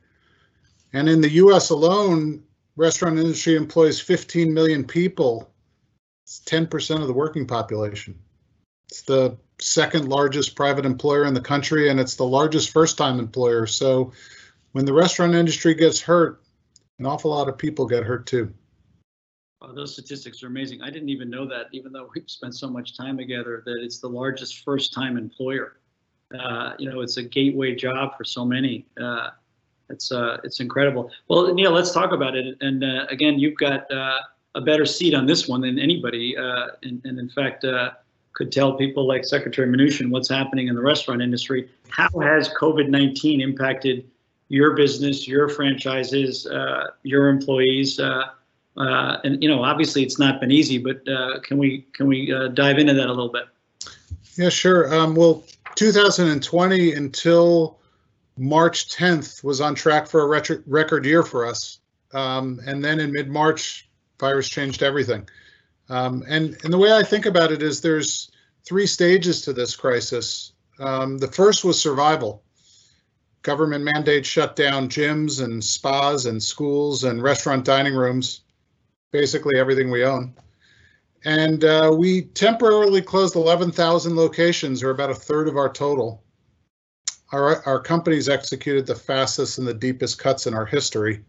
And 0.94 1.10
in 1.10 1.22
the 1.22 1.32
US 1.32 1.72
alone, 1.72 2.44
restaurant 2.76 3.20
industry 3.20 3.56
employs 3.56 4.00
15 4.00 4.54
million 4.54 4.84
people. 4.84 5.52
It's 6.24 6.42
10% 6.46 7.02
of 7.02 7.08
the 7.08 7.14
working 7.14 7.48
population. 7.48 8.18
It's 8.90 9.02
the 9.02 9.38
second 9.60 10.10
largest 10.10 10.56
private 10.56 10.86
employer 10.86 11.26
in 11.26 11.34
the 11.34 11.42
country 11.42 11.90
and 11.90 12.00
it's 12.00 12.16
the 12.16 12.26
largest 12.26 12.72
first 12.72 12.98
time 12.98 13.20
employer. 13.20 13.66
So 13.66 14.12
when 14.74 14.86
the 14.86 14.94
restaurant 14.94 15.36
industry 15.36 15.74
gets 15.74 16.02
hurt, 16.02 16.42
an 17.00 17.06
awful 17.06 17.32
lot 17.32 17.48
of 17.48 17.58
people 17.58 17.86
get 17.86 18.04
hurt 18.04 18.26
too. 18.26 18.54
Those 19.74 19.94
statistics 19.94 20.44
are 20.44 20.48
amazing. 20.48 20.82
I 20.82 20.90
didn't 20.92 21.10
even 21.10 21.30
know 21.30 21.48
that, 21.48 21.68
even 21.72 21.92
though 21.92 22.10
we've 22.14 22.30
spent 22.30 22.56
so 22.56 22.70
much 22.70 22.96
time 22.96 23.18
together, 23.18 23.64
that 23.66 23.80
it's 23.82 24.00
the 24.00 24.08
largest 24.08 24.64
first-time 24.64 25.18
employer. 25.18 25.78
Uh, 26.38 26.74
you 26.78 26.90
know, 26.90 27.02
it's 27.02 27.18
a 27.18 27.24
gateway 27.24 27.74
job 27.74 28.16
for 28.18 28.24
so 28.24 28.46
many. 28.46 28.86
Uh, 29.02 29.30
it's 29.90 30.12
uh, 30.12 30.38
it's 30.44 30.60
incredible. 30.60 31.12
Well, 31.28 31.54
Neil, 31.54 31.72
let's 31.72 31.92
talk 31.92 32.12
about 32.12 32.36
it. 32.36 32.58
And 32.62 32.84
uh, 32.84 33.06
again, 33.10 33.40
you've 33.40 33.58
got 33.58 33.92
uh, 33.92 34.20
a 34.56 34.62
better 34.62 34.86
seat 34.86 35.14
on 35.14 35.26
this 35.26 35.48
one 35.48 35.62
than 35.62 35.80
anybody, 35.80 36.38
uh, 36.38 36.68
and, 36.84 37.02
and 37.04 37.18
in 37.18 37.30
fact, 37.30 37.66
could 38.36 38.52
tell 38.52 38.74
people 38.74 39.08
like 39.08 39.26
Secretary 39.26 39.68
Mnuchin 39.68 40.12
what's 40.12 40.30
happening 40.30 40.68
in 40.68 40.76
the 40.76 40.82
restaurant 40.82 41.22
industry. 41.22 41.70
How 41.90 42.10
has 42.20 42.50
COVID-19 42.50 43.42
impacted 43.42 44.08
your 44.50 44.76
business, 44.76 45.28
your 45.28 45.50
franchises, 45.50 46.46
uh, 46.46 46.92
your 47.04 47.30
employees? 47.30 48.00
Uh, 48.00 48.26
uh, 48.78 49.18
and 49.24 49.42
you 49.42 49.50
know, 49.50 49.64
obviously, 49.64 50.04
it's 50.04 50.20
not 50.20 50.40
been 50.42 50.52
easy, 50.52 50.78
but 50.78 51.08
uh, 51.08 51.40
can 51.40 51.58
we 51.58 51.88
can 51.94 52.08
we 52.08 52.32
uh, 52.32 52.50
dive 52.50 52.78
into 52.78 52.94
that 52.94 53.08
a 53.08 53.14
little 53.14 53.32
bit? 53.32 53.46
Yeah, 54.36 54.50
sure. 54.50 54.94
Um, 54.94 55.16
well, 55.16 55.44
2020 55.76 56.94
until 56.94 57.80
March 58.38 58.90
10th 58.90 59.46
was 59.46 59.62
on 59.62 59.76
track 59.76 60.08
for 60.08 60.22
a 60.22 60.62
record 60.68 61.06
year 61.06 61.24
for 61.24 61.46
us. 61.46 61.80
Um, 62.14 62.60
and 62.66 62.84
then 62.84 63.00
in 63.00 63.12
mid-March, 63.14 63.90
virus 64.20 64.50
changed 64.50 64.84
everything. 64.84 65.28
Um, 65.90 66.24
and, 66.28 66.58
and 66.64 66.74
the 66.74 66.78
way 66.78 66.92
I 66.92 67.04
think 67.04 67.26
about 67.26 67.52
it 67.52 67.62
is 67.62 67.82
there's 67.82 68.32
three 68.64 68.88
stages 68.88 69.42
to 69.42 69.54
this 69.54 69.76
crisis. 69.76 70.54
Um, 70.80 71.18
the 71.18 71.28
first 71.28 71.64
was 71.64 71.80
survival. 71.80 72.44
Government 73.44 73.84
mandates 73.84 74.28
shut 74.28 74.56
down 74.56 74.90
gyms 74.90 75.44
and 75.44 75.64
spas 75.64 76.26
and 76.26 76.42
schools 76.42 77.04
and 77.04 77.22
restaurant 77.22 77.64
dining 77.64 77.94
rooms, 77.94 78.42
basically 79.12 79.60
everything 79.60 79.92
we 79.92 80.04
own. 80.04 80.34
And 81.24 81.64
uh, 81.64 81.92
we 81.96 82.24
temporarily 82.24 83.02
closed 83.02 83.36
11,000 83.36 84.16
locations, 84.16 84.84
or 84.84 84.92
about 84.92 85.10
a 85.10 85.16
third 85.16 85.48
of 85.48 85.58
our 85.58 85.72
total. 85.72 86.24
Our, 87.32 87.64
our 87.66 87.80
companies 87.80 88.30
executed 88.30 88.86
the 88.86 88.96
fastest 88.96 89.58
and 89.58 89.68
the 89.68 89.74
deepest 89.74 90.20
cuts 90.20 90.48
in 90.48 90.54
our 90.54 90.66
history. 90.66 91.24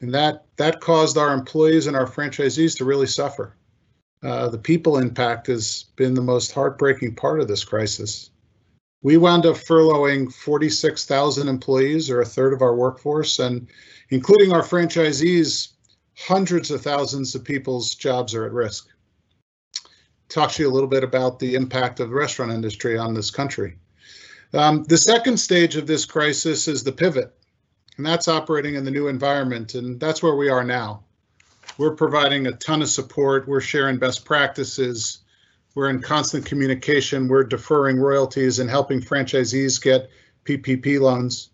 And 0.00 0.12
that, 0.14 0.44
that 0.56 0.80
caused 0.80 1.16
our 1.16 1.32
employees 1.32 1.86
and 1.86 1.96
our 1.96 2.06
franchisees 2.06 2.76
to 2.78 2.84
really 2.84 3.06
suffer. 3.06 3.54
Uh, 4.22 4.48
the 4.48 4.58
people 4.58 4.98
impact 4.98 5.48
has 5.48 5.86
been 5.96 6.14
the 6.14 6.22
most 6.22 6.52
heartbreaking 6.52 7.14
part 7.14 7.40
of 7.40 7.48
this 7.48 7.64
crisis. 7.64 8.30
We 9.02 9.16
wound 9.16 9.46
up 9.46 9.56
furloughing 9.56 10.32
46,000 10.32 11.48
employees, 11.48 12.08
or 12.08 12.20
a 12.20 12.26
third 12.26 12.52
of 12.52 12.62
our 12.62 12.76
workforce, 12.76 13.40
and 13.40 13.66
including 14.10 14.52
our 14.52 14.62
franchisees, 14.62 15.72
hundreds 16.16 16.70
of 16.70 16.82
thousands 16.82 17.34
of 17.34 17.42
people's 17.42 17.96
jobs 17.96 18.32
are 18.34 18.44
at 18.44 18.52
risk. 18.52 18.86
Talk 20.28 20.52
to 20.52 20.62
you 20.62 20.70
a 20.70 20.72
little 20.72 20.88
bit 20.88 21.02
about 21.02 21.40
the 21.40 21.56
impact 21.56 21.98
of 21.98 22.10
the 22.10 22.14
restaurant 22.14 22.52
industry 22.52 22.96
on 22.96 23.14
this 23.14 23.30
country. 23.30 23.76
Um, 24.54 24.84
the 24.84 24.98
second 24.98 25.38
stage 25.38 25.76
of 25.76 25.86
this 25.86 26.04
crisis 26.04 26.68
is 26.68 26.84
the 26.84 26.92
pivot, 26.92 27.34
and 27.96 28.06
that's 28.06 28.28
operating 28.28 28.76
in 28.76 28.84
the 28.84 28.90
new 28.90 29.08
environment, 29.08 29.74
and 29.74 29.98
that's 29.98 30.22
where 30.22 30.36
we 30.36 30.48
are 30.48 30.64
now. 30.64 31.02
We're 31.78 31.94
providing 31.94 32.46
a 32.46 32.52
ton 32.52 32.82
of 32.82 32.88
support. 32.88 33.48
We're 33.48 33.60
sharing 33.60 33.98
best 33.98 34.24
practices. 34.24 35.18
We're 35.74 35.88
in 35.88 36.02
constant 36.02 36.44
communication. 36.44 37.28
We're 37.28 37.44
deferring 37.44 37.98
royalties 37.98 38.58
and 38.58 38.68
helping 38.68 39.00
franchisees 39.00 39.82
get 39.82 40.10
PPP 40.44 41.00
loans. 41.00 41.50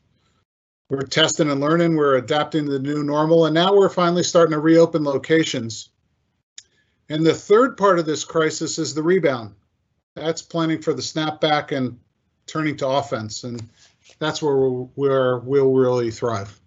We're 0.91 1.03
testing 1.03 1.51
and 1.51 1.61
learning. 1.61 1.97
We're 1.97 2.17
adapting 2.17 2.65
to 2.65 2.73
the 2.73 2.79
new 2.79 3.05
normal. 3.05 3.47
And 3.47 3.55
now 3.55 3.75
we're 3.75 3.89
finally 3.89 4.23
starting 4.23 4.53
to 4.53 4.59
reopen 4.59 5.05
locations. 5.05 5.91
And 7.11 7.25
the 7.25 7.35
third 7.35 7.77
part 7.77 7.99
of 7.99 8.07
this 8.07 8.25
crisis 8.25 8.79
is 8.79 8.95
the 8.95 9.03
rebound. 9.03 9.55
That's 10.17 10.43
planning 10.43 10.83
for 10.83 10.95
the 10.95 11.03
snapback 11.03 11.77
and 11.77 11.99
turning 12.47 12.77
to 12.79 12.89
offense. 12.89 13.45
And 13.45 13.63
that's 14.19 14.43
where 14.43 14.57
we'll, 14.57 14.91
where 14.95 15.39
we'll 15.39 15.73
really 15.73 16.11
thrive. 16.11 16.59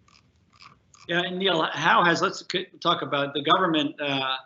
Yeah, 1.11 1.23
Neal, 1.23 1.63
how 1.73 2.05
has 2.05 2.21
let's 2.21 2.41
talk 2.79 3.01
about 3.01 3.33
the 3.33 3.41
government, 3.41 3.99
uh, 3.99 4.37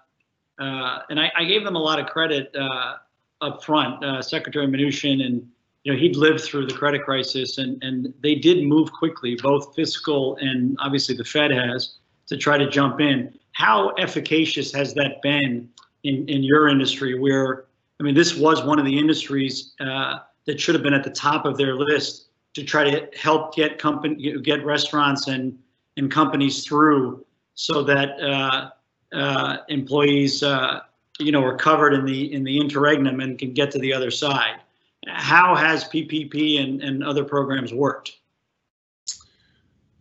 uh, 0.57 0.99
and 1.11 1.19
I, 1.19 1.31
I 1.37 1.45
gave 1.45 1.63
them 1.63 1.75
a 1.75 1.79
lot 1.79 1.99
of 1.99 2.07
credit 2.07 2.51
uh, 2.59 2.95
up 3.41 3.63
front, 3.63 4.03
uh, 4.03 4.19
Secretary 4.19 4.65
Mnuchin, 4.65 5.23
and 5.23 5.47
you 5.83 5.93
know 5.93 5.99
he'd 5.99 6.15
lived 6.15 6.41
through 6.41 6.65
the 6.65 6.73
credit 6.73 7.03
crisis, 7.03 7.59
and 7.59 7.77
and 7.83 8.11
they 8.23 8.33
did 8.33 8.63
move 8.63 8.91
quickly, 8.91 9.37
both 9.43 9.75
fiscal 9.75 10.37
and 10.37 10.75
obviously 10.79 11.15
the 11.15 11.23
Fed 11.23 11.51
has 11.51 11.97
to 12.25 12.35
try 12.35 12.57
to 12.57 12.67
jump 12.67 12.99
in. 12.99 13.37
How 13.51 13.93
efficacious 13.99 14.73
has 14.73 14.95
that 14.95 15.21
been 15.21 15.69
in 16.03 16.27
in 16.27 16.41
your 16.41 16.67
industry? 16.67 17.19
Where 17.19 17.65
I 17.99 18.03
mean, 18.03 18.15
this 18.15 18.35
was 18.35 18.63
one 18.63 18.79
of 18.79 18.85
the 18.85 18.97
industries 18.97 19.75
uh, 19.79 20.17
that 20.47 20.59
should 20.59 20.73
have 20.73 20.83
been 20.83 20.95
at 20.95 21.03
the 21.03 21.11
top 21.11 21.45
of 21.45 21.57
their 21.57 21.75
list 21.75 22.29
to 22.55 22.63
try 22.63 22.89
to 22.89 23.07
help 23.15 23.53
get 23.53 23.77
company 23.77 24.35
get 24.41 24.65
restaurants 24.65 25.27
and 25.27 25.59
and 25.97 26.11
companies 26.11 26.63
through 26.65 27.25
so 27.53 27.83
that 27.83 28.19
uh, 28.21 28.69
uh, 29.15 29.57
employees, 29.69 30.43
uh, 30.43 30.81
you 31.19 31.31
know, 31.31 31.43
are 31.43 31.55
covered 31.55 31.93
in 31.93 32.05
the 32.05 32.33
in 32.33 32.43
the 32.43 32.59
interregnum 32.59 33.19
and 33.21 33.39
can 33.39 33.53
get 33.53 33.71
to 33.71 33.79
the 33.79 33.93
other 33.93 34.11
side. 34.11 34.59
How 35.07 35.55
has 35.55 35.85
PPP 35.85 36.61
and, 36.61 36.81
and 36.81 37.03
other 37.03 37.23
programs 37.23 37.73
worked? 37.73 38.17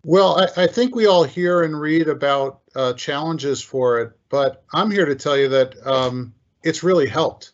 Well, 0.02 0.38
I, 0.38 0.64
I 0.64 0.66
think 0.66 0.94
we 0.94 1.07
all 1.07 1.24
hear 1.24 1.62
and 1.62 1.80
read 1.80 2.09
about 2.09 2.61
uh, 2.74 2.92
challenges 2.94 3.62
for 3.62 4.00
it, 4.00 4.12
but 4.28 4.64
I'm 4.72 4.90
here 4.90 5.07
to 5.07 5.14
tell 5.14 5.37
you 5.37 5.48
that 5.48 5.74
um, 5.87 6.35
it's 6.62 6.83
really 6.83 7.07
helped. 7.07 7.52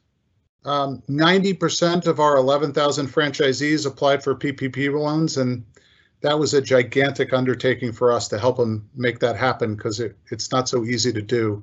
Um, 0.64 1.02
90% 1.08 2.06
of 2.06 2.20
our 2.20 2.36
11,000 2.36 3.06
franchisees 3.06 3.86
applied 3.86 4.22
for 4.22 4.34
PPP 4.34 4.92
loans, 4.92 5.36
and 5.36 5.64
that 6.22 6.38
was 6.38 6.54
a 6.54 6.60
gigantic 6.60 7.32
undertaking 7.32 7.92
for 7.92 8.12
us 8.12 8.28
to 8.28 8.38
help 8.38 8.58
them 8.58 8.88
make 8.94 9.18
that 9.20 9.36
happen 9.36 9.74
because 9.74 10.00
it, 10.00 10.16
it's 10.30 10.52
not 10.52 10.68
so 10.68 10.84
easy 10.84 11.12
to 11.12 11.22
do. 11.22 11.62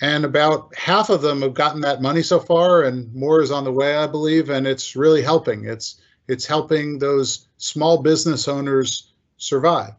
And 0.00 0.24
about 0.24 0.74
half 0.76 1.10
of 1.10 1.22
them 1.22 1.42
have 1.42 1.54
gotten 1.54 1.80
that 1.82 2.02
money 2.02 2.22
so 2.22 2.40
far, 2.40 2.82
and 2.82 3.12
more 3.14 3.40
is 3.40 3.52
on 3.52 3.64
the 3.64 3.72
way, 3.72 3.96
I 3.96 4.06
believe. 4.06 4.50
And 4.50 4.66
it's 4.66 4.96
really 4.96 5.22
helping. 5.22 5.64
It's 5.64 6.00
it's 6.28 6.46
helping 6.46 6.98
those 6.98 7.46
small 7.58 8.02
business 8.02 8.48
owners 8.48 9.12
survive. 9.36 9.94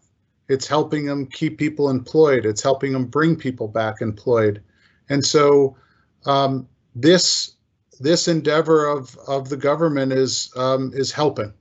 It's 0.50 0.68
helping 0.68 1.06
them 1.06 1.26
keep 1.28 1.58
people 1.58 1.90
employed. 1.90 2.46
It's 2.46 2.62
helping 2.62 2.92
them 2.92 3.06
bring 3.06 3.36
people 3.36 3.68
back 3.68 4.02
employed. 4.02 4.62
And 5.10 5.26
so 5.26 5.78
um, 6.26 6.68
this 6.96 7.54
this 8.00 8.28
endeavor 8.28 8.86
of 8.86 9.18
of 9.28 9.50
the 9.50 9.58
government 9.58 10.12
is 10.12 10.52
um, 10.58 10.92
is 10.94 11.12
helping. 11.12 11.54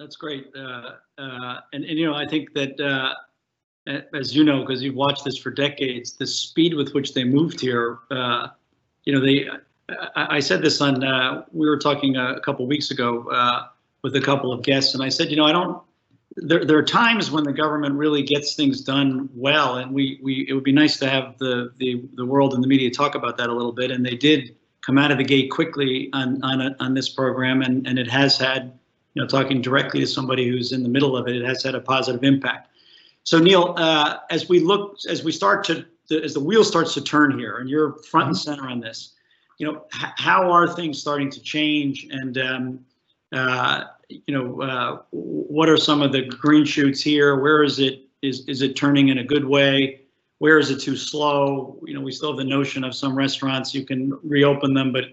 That's 0.00 0.16
great. 0.16 0.46
Uh, 0.56 0.92
uh, 1.18 1.60
and, 1.74 1.84
and, 1.84 1.98
you 1.98 2.06
know, 2.06 2.14
I 2.14 2.26
think 2.26 2.54
that, 2.54 2.80
uh, 2.80 3.14
as 4.14 4.34
you 4.34 4.44
know, 4.44 4.60
because 4.62 4.82
you've 4.82 4.94
watched 4.94 5.26
this 5.26 5.36
for 5.36 5.50
decades, 5.50 6.14
the 6.14 6.26
speed 6.26 6.72
with 6.72 6.94
which 6.94 7.12
they 7.12 7.22
moved 7.22 7.60
here, 7.60 7.98
uh, 8.10 8.48
you 9.04 9.12
know, 9.12 9.20
they, 9.20 9.46
I, 10.16 10.36
I 10.36 10.40
said 10.40 10.62
this 10.62 10.80
on, 10.80 11.04
uh, 11.04 11.44
we 11.52 11.68
were 11.68 11.76
talking 11.76 12.16
a 12.16 12.40
couple 12.40 12.66
weeks 12.66 12.90
ago 12.90 13.28
uh, 13.28 13.66
with 14.00 14.16
a 14.16 14.22
couple 14.22 14.54
of 14.54 14.62
guests, 14.62 14.94
and 14.94 15.02
I 15.02 15.10
said, 15.10 15.28
you 15.28 15.36
know, 15.36 15.44
I 15.44 15.52
don't, 15.52 15.82
there, 16.36 16.64
there 16.64 16.78
are 16.78 16.82
times 16.82 17.30
when 17.30 17.44
the 17.44 17.52
government 17.52 17.94
really 17.96 18.22
gets 18.22 18.54
things 18.54 18.80
done 18.80 19.28
well, 19.34 19.76
and 19.76 19.92
we, 19.92 20.18
we, 20.22 20.46
it 20.48 20.54
would 20.54 20.64
be 20.64 20.72
nice 20.72 20.98
to 21.00 21.10
have 21.10 21.36
the, 21.36 21.74
the, 21.76 22.02
the 22.14 22.24
world 22.24 22.54
and 22.54 22.64
the 22.64 22.68
media 22.68 22.90
talk 22.90 23.14
about 23.14 23.36
that 23.36 23.50
a 23.50 23.52
little 23.52 23.72
bit, 23.72 23.90
and 23.90 24.06
they 24.06 24.16
did 24.16 24.56
come 24.80 24.96
out 24.96 25.10
of 25.10 25.18
the 25.18 25.24
gate 25.24 25.50
quickly 25.50 26.08
on, 26.14 26.42
on, 26.42 26.62
a, 26.62 26.76
on 26.80 26.94
this 26.94 27.10
program, 27.10 27.60
and, 27.60 27.86
and 27.86 27.98
it 27.98 28.10
has 28.10 28.38
had, 28.38 28.78
you 29.14 29.22
know, 29.22 29.28
talking 29.28 29.60
directly 29.60 30.00
to 30.00 30.06
somebody 30.06 30.48
who's 30.48 30.72
in 30.72 30.82
the 30.82 30.88
middle 30.88 31.16
of 31.16 31.26
it, 31.28 31.36
it 31.36 31.44
has 31.44 31.62
had 31.62 31.74
a 31.74 31.80
positive 31.80 32.22
impact. 32.24 32.68
So 33.24 33.38
Neal, 33.38 33.74
uh, 33.76 34.18
as 34.30 34.48
we 34.48 34.60
look, 34.60 34.98
as 35.08 35.22
we 35.22 35.32
start 35.32 35.64
to, 35.64 35.84
the, 36.08 36.22
as 36.22 36.34
the 36.34 36.40
wheel 36.40 36.64
starts 36.64 36.94
to 36.94 37.02
turn 37.02 37.38
here, 37.38 37.58
and 37.58 37.68
you're 37.68 37.94
front 38.04 38.28
and 38.28 38.36
center 38.36 38.68
on 38.68 38.80
this, 38.80 39.14
you 39.58 39.70
know, 39.70 39.84
h- 39.94 40.12
how 40.16 40.50
are 40.50 40.72
things 40.72 40.98
starting 40.98 41.30
to 41.30 41.40
change, 41.40 42.06
and 42.10 42.38
um, 42.38 42.80
uh, 43.32 43.84
you 44.08 44.34
know, 44.34 44.62
uh, 44.62 45.02
what 45.10 45.68
are 45.68 45.76
some 45.76 46.02
of 46.02 46.12
the 46.12 46.22
green 46.22 46.64
shoots 46.64 47.02
here? 47.02 47.36
Where 47.36 47.62
is 47.62 47.78
it? 47.78 48.02
Is 48.22 48.48
is 48.48 48.62
it 48.62 48.74
turning 48.74 49.08
in 49.08 49.18
a 49.18 49.24
good 49.24 49.44
way? 49.44 50.02
Where 50.38 50.58
is 50.58 50.70
it 50.70 50.80
too 50.80 50.96
slow? 50.96 51.78
You 51.84 51.94
know, 51.94 52.00
we 52.00 52.12
still 52.12 52.30
have 52.30 52.38
the 52.38 52.44
notion 52.44 52.82
of 52.82 52.94
some 52.94 53.14
restaurants 53.14 53.74
you 53.74 53.84
can 53.84 54.18
reopen 54.22 54.72
them, 54.72 54.90
but 54.90 55.04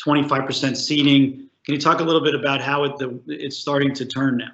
25% 0.00 0.76
seating. 0.76 1.47
Can 1.68 1.74
you 1.74 1.80
talk 1.82 2.00
a 2.00 2.02
little 2.02 2.22
bit 2.22 2.34
about 2.34 2.62
how 2.62 2.84
it, 2.84 2.96
the, 2.96 3.20
it's 3.26 3.58
starting 3.58 3.92
to 3.96 4.06
turn 4.06 4.38
now? 4.38 4.52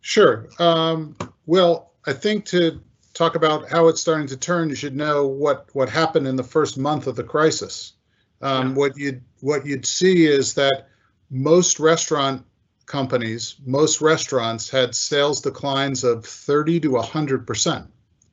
Sure. 0.00 0.46
Um, 0.60 1.16
well, 1.44 1.90
I 2.06 2.12
think 2.12 2.44
to 2.46 2.80
talk 3.14 3.34
about 3.34 3.68
how 3.68 3.88
it's 3.88 4.00
starting 4.00 4.28
to 4.28 4.36
turn, 4.36 4.68
you 4.68 4.76
should 4.76 4.94
know 4.94 5.26
what 5.26 5.66
what 5.72 5.88
happened 5.88 6.28
in 6.28 6.36
the 6.36 6.44
first 6.44 6.78
month 6.78 7.08
of 7.08 7.16
the 7.16 7.24
crisis. 7.24 7.94
Um, 8.40 8.68
yeah. 8.68 8.74
What 8.74 8.96
you'd 8.96 9.22
what 9.40 9.66
you'd 9.66 9.84
see 9.84 10.24
is 10.24 10.54
that 10.54 10.86
most 11.30 11.80
restaurant 11.80 12.46
companies, 12.86 13.56
most 13.66 14.00
restaurants 14.00 14.70
had 14.70 14.94
sales 14.94 15.40
declines 15.40 16.04
of 16.04 16.24
30 16.24 16.78
to 16.78 16.90
100% 16.90 17.88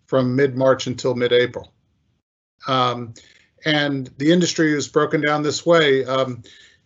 from 0.06 0.36
mid 0.36 0.56
March 0.56 0.86
until 0.86 1.16
mid 1.16 1.34
April. 1.34 1.74
Um, 2.68 3.16
and 3.66 4.12
the 4.20 4.32
industry 4.32 4.72
is 4.72 4.88
broken 4.88 5.22
down 5.22 5.42
this 5.42 5.66
way. 5.66 6.06
Um, 6.06 6.44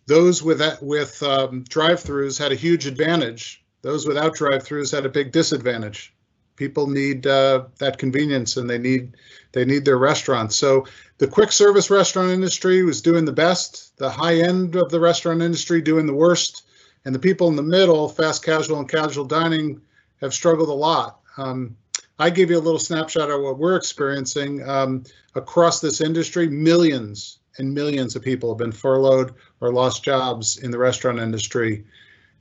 those 0.09 0.43
with 0.43 0.61
with 0.81 1.21
um, 1.23 1.63
drive-throughs 1.69 2.37
had 2.37 2.51
a 2.51 2.55
huge 2.55 2.87
advantage. 2.87 3.63
Those 3.81 4.07
without 4.07 4.35
drive-throughs 4.35 4.91
had 4.91 5.05
a 5.05 5.09
big 5.09 5.31
disadvantage. 5.31 6.13
People 6.55 6.87
need 6.87 7.25
uh, 7.25 7.65
that 7.77 7.99
convenience, 7.99 8.57
and 8.57 8.69
they 8.69 8.79
need 8.79 9.15
they 9.53 9.63
need 9.63 9.85
their 9.85 9.97
restaurants. 9.97 10.55
So 10.57 10.85
the 11.19 11.27
quick 11.27 11.51
service 11.51 11.89
restaurant 11.89 12.31
industry 12.31 12.83
was 12.83 13.01
doing 13.01 13.23
the 13.23 13.31
best. 13.31 13.95
The 13.97 14.09
high 14.09 14.39
end 14.41 14.75
of 14.75 14.89
the 14.89 14.99
restaurant 14.99 15.41
industry 15.41 15.81
doing 15.81 16.07
the 16.07 16.13
worst, 16.13 16.63
and 17.05 17.15
the 17.15 17.19
people 17.19 17.47
in 17.47 17.55
the 17.55 17.61
middle, 17.77 18.09
fast 18.09 18.43
casual 18.43 18.79
and 18.79 18.89
casual 18.89 19.25
dining, 19.25 19.79
have 20.21 20.33
struggled 20.33 20.69
a 20.69 20.73
lot. 20.73 21.19
Um, 21.37 21.77
I 22.17 22.29
give 22.29 22.49
you 22.49 22.57
a 22.57 22.67
little 22.67 22.79
snapshot 22.79 23.29
of 23.29 23.41
what 23.41 23.59
we're 23.59 23.77
experiencing 23.77 24.67
um, 24.67 25.03
across 25.35 25.79
this 25.79 26.01
industry. 26.01 26.49
Millions 26.49 27.38
and 27.57 27.73
millions 27.73 28.15
of 28.15 28.23
people 28.23 28.49
have 28.49 28.57
been 28.57 28.71
furloughed 28.71 29.33
or 29.59 29.73
lost 29.73 30.03
jobs 30.03 30.57
in 30.57 30.71
the 30.71 30.77
restaurant 30.77 31.19
industry. 31.19 31.85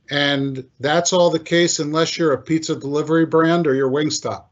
And 0.09 0.65
that's 0.79 1.13
all 1.13 1.29
the 1.29 1.39
case 1.39 1.79
unless 1.79 2.17
you're 2.17 2.33
a 2.33 2.41
pizza 2.41 2.75
delivery 2.75 3.25
brand 3.25 3.67
or 3.67 3.75
you're 3.75 3.89
Wingstop. 3.89 4.45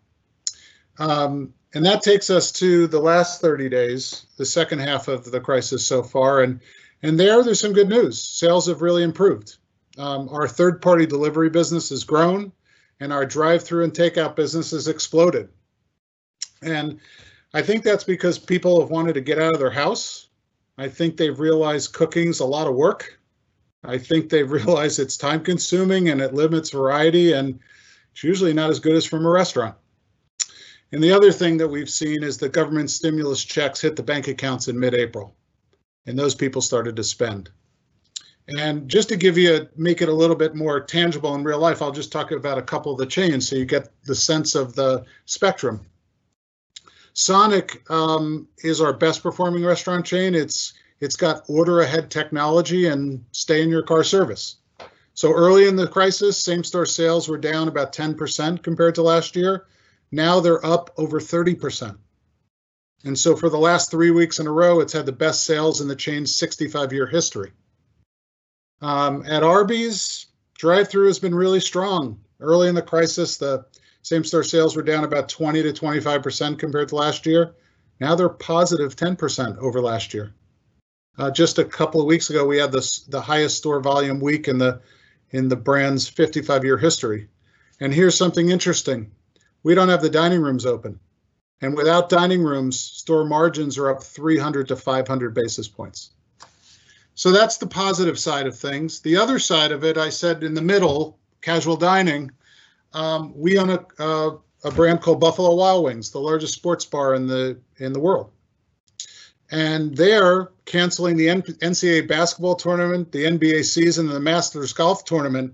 Um, 1.00 1.54
and 1.74 1.86
that 1.86 2.02
takes 2.02 2.30
us 2.30 2.52
to 2.54 2.88
the 2.88 3.00
last 3.00 3.42
30 3.42 3.70
days, 3.70 4.26
the 4.38 4.46
second 4.46 4.80
half 4.80 5.08
of 5.08 5.30
the 5.30 5.40
crisis 5.40 5.86
so 5.86 6.04
far. 6.04 6.42
And, 6.42 6.60
and 7.04 7.20
there, 7.20 7.44
there's 7.44 7.60
some 7.60 7.74
good 7.74 7.90
news. 7.90 8.22
Sales 8.22 8.68
have 8.68 8.82
really 8.82 9.04
improved. 9.04 9.58
Um, 9.98 10.30
our 10.30 10.48
third 10.48 10.82
party 10.82 11.06
delivery 11.06 11.50
business 11.50 11.90
has 11.90 12.04
grown 12.04 12.52
and 13.00 13.14
our 13.14 13.26
drive 13.26 13.64
through 13.64 13.84
and 13.84 13.94
takeout 13.94 14.36
business 14.36 14.72
has 14.72 14.88
exploded. 14.88 15.50
And 16.62 17.00
I 17.54 17.62
think 17.62 17.84
that's 17.84 18.04
because 18.04 18.38
people 18.40 18.80
have 18.82 18.90
wanted 18.90 19.14
to 19.14 19.22
get 19.22 19.40
out 19.40 19.54
of 19.54 19.60
their 19.60 19.72
house. 19.72 20.27
I 20.78 20.88
think 20.88 21.18
they've 21.18 21.40
realized 21.40 21.94
cooking's 21.94 22.40
a 22.40 22.46
lot 22.46 22.68
of 22.68 22.76
work. 22.76 23.20
I 23.84 23.98
think 23.98 24.30
they've 24.30 24.50
realized 24.66 25.00
it's 25.00 25.18
time 25.18 25.44
consuming 25.44 26.10
and 26.10 26.22
it 26.22 26.34
limits 26.34 26.70
variety 26.70 27.34
and 27.34 27.60
it's 28.12 28.24
usually 28.24 28.54
not 28.54 28.70
as 28.70 28.80
good 28.80 28.96
as 28.96 29.06
from 29.06 29.26
a 29.26 29.30
restaurant. 29.30 29.76
And 30.92 31.04
the 31.04 31.12
other 31.12 31.32
thing 31.32 31.58
that 31.58 31.68
we've 31.68 31.90
seen 31.90 32.24
is 32.24 32.38
the 32.38 32.48
government 32.48 32.90
stimulus 32.90 33.44
checks 33.44 33.82
hit 33.82 33.96
the 33.96 34.04
bank 34.04 34.28
accounts 34.28 34.68
in 34.68 34.80
mid-April 34.80 35.36
and 36.06 36.18
those 36.18 36.36
people 36.36 36.62
started 36.62 36.96
to 36.96 37.04
spend. 37.04 37.50
And 38.48 38.88
just 38.88 39.10
to 39.10 39.18
give 39.18 39.38
you, 39.38 39.56
a, 39.56 39.68
make 39.76 40.02
it 40.02 40.08
a 40.08 40.14
little 40.14 40.36
bit 40.36 40.56
more 40.56 40.80
tangible 40.80 41.36
in 41.36 41.44
real 41.44 41.60
life, 41.60 41.82
I'll 41.82 41.92
just 41.92 42.14
talk 42.14 42.32
about 42.32 42.58
a 42.58 42.62
couple 42.62 42.94
of 42.94 42.98
the 42.98 43.06
chains 43.06 43.50
so 43.50 43.58
you 43.58 43.66
get 43.66 43.90
the 44.06 44.16
sense 44.16 44.56
of 44.56 44.74
the 44.74 45.04
spectrum. 45.26 45.86
Sonic 47.18 47.84
um, 47.90 48.48
is 48.60 48.80
our 48.80 48.94
best 48.94 49.24
performing 49.24 49.66
restaurant 49.66 50.06
chain. 50.06 50.36
It's 50.36 50.74
it's 51.00 51.16
got 51.16 51.50
order 51.50 51.82
ahead 51.82 52.12
technology 52.12 52.86
and 52.86 53.26
stay 53.32 53.64
in 53.64 53.70
your 53.70 53.82
car 53.82 54.04
service. 54.04 54.58
So 55.16 55.34
early 55.34 55.68
in 55.68 55.76
the 55.76 55.88
crisis, 55.88 56.38
same 56.38 56.64
store 56.64 56.86
sales 56.86 57.28
were 57.28 57.40
down 57.40 57.68
about 57.68 57.92
10% 57.92 58.62
compared 58.62 58.96
to 58.96 59.02
last 59.02 59.36
year. 59.36 59.66
Now 60.12 60.40
they're 60.40 60.64
up 60.64 60.92
over 60.96 61.20
30%. 61.20 61.98
And 63.04 63.18
so 63.18 63.36
for 63.36 63.50
the 63.50 63.58
last 63.58 63.90
three 63.90 64.12
weeks 64.12 64.38
in 64.38 64.46
a 64.46 64.52
row, 64.52 64.80
it's 64.80 64.94
had 64.94 65.08
the 65.08 65.12
best 65.12 65.44
sales 65.44 65.82
in 65.82 65.88
the 65.88 65.96
chain's 65.96 66.36
65 66.36 66.94
year 66.94 67.08
history. 67.08 67.52
Um, 68.80 69.24
at 69.26 69.42
Arby's, 69.42 70.28
drive 70.56 70.88
through 70.88 71.08
has 71.08 71.18
been 71.18 71.34
really 71.34 71.62
strong. 71.62 72.20
Early 72.40 72.68
in 72.68 72.76
the 72.76 72.82
crisis, 72.84 73.38
the 73.38 73.66
same 74.08 74.24
store 74.24 74.42
sales 74.42 74.74
were 74.74 74.84
down 74.84 75.04
about 75.04 75.28
20 75.28 75.64
to 75.64 75.74
25% 75.74 76.58
compared 76.58 76.88
to 76.88 76.96
last 76.96 77.26
year. 77.26 77.54
Now 78.00 78.16
they're 78.16 78.30
positive 78.30 78.96
10% 78.96 79.58
over 79.58 79.82
last 79.82 80.14
year. 80.14 80.34
Uh, 81.18 81.30
just 81.30 81.60
a 81.60 81.66
couple 81.66 82.00
of 82.00 82.08
weeks 82.08 82.30
ago, 82.30 82.46
we 82.46 82.58
had 82.58 82.72
this, 82.72 83.02
the 83.02 83.20
highest 83.20 83.58
store 83.58 83.82
volume 83.82 84.22
week 84.22 84.48
in 84.48 84.60
the 84.60 84.80
in 85.32 85.50
the 85.50 85.58
brand's 85.58 86.08
55 86.08 86.64
year 86.64 86.78
history. 86.78 87.28
And 87.82 87.94
here's 87.94 88.16
something 88.16 88.50
interesting. 88.50 89.12
We 89.62 89.76
don't 89.76 89.90
have 89.90 90.02
the 90.02 90.10
dining 90.10 90.42
rooms 90.42 90.66
open. 90.66 91.02
And 91.60 91.76
without 91.76 92.08
dining 92.08 92.44
rooms, 92.44 92.80
store 92.80 93.26
margins 93.26 93.78
are 93.78 93.90
up 93.90 94.02
300 94.02 94.70
to 94.70 94.78
500 94.78 95.34
basis 95.34 95.68
points. 95.68 96.12
So 97.16 97.32
that's 97.32 97.58
the 97.58 97.68
positive 97.68 98.18
side 98.18 98.48
of 98.48 98.58
things. 98.58 99.02
The 99.02 99.18
other 99.18 99.38
side 99.38 99.74
of 99.74 99.84
it, 99.84 99.98
I 99.98 100.12
said 100.12 100.46
in 100.46 100.54
the 100.54 100.62
middle, 100.62 101.20
casual 101.42 101.76
dining, 101.76 102.32
um, 102.94 103.34
we 103.36 103.58
own 103.58 103.70
a, 103.70 103.86
uh, 104.00 104.38
a 104.64 104.72
brand 104.72 105.02
called 105.02 105.20
Buffalo 105.20 105.56
Wild 105.56 105.84
Wings, 105.84 106.12
the 106.12 106.20
largest 106.20 106.54
sports 106.54 106.86
bar 106.86 107.16
in 107.16 107.28
the 107.28 107.60
in 107.78 107.94
the 107.94 108.00
world. 108.00 108.32
And 109.50 109.96
they're 109.96 110.52
canceling 110.66 111.16
the 111.16 111.28
NCAA 111.28 112.08
basketball 112.08 112.56
tournament, 112.56 113.12
the 113.12 113.24
NBA 113.24 113.64
season, 113.64 114.08
and 114.08 114.16
the 114.16 114.20
Masters 114.20 114.74
golf 114.74 115.06
tournament. 115.06 115.54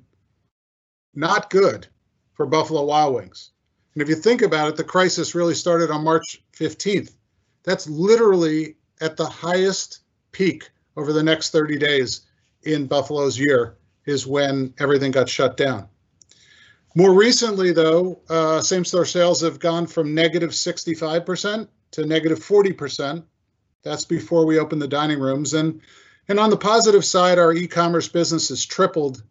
Not 1.14 1.52
good 1.52 1.88
for 2.34 2.48
Buffalo 2.48 2.86
Wild 2.86 3.14
Wings. 3.14 3.52
And 3.94 4.02
if 4.02 4.10
you 4.10 4.16
think 4.16 4.42
about 4.42 4.70
it, 4.70 4.76
the 4.76 4.84
crisis 4.84 5.36
really 5.36 5.54
started 5.54 5.92
on 5.92 6.04
March 6.04 6.42
15th. 6.58 7.14
That's 7.64 7.88
literally 7.88 8.78
at 9.00 9.16
the 9.16 9.28
highest 9.28 10.00
peak 10.32 10.72
over 10.98 11.14
the 11.14 11.22
next 11.22 11.52
30 11.52 11.78
days 11.78 12.22
in 12.64 12.88
Buffalo's 12.88 13.38
year 13.38 13.78
is 14.06 14.26
when 14.26 14.74
everything 14.80 15.12
got 15.12 15.30
shut 15.30 15.56
down. 15.56 15.88
More 16.96 17.14
recently, 17.14 17.72
though, 17.72 18.20
uh, 18.30 18.62
same 18.62 18.86
store 18.86 19.06
sales 19.06 19.41
have 19.41 19.60
gone 19.60 19.88
from 19.88 20.14
negative 20.14 20.52
65% 20.52 21.68
to 21.91 22.06
negative 22.06 22.39
40%. 22.39 23.24
That's 23.82 24.06
before 24.06 24.46
we 24.46 24.60
open 24.60 24.80
the 24.80 24.88
dining 24.88 25.20
rooms. 25.20 25.56
And, 25.56 25.82
and 26.28 26.39
on 26.39 26.52
the 26.52 26.58
positive 26.58 27.04
side, 27.04 27.39
our 27.39 27.54
e 27.54 27.68
commerce 27.68 28.08
business 28.08 28.50
has 28.50 28.66
tripled. 28.66 29.24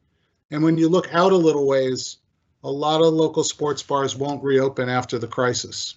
And 0.51 0.63
when 0.63 0.77
you 0.77 0.89
look 0.89 1.15
out 1.15 1.33
a 1.33 1.37
little 1.37 1.67
ways, 1.67 2.19
a 2.65 2.71
lot 2.71 3.01
of 3.01 3.15
local 3.15 3.45
sports 3.45 3.83
bars 3.83 4.17
won't 4.17 4.43
reopen 4.43 4.89
after 4.89 5.19
the 5.19 5.29
crisis. 5.29 5.95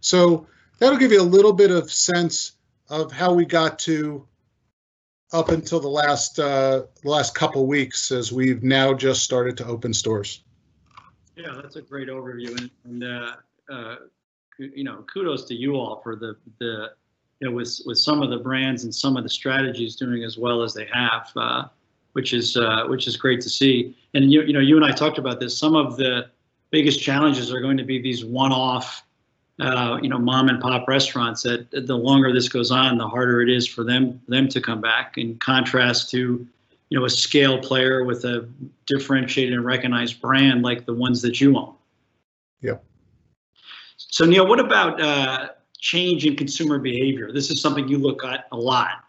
So 0.00 0.46
that'll 0.78 0.98
give 0.98 1.12
you 1.12 1.20
a 1.20 1.22
little 1.22 1.52
bit 1.52 1.70
of 1.70 1.92
sense 1.92 2.52
of 2.88 3.12
how 3.12 3.32
we 3.32 3.44
got 3.44 3.78
to 3.80 4.26
up 5.32 5.50
until 5.50 5.78
the 5.78 5.88
last 5.88 6.38
uh, 6.38 6.82
last 7.04 7.34
couple 7.34 7.66
weeks 7.66 8.10
as 8.10 8.32
we've 8.32 8.62
now 8.62 8.92
just 8.94 9.22
started 9.22 9.56
to 9.58 9.66
open 9.66 9.94
stores. 9.94 10.42
Yeah, 11.40 11.60
that's 11.60 11.76
a 11.76 11.82
great 11.82 12.08
overview, 12.08 12.48
and, 12.58 12.70
and 12.84 13.04
uh, 13.04 13.32
uh, 13.72 13.96
you 14.58 14.84
know, 14.84 15.04
kudos 15.12 15.44
to 15.46 15.54
you 15.54 15.74
all 15.76 16.00
for 16.02 16.16
the 16.16 16.36
the 16.58 16.90
you 17.40 17.48
know 17.48 17.54
with 17.54 17.80
with 17.86 17.98
some 17.98 18.20
of 18.22 18.30
the 18.30 18.38
brands 18.38 18.84
and 18.84 18.94
some 18.94 19.16
of 19.16 19.22
the 19.22 19.28
strategies 19.28 19.96
doing 19.96 20.22
as 20.22 20.36
well 20.36 20.62
as 20.62 20.74
they 20.74 20.86
have, 20.92 21.30
uh, 21.36 21.64
which 22.12 22.34
is 22.34 22.56
uh, 22.56 22.84
which 22.88 23.06
is 23.06 23.16
great 23.16 23.40
to 23.40 23.48
see. 23.48 23.96
And 24.12 24.30
you 24.30 24.42
you 24.42 24.52
know, 24.52 24.60
you 24.60 24.76
and 24.76 24.84
I 24.84 24.92
talked 24.92 25.18
about 25.18 25.40
this. 25.40 25.56
Some 25.56 25.74
of 25.74 25.96
the 25.96 26.28
biggest 26.70 27.00
challenges 27.00 27.52
are 27.52 27.60
going 27.60 27.78
to 27.78 27.84
be 27.84 28.00
these 28.00 28.24
one-off 28.24 29.02
uh, 29.60 29.98
you 30.02 30.08
know, 30.08 30.18
mom 30.18 30.48
and 30.48 30.60
pop 30.60 30.88
restaurants 30.88 31.42
that 31.42 31.70
the 31.70 31.94
longer 31.94 32.32
this 32.32 32.48
goes 32.48 32.70
on, 32.70 32.96
the 32.96 33.06
harder 33.06 33.42
it 33.42 33.50
is 33.50 33.66
for 33.66 33.84
them 33.84 34.20
them 34.28 34.48
to 34.48 34.60
come 34.60 34.80
back. 34.80 35.18
In 35.18 35.36
contrast 35.38 36.10
to, 36.10 36.46
you 36.90 36.98
know, 36.98 37.04
a 37.06 37.10
scale 37.10 37.58
player 37.58 38.04
with 38.04 38.24
a 38.24 38.48
differentiated 38.86 39.54
and 39.54 39.64
recognized 39.64 40.20
brand 40.20 40.62
like 40.62 40.84
the 40.84 40.92
ones 40.92 41.22
that 41.22 41.40
you 41.40 41.56
own. 41.56 41.74
Yeah. 42.60 42.76
So 43.96 44.26
Neal, 44.26 44.46
what 44.46 44.60
about 44.60 45.00
uh, 45.00 45.48
change 45.78 46.26
in 46.26 46.36
consumer 46.36 46.78
behavior? 46.78 47.32
This 47.32 47.50
is 47.50 47.62
something 47.62 47.88
you 47.88 47.98
look 47.98 48.24
at 48.24 48.46
a 48.52 48.56
lot, 48.56 49.04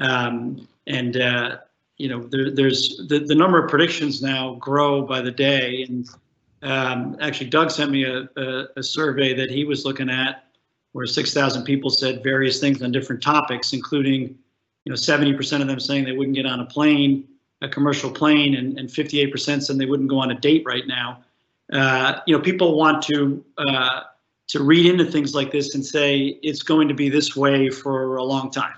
um, 0.00 0.66
and 0.86 1.16
uh, 1.16 1.58
you 1.98 2.08
know, 2.08 2.22
there, 2.22 2.50
there's 2.50 3.06
the, 3.08 3.18
the 3.18 3.34
number 3.34 3.62
of 3.62 3.70
predictions 3.70 4.22
now 4.22 4.54
grow 4.54 5.02
by 5.02 5.20
the 5.20 5.30
day, 5.30 5.84
and 5.88 6.08
um, 6.62 7.16
actually, 7.20 7.50
Doug 7.50 7.70
sent 7.70 7.90
me 7.90 8.04
a, 8.04 8.28
a, 8.36 8.64
a, 8.76 8.82
survey 8.82 9.32
that 9.34 9.50
he 9.50 9.64
was 9.64 9.84
looking 9.84 10.10
at 10.10 10.44
where 10.92 11.06
6,000 11.06 11.62
people 11.64 11.88
said 11.88 12.22
various 12.22 12.58
things 12.58 12.82
on 12.82 12.90
different 12.90 13.22
topics, 13.22 13.72
including, 13.72 14.36
you 14.88 14.94
know, 14.94 14.96
70% 14.96 15.60
of 15.60 15.66
them 15.66 15.78
saying 15.78 16.06
they 16.06 16.12
wouldn't 16.12 16.34
get 16.34 16.46
on 16.46 16.60
a 16.60 16.64
plane, 16.64 17.28
a 17.60 17.68
commercial 17.68 18.10
plane, 18.10 18.54
and, 18.54 18.78
and 18.78 18.88
58% 18.88 19.62
saying 19.62 19.78
they 19.78 19.84
wouldn't 19.84 20.08
go 20.08 20.18
on 20.18 20.30
a 20.30 20.34
date 20.34 20.62
right 20.64 20.86
now. 20.86 21.22
Uh, 21.70 22.20
you 22.26 22.34
know, 22.34 22.42
people 22.42 22.74
want 22.74 23.02
to 23.02 23.44
uh, 23.58 24.00
to 24.46 24.62
read 24.62 24.86
into 24.86 25.04
things 25.04 25.34
like 25.34 25.50
this 25.50 25.74
and 25.74 25.84
say 25.84 26.38
it's 26.42 26.62
going 26.62 26.88
to 26.88 26.94
be 26.94 27.10
this 27.10 27.36
way 27.36 27.68
for 27.68 28.16
a 28.16 28.24
long 28.24 28.50
time. 28.50 28.76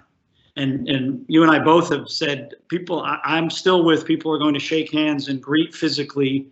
And 0.57 0.89
and 0.89 1.25
you 1.29 1.45
and 1.45 1.53
I 1.53 1.61
both 1.61 1.91
have 1.91 2.09
said 2.09 2.55
people. 2.67 3.03
I, 3.03 3.21
I'm 3.23 3.49
still 3.49 3.85
with 3.85 4.05
people 4.05 4.33
are 4.33 4.39
going 4.39 4.55
to 4.55 4.61
shake 4.61 4.93
hands 4.93 5.29
and 5.29 5.41
greet 5.41 5.73
physically 5.73 6.49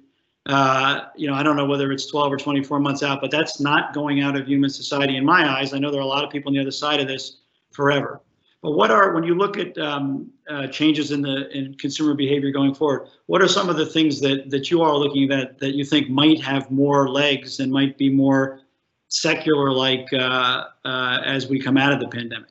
uh, 0.46 1.06
you 1.16 1.28
know, 1.28 1.34
I 1.34 1.42
don't 1.42 1.56
know 1.56 1.66
whether 1.66 1.92
it's 1.92 2.06
12 2.06 2.32
or 2.32 2.36
24 2.36 2.80
months 2.80 3.02
out, 3.02 3.20
but 3.20 3.30
that's 3.30 3.60
not 3.60 3.92
going 3.92 4.22
out 4.22 4.34
of 4.34 4.46
human 4.46 4.70
society 4.70 5.16
in 5.16 5.24
my 5.24 5.58
eyes. 5.58 5.74
I 5.74 5.78
know 5.78 5.90
there 5.90 6.00
are 6.00 6.04
a 6.04 6.06
lot 6.06 6.24
of 6.24 6.30
people 6.30 6.48
on 6.48 6.54
the 6.54 6.60
other 6.60 6.70
side 6.70 7.00
of 7.00 7.08
this 7.08 7.40
forever. 7.70 8.22
But 8.62 8.72
what 8.72 8.90
are, 8.90 9.14
when 9.14 9.22
you 9.22 9.36
look 9.36 9.56
at 9.56 9.78
um, 9.78 10.32
uh, 10.48 10.66
changes 10.66 11.12
in 11.12 11.22
the 11.22 11.48
in 11.56 11.74
consumer 11.74 12.14
behavior 12.14 12.50
going 12.50 12.74
forward, 12.74 13.08
what 13.26 13.40
are 13.40 13.46
some 13.48 13.68
of 13.68 13.76
the 13.76 13.86
things 13.86 14.20
that 14.20 14.50
that 14.50 14.70
you 14.70 14.82
are 14.82 14.96
looking 14.96 15.30
at 15.30 15.58
that 15.60 15.74
you 15.74 15.84
think 15.84 16.10
might 16.10 16.40
have 16.42 16.70
more 16.70 17.08
legs 17.08 17.60
and 17.60 17.70
might 17.70 17.96
be 17.96 18.10
more 18.10 18.60
secular 19.08 19.72
like 19.72 20.12
uh, 20.12 20.64
uh, 20.84 21.18
as 21.24 21.48
we 21.48 21.60
come 21.60 21.76
out 21.76 21.92
of 21.92 22.00
the 22.00 22.08
pandemic? 22.08 22.50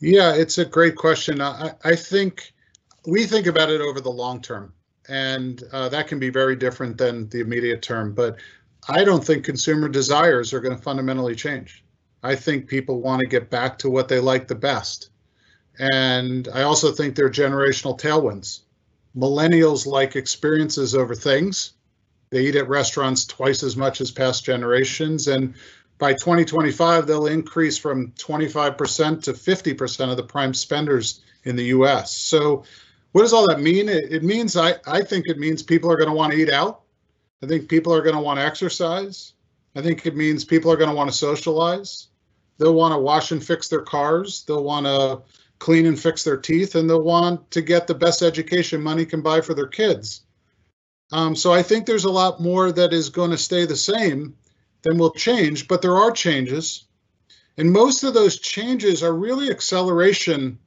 Yeah, 0.00 0.34
it's 0.34 0.58
a 0.58 0.64
great 0.64 0.96
question. 0.96 1.40
I, 1.40 1.72
I 1.84 1.96
think 1.96 2.52
we 3.06 3.26
think 3.26 3.46
about 3.46 3.70
it 3.70 3.80
over 3.80 4.00
the 4.00 4.10
long 4.10 4.42
term, 4.42 4.74
and 5.08 5.62
uh, 5.72 5.88
that 5.88 6.06
can 6.06 6.18
be 6.18 6.28
very 6.28 6.56
different 6.56 6.98
than 6.98 7.28
the 7.30 7.40
immediate 7.40 7.80
term. 7.80 8.12
But 8.14 8.36
I 8.88 9.04
don't 9.04 9.24
think 9.24 9.44
consumer 9.44 9.88
desires 9.88 10.52
are 10.52 10.60
going 10.60 10.76
to 10.76 10.82
fundamentally 10.82 11.34
change. 11.34 11.82
I 12.22 12.34
think 12.34 12.68
people 12.68 13.00
want 13.00 13.20
to 13.20 13.26
get 13.26 13.50
back 13.50 13.78
to 13.78 13.90
what 13.90 14.08
they 14.08 14.20
like 14.20 14.46
the 14.46 14.54
best. 14.54 15.10
And 15.78 16.48
I 16.52 16.62
also 16.62 16.92
think 16.92 17.14
they're 17.14 17.30
generational 17.30 17.98
tailwinds. 17.98 18.60
Millennials 19.16 19.86
like 19.86 20.16
experiences 20.16 20.94
over 20.94 21.14
things. 21.14 21.72
They 22.30 22.46
eat 22.46 22.56
at 22.56 22.68
restaurants 22.68 23.24
twice 23.24 23.62
as 23.62 23.76
much 23.76 24.00
as 24.00 24.10
past 24.10 24.44
generations. 24.44 25.28
And 25.28 25.54
by 25.98 26.12
2025, 26.12 27.06
they'll 27.06 27.26
increase 27.26 27.78
from 27.78 28.12
25% 28.12 29.22
to 29.24 29.32
50% 29.32 30.10
of 30.10 30.16
the 30.16 30.22
prime 30.22 30.54
spenders 30.54 31.22
in 31.44 31.56
the 31.56 31.64
US. 31.64 32.16
So, 32.16 32.64
what 33.12 33.22
does 33.22 33.32
all 33.32 33.48
that 33.48 33.60
mean? 33.60 33.88
It, 33.88 34.12
it 34.12 34.22
means, 34.22 34.56
I, 34.56 34.76
I 34.86 35.02
think 35.02 35.26
it 35.26 35.38
means 35.38 35.62
people 35.62 35.90
are 35.90 35.96
going 35.96 36.08
to 36.08 36.14
want 36.14 36.32
to 36.32 36.38
eat 36.38 36.50
out. 36.50 36.82
I 37.42 37.46
think 37.46 37.68
people 37.68 37.92
are 37.92 38.02
going 38.02 38.14
to 38.14 38.20
want 38.20 38.38
to 38.38 38.44
exercise. 38.44 39.32
I 39.74 39.82
think 39.82 40.06
it 40.06 40.14
means 40.14 40.44
people 40.44 40.70
are 40.70 40.76
going 40.76 40.90
to 40.90 40.94
want 40.94 41.10
to 41.10 41.16
socialize. 41.16 42.08
They'll 42.60 42.74
want 42.74 42.92
to 42.92 42.98
wash 42.98 43.32
and 43.32 43.42
fix 43.42 43.68
their 43.68 43.80
cars. 43.80 44.44
They'll 44.44 44.62
want 44.62 44.84
to 44.84 45.22
clean 45.58 45.86
and 45.86 45.98
fix 45.98 46.22
their 46.22 46.36
teeth, 46.36 46.74
and 46.74 46.88
they'll 46.88 47.02
want 47.02 47.50
to 47.52 47.62
get 47.62 47.86
the 47.86 47.94
best 47.94 48.20
education 48.20 48.82
money 48.82 49.06
can 49.06 49.22
buy 49.22 49.40
for 49.40 49.54
their 49.54 49.66
kids. 49.66 50.24
Um, 51.10 51.34
so 51.34 51.54
I 51.54 51.62
think 51.62 51.86
there's 51.86 52.04
a 52.04 52.10
lot 52.10 52.38
more 52.38 52.70
that 52.70 52.92
is 52.92 53.08
going 53.08 53.30
to 53.30 53.38
stay 53.38 53.64
the 53.64 53.76
same 53.76 54.36
than 54.82 54.98
will 54.98 55.12
change, 55.12 55.68
but 55.68 55.80
there 55.80 55.96
are 55.96 56.10
changes. 56.10 56.84
And 57.56 57.72
most 57.72 58.04
of 58.04 58.12
those 58.12 58.38
changes 58.38 59.02
are 59.02 59.14
really 59.14 59.50
acceleration 59.50 60.58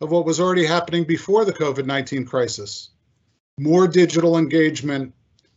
of 0.00 0.10
what 0.10 0.24
was 0.24 0.40
already 0.40 0.64
happening 0.64 1.04
before 1.04 1.44
the 1.44 1.52
COVID 1.52 1.84
19 1.84 2.24
crisis. 2.24 2.88
More 3.60 3.86
digital 3.86 4.38
engagement, 4.38 5.12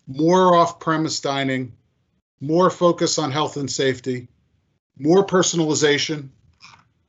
more 0.07 0.55
off 0.55 0.77
premise 0.77 1.21
dining, 1.21 1.71
more 2.41 2.69
focus 2.69 3.17
on 3.17 3.31
health 3.31 3.55
and 3.55 3.71
safety, 3.71 4.27
more 4.97 5.25
personalization, 5.25 6.29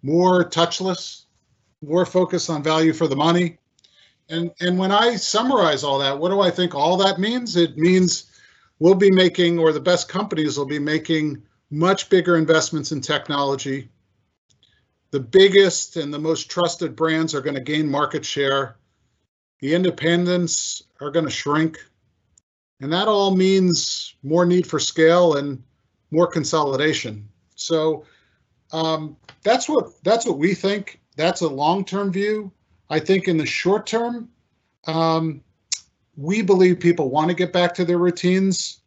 more 0.03 0.45
touchless, 0.45 1.25
more 1.83 2.07
focus 2.07 2.49
on 2.49 2.63
value 2.63 2.93
for 2.93 3.07
the 3.07 3.17
money. 3.17 3.59
And, 4.29 4.51
and 4.61 4.79
when 4.79 4.91
I 4.91 5.17
summarize 5.17 5.85
all 5.85 5.99
that, 6.01 6.19
what 6.19 6.31
do 6.31 6.41
I 6.41 6.51
think 6.51 6.75
all 6.75 6.97
that 6.97 7.21
means? 7.21 7.57
It 7.57 7.79
means 7.79 8.31
we'll 8.79 8.95
be 8.95 9.11
making, 9.11 9.59
or 9.59 9.73
the 9.73 9.81
best 9.81 10.09
companies 10.09 10.59
will 10.59 10.67
be 10.67 10.79
making 10.79 11.43
much 11.71 12.09
bigger 12.11 12.37
investments 12.37 12.93
in 12.93 13.01
technology. 13.01 13.89
The 15.13 15.21
biggest 15.21 15.97
and 15.97 16.13
the 16.13 16.19
most 16.19 16.51
trusted 16.51 16.97
brands 16.97 17.35
are 17.35 17.41
going 17.41 17.55
to 17.55 17.61
gain 17.61 17.89
market 17.89 18.25
share. 18.25 18.77
The 19.61 19.75
independents 19.75 20.83
are 21.01 21.11
going 21.11 21.25
to 21.25 21.31
shrink. 21.31 21.79
And 22.81 22.93
that 22.93 23.09
all 23.09 23.35
means 23.35 24.15
more 24.23 24.45
need 24.45 24.67
for 24.67 24.79
scale 24.79 25.37
and 25.37 25.63
more 26.11 26.27
consolidation. 26.27 27.29
So 27.57 28.05
um, 28.73 29.17
that's 29.43 29.69
what 29.69 30.03
that's 30.05 30.25
what 30.25 30.39
we 30.39 30.55
think. 30.55 31.01
That's 31.17 31.41
a 31.41 31.49
long-term 31.49 32.13
view. 32.13 32.53
I 32.89 33.01
think 33.01 33.27
in 33.27 33.37
the 33.37 33.47
short 33.47 33.87
term, 33.87 34.29
um, 34.87 35.43
we 36.17 36.43
believe 36.43 36.79
people 36.79 37.11
want 37.11 37.29
to 37.29 37.35
get 37.35 37.53
back 37.53 37.75
to 37.75 37.85
their 37.85 37.99
routines. 37.99 38.81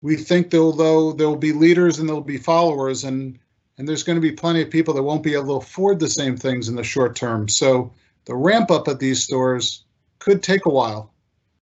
We 0.00 0.16
think 0.16 0.50
though, 0.50 0.72
though 0.72 1.12
there'll 1.12 1.36
be 1.36 1.52
leaders 1.52 1.98
and 1.98 2.08
there'll 2.08 2.22
be 2.22 2.38
followers, 2.38 3.04
and 3.04 3.38
and 3.76 3.88
there's 3.88 4.02
going 4.02 4.16
to 4.16 4.22
be 4.22 4.32
plenty 4.32 4.62
of 4.62 4.70
people 4.70 4.94
that 4.94 5.02
won't 5.02 5.22
be 5.22 5.34
able 5.34 5.60
to 5.60 5.66
afford 5.66 6.00
the 6.00 6.08
same 6.08 6.36
things 6.36 6.68
in 6.68 6.76
the 6.76 6.84
short 6.84 7.14
term. 7.14 7.48
So 7.48 7.92
the 8.24 8.34
ramp 8.34 8.70
up 8.70 8.88
at 8.88 8.98
these 8.98 9.22
stores 9.22 9.84
could 10.18 10.42
take 10.42 10.66
a 10.66 10.70
while. 10.70 11.12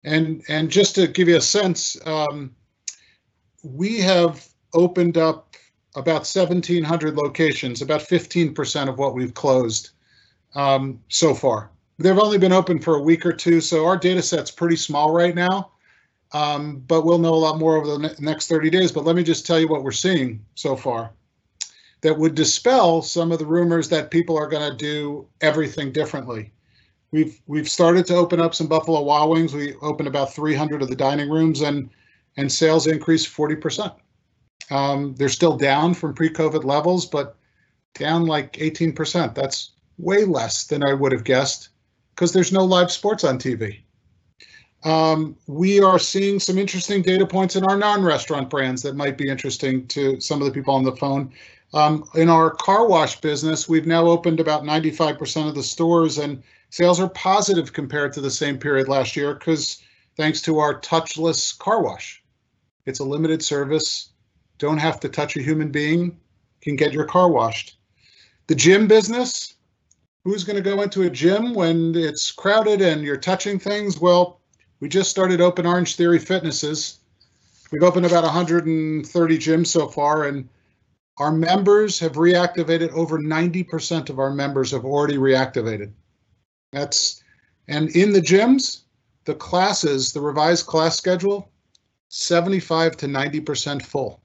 And 0.04 0.44
and 0.48 0.70
just 0.70 0.96
to 0.96 1.08
give 1.08 1.28
you 1.28 1.38
a 1.38 1.42
sense, 1.42 1.98
um, 2.06 2.56
we 3.64 4.00
have 4.00 4.48
opened 4.74 5.18
up 5.18 5.56
about 5.98 6.28
1,700 6.32 7.16
locations, 7.16 7.82
about 7.82 8.02
15% 8.02 8.88
of 8.88 9.00
what 9.00 9.16
we've 9.16 9.34
closed 9.34 9.90
um, 10.54 11.02
so 11.10 11.34
far. 11.34 11.72
They've 11.98 12.18
only 12.18 12.38
been 12.38 12.54
open 12.54 12.80
for 12.80 12.96
a 12.96 13.02
week 13.02 13.26
or 13.26 13.34
two, 13.34 13.60
so 13.60 13.86
our 13.86 13.98
data 13.98 14.22
set's 14.22 14.52
pretty 14.52 14.76
small 14.76 15.12
right 15.12 15.34
now. 15.34 15.72
Um, 16.34 16.84
but 16.88 17.04
we'll 17.04 17.18
know 17.18 17.34
a 17.34 17.36
lot 17.36 17.58
more 17.58 17.78
over 17.78 17.88
the 17.88 17.98
ne- 17.98 18.16
next 18.20 18.48
30 18.48 18.70
days. 18.70 18.92
But 18.92 19.06
let 19.06 19.16
me 19.16 19.24
just 19.24 19.48
tell 19.48 19.60
you 19.60 19.68
what 19.68 19.84
we're 19.84 19.92
seeing 19.92 20.46
so 20.56 20.76
far 20.76 21.12
that 22.02 22.18
would 22.18 22.36
dispel 22.36 23.02
some 23.02 23.32
of 23.32 23.40
the 23.40 23.46
rumors 23.46 23.90
that 23.90 24.12
people 24.12 24.38
are 24.38 24.48
going 24.48 24.70
to 24.70 24.78
do 24.78 25.28
everything 25.42 25.92
differently. 25.92 26.52
We've 27.12 27.42
we've 27.48 27.70
started 27.70 28.06
to 28.08 28.16
open 28.16 28.40
up 28.40 28.54
some 28.54 28.68
Buffalo 28.68 29.02
Wild 29.02 29.32
Wings. 29.32 29.54
We 29.54 29.74
opened 29.82 30.10
about 30.10 30.34
300 30.34 30.82
of 30.82 30.90
the 30.90 30.96
dining 30.96 31.30
rooms, 31.30 31.62
and 31.62 31.90
and 32.36 32.52
sales 32.52 32.86
increased 32.86 33.30
40 33.30 33.56
percent. 33.56 33.94
Um, 34.70 35.16
they're 35.16 35.30
still 35.30 35.58
down 35.58 35.94
from 35.94 36.14
pre-COVID 36.14 36.64
levels, 36.64 37.06
but 37.06 37.38
down 37.96 38.26
like 38.26 38.62
18 38.62 38.94
percent. 38.94 39.36
That's 39.36 39.72
way 39.98 40.26
less 40.26 40.66
than 40.66 40.84
I 40.84 40.94
would 40.94 41.12
have 41.12 41.24
guessed 41.24 41.70
because 42.16 42.34
there's 42.34 42.52
no 42.52 42.64
live 42.64 42.92
sports 42.92 43.24
on 43.24 43.38
TV. 43.38 43.80
Um, 44.84 45.36
we 45.48 45.82
are 45.82 46.00
seeing 46.00 46.40
some 46.40 46.58
interesting 46.58 47.02
data 47.02 47.26
points 47.26 47.56
in 47.56 47.64
our 47.66 47.78
non-restaurant 47.78 48.50
brands 48.50 48.82
that 48.84 48.96
might 48.96 49.18
be 49.18 49.28
interesting 49.28 49.88
to 49.88 50.20
some 50.22 50.40
of 50.42 50.46
the 50.46 50.54
people 50.54 50.74
on 50.74 50.84
the 50.84 50.96
phone. 50.96 51.32
Um, 51.74 52.08
in 52.16 52.30
our 52.30 52.52
car 52.52 52.88
wash 52.88 53.20
business, 53.20 53.68
we've 53.68 53.88
now 53.88 54.06
opened 54.06 54.40
about 54.40 54.64
95% 54.64 55.50
of 55.50 55.56
the 55.56 55.64
stores, 55.64 56.18
and 56.18 56.42
sales 56.70 57.00
are 57.00 57.10
positive 57.10 57.74
compared 57.74 58.14
to 58.14 58.22
the 58.22 58.32
same 58.32 58.58
period 58.58 58.88
last 58.88 59.16
year 59.16 59.34
because 59.34 59.82
thanks 60.16 60.42
to 60.44 60.60
our 60.60 60.80
touchless 60.80 61.58
car 61.58 61.84
wash. 61.84 62.24
It's 62.86 63.00
a 63.00 63.04
limited 63.04 63.44
service, 63.44 64.12
don't 64.58 64.78
have 64.78 65.00
to 65.02 65.10
touch 65.10 65.38
a 65.38 65.42
human 65.42 65.72
being, 65.72 66.20
can 66.62 66.76
get 66.76 66.94
your 66.94 67.06
car 67.06 67.30
washed. 67.30 67.78
The 68.48 68.56
gym 68.56 68.88
business, 68.88 69.56
who's 70.24 70.44
going 70.44 70.56
to 70.56 70.70
go 70.70 70.82
into 70.82 71.04
a 71.04 71.10
gym 71.10 71.54
when 71.54 71.96
it's 71.96 72.32
crowded 72.32 72.82
and 72.82 73.04
you're 73.04 73.18
touching 73.18 73.60
things? 73.60 74.00
Well, 74.00 74.42
we 74.80 74.90
just 74.90 75.10
started 75.10 75.42
Open 75.42 75.66
Orangetheory 75.66 76.22
Fitnesses. 76.22 77.00
We've 77.72 77.84
opened 77.84 78.06
about 78.06 78.24
130 78.24 79.38
gyms 79.38 79.68
so 79.68 79.88
far, 79.88 80.26
and 80.26 80.48
our 81.18 81.32
members 81.32 82.00
have 82.00 82.14
reactivated. 82.14 82.92
Over 82.92 83.20
90% 83.20 84.10
of 84.10 84.20
our 84.20 84.32
members 84.32 84.72
have 84.72 84.86
already 84.86 85.18
reactivated. 85.18 85.92
That's 86.72 87.24
and 87.68 87.90
in 87.96 88.14
the 88.14 88.22
gyms, 88.22 88.82
the 89.26 89.36
classes, 89.36 90.14
the 90.14 90.22
revised 90.22 90.68
class 90.68 90.98
schedule, 90.98 91.52
75 92.10 92.96
to 92.98 93.08
90% 93.08 93.82
full. 93.82 94.22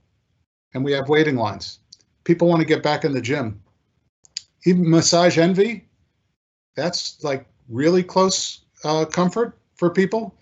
And 0.75 0.85
we 0.85 0.93
have 0.93 1.09
waiting 1.09 1.37
lines. 1.37 1.79
People 2.25 2.49
want 2.49 2.61
to 2.61 2.67
get 2.67 2.83
back 2.83 3.05
in 3.05 3.13
the 3.13 3.21
gym. 3.21 3.61
Even 4.65 4.89
Massage 4.89 5.39
Envy, 5.39 5.87
that's 6.77 7.23
like 7.23 7.47
really 7.69 8.03
close 8.03 8.61
uh, 8.85 9.05
comfort 9.05 9.59
for 9.75 9.91
people. 9.91 10.35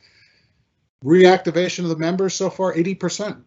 Reactivation 1.04 1.84
of 1.84 1.88
the 1.88 1.96
members 1.96 2.34
so 2.34 2.50
far, 2.50 2.74
80%. 2.74 3.42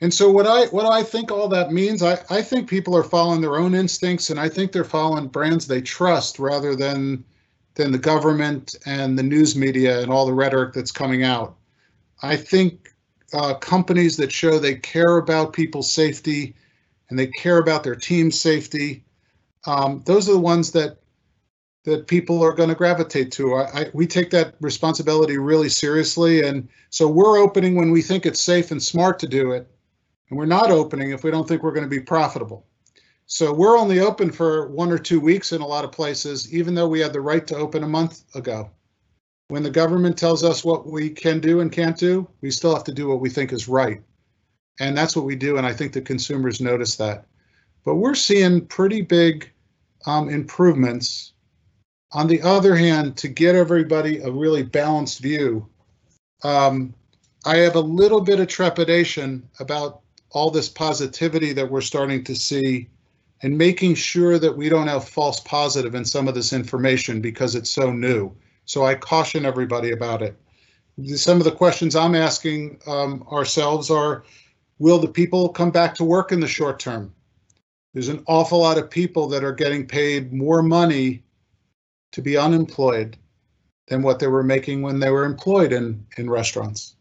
And 0.00 0.12
so 0.12 0.30
what 0.30 0.46
I 0.46 0.66
what 0.66 0.86
I 0.86 1.02
think 1.02 1.30
all 1.30 1.48
that 1.48 1.72
means, 1.72 2.02
I, 2.02 2.18
I 2.28 2.42
think 2.42 2.68
people 2.68 2.96
are 2.96 3.02
following 3.02 3.40
their 3.40 3.56
own 3.56 3.74
instincts 3.74 4.30
and 4.30 4.38
I 4.38 4.48
think 4.48 4.72
they're 4.72 4.84
following 4.84 5.28
brands 5.28 5.66
they 5.66 5.80
trust 5.80 6.38
rather 6.38 6.74
than 6.76 7.24
than 7.74 7.90
the 7.90 7.98
government 7.98 8.74
and 8.86 9.18
the 9.18 9.22
news 9.22 9.56
media 9.56 10.00
and 10.00 10.10
all 10.10 10.26
the 10.26 10.32
rhetoric 10.32 10.74
that's 10.74 10.92
coming 10.92 11.22
out. 11.22 11.56
I 12.22 12.36
think 12.36 12.93
uh, 13.34 13.54
companies 13.54 14.16
that 14.16 14.32
show 14.32 14.58
they 14.58 14.76
care 14.76 15.18
about 15.18 15.52
people's 15.52 15.92
safety 15.92 16.54
and 17.10 17.18
they 17.18 17.26
care 17.26 17.58
about 17.58 17.82
their 17.82 17.96
team's 17.96 18.40
safety, 18.40 19.04
um, 19.66 20.02
those 20.06 20.28
are 20.28 20.32
the 20.32 20.38
ones 20.38 20.72
that 20.72 20.98
that 21.84 22.06
people 22.06 22.42
are 22.42 22.54
going 22.54 22.70
to 22.70 22.74
gravitate 22.74 23.30
to. 23.30 23.56
I, 23.56 23.80
I, 23.80 23.90
we 23.92 24.06
take 24.06 24.30
that 24.30 24.54
responsibility 24.60 25.36
really 25.36 25.68
seriously, 25.68 26.42
and 26.42 26.66
so 26.88 27.06
we're 27.06 27.36
opening 27.36 27.74
when 27.74 27.90
we 27.90 28.00
think 28.00 28.24
it's 28.24 28.40
safe 28.40 28.70
and 28.70 28.82
smart 28.82 29.18
to 29.18 29.26
do 29.26 29.52
it, 29.52 29.68
and 30.30 30.38
we're 30.38 30.46
not 30.46 30.70
opening 30.70 31.10
if 31.10 31.24
we 31.24 31.30
don't 31.30 31.46
think 31.46 31.62
we're 31.62 31.74
going 31.74 31.84
to 31.84 31.90
be 31.90 32.00
profitable. 32.00 32.66
So 33.26 33.52
we're 33.52 33.78
only 33.78 34.00
open 34.00 34.30
for 34.30 34.68
one 34.68 34.90
or 34.90 34.98
two 34.98 35.20
weeks 35.20 35.52
in 35.52 35.60
a 35.60 35.66
lot 35.66 35.84
of 35.84 35.92
places, 35.92 36.52
even 36.54 36.74
though 36.74 36.88
we 36.88 37.00
had 37.00 37.12
the 37.12 37.20
right 37.20 37.46
to 37.48 37.56
open 37.56 37.82
a 37.82 37.88
month 37.88 38.22
ago. 38.34 38.70
When 39.48 39.62
the 39.62 39.70
government 39.70 40.16
tells 40.16 40.42
us 40.42 40.64
what 40.64 40.86
we 40.86 41.10
can 41.10 41.38
do 41.40 41.60
and 41.60 41.70
can't 41.70 41.96
do, 41.96 42.28
we 42.40 42.50
still 42.50 42.74
have 42.74 42.84
to 42.84 42.94
do 42.94 43.08
what 43.08 43.20
we 43.20 43.28
think 43.28 43.52
is 43.52 43.68
right. 43.68 44.02
And 44.80 44.96
that's 44.96 45.14
what 45.14 45.26
we 45.26 45.36
do, 45.36 45.58
and 45.58 45.66
I 45.66 45.72
think 45.72 45.92
the 45.92 46.00
consumers 46.00 46.60
notice 46.60 46.96
that. 46.96 47.26
But 47.84 47.96
we're 47.96 48.14
seeing 48.14 48.66
pretty 48.66 49.02
big 49.02 49.50
um, 50.06 50.30
improvements. 50.30 51.32
On 52.12 52.26
the 52.26 52.42
other 52.42 52.74
hand, 52.74 53.16
to 53.18 53.28
get 53.28 53.54
everybody 53.54 54.18
a 54.18 54.30
really 54.30 54.62
balanced 54.62 55.20
view, 55.20 55.68
um, 56.42 56.94
I 57.44 57.58
have 57.58 57.76
a 57.76 57.80
little 57.80 58.20
bit 58.20 58.40
of 58.40 58.48
trepidation 58.48 59.48
about 59.60 60.00
all 60.30 60.50
this 60.50 60.68
positivity 60.68 61.52
that 61.52 61.70
we're 61.70 61.80
starting 61.80 62.24
to 62.24 62.34
see 62.34 62.88
and 63.42 63.58
making 63.58 63.94
sure 63.94 64.38
that 64.38 64.56
we 64.56 64.68
don't 64.68 64.88
have 64.88 65.08
false 65.08 65.40
positive 65.40 65.94
in 65.94 66.04
some 66.04 66.28
of 66.28 66.34
this 66.34 66.52
information 66.52 67.20
because 67.20 67.54
it's 67.54 67.70
so 67.70 67.92
new. 67.92 68.34
So 68.64 68.84
I 68.84 68.94
caution 68.94 69.44
everybody 69.44 69.92
about 69.92 70.22
it. 70.22 70.36
Some 71.16 71.38
of 71.38 71.44
the 71.44 71.52
questions 71.52 71.96
I'm 71.96 72.14
asking 72.14 72.80
um, 72.86 73.24
ourselves 73.30 73.90
are, 73.90 74.24
will 74.78 74.98
the 74.98 75.08
people 75.08 75.48
come 75.48 75.70
back 75.70 75.94
to 75.96 76.04
work 76.04 76.32
in 76.32 76.40
the 76.40 76.48
short 76.48 76.78
term? 76.78 77.12
There's 77.92 78.08
an 78.08 78.24
awful 78.26 78.60
lot 78.60 78.78
of 78.78 78.90
people 78.90 79.28
that 79.28 79.44
are 79.44 79.52
getting 79.52 79.86
paid 79.86 80.32
more 80.32 80.62
money 80.62 81.22
to 82.12 82.22
be 82.22 82.36
unemployed 82.36 83.16
than 83.88 84.02
what 84.02 84.18
they 84.18 84.26
were 84.28 84.42
making 84.42 84.82
when 84.82 84.98
they 84.98 85.10
were 85.10 85.24
employed 85.24 85.72
in, 85.72 86.06
in 86.16 86.30
restaurants. 86.30 86.96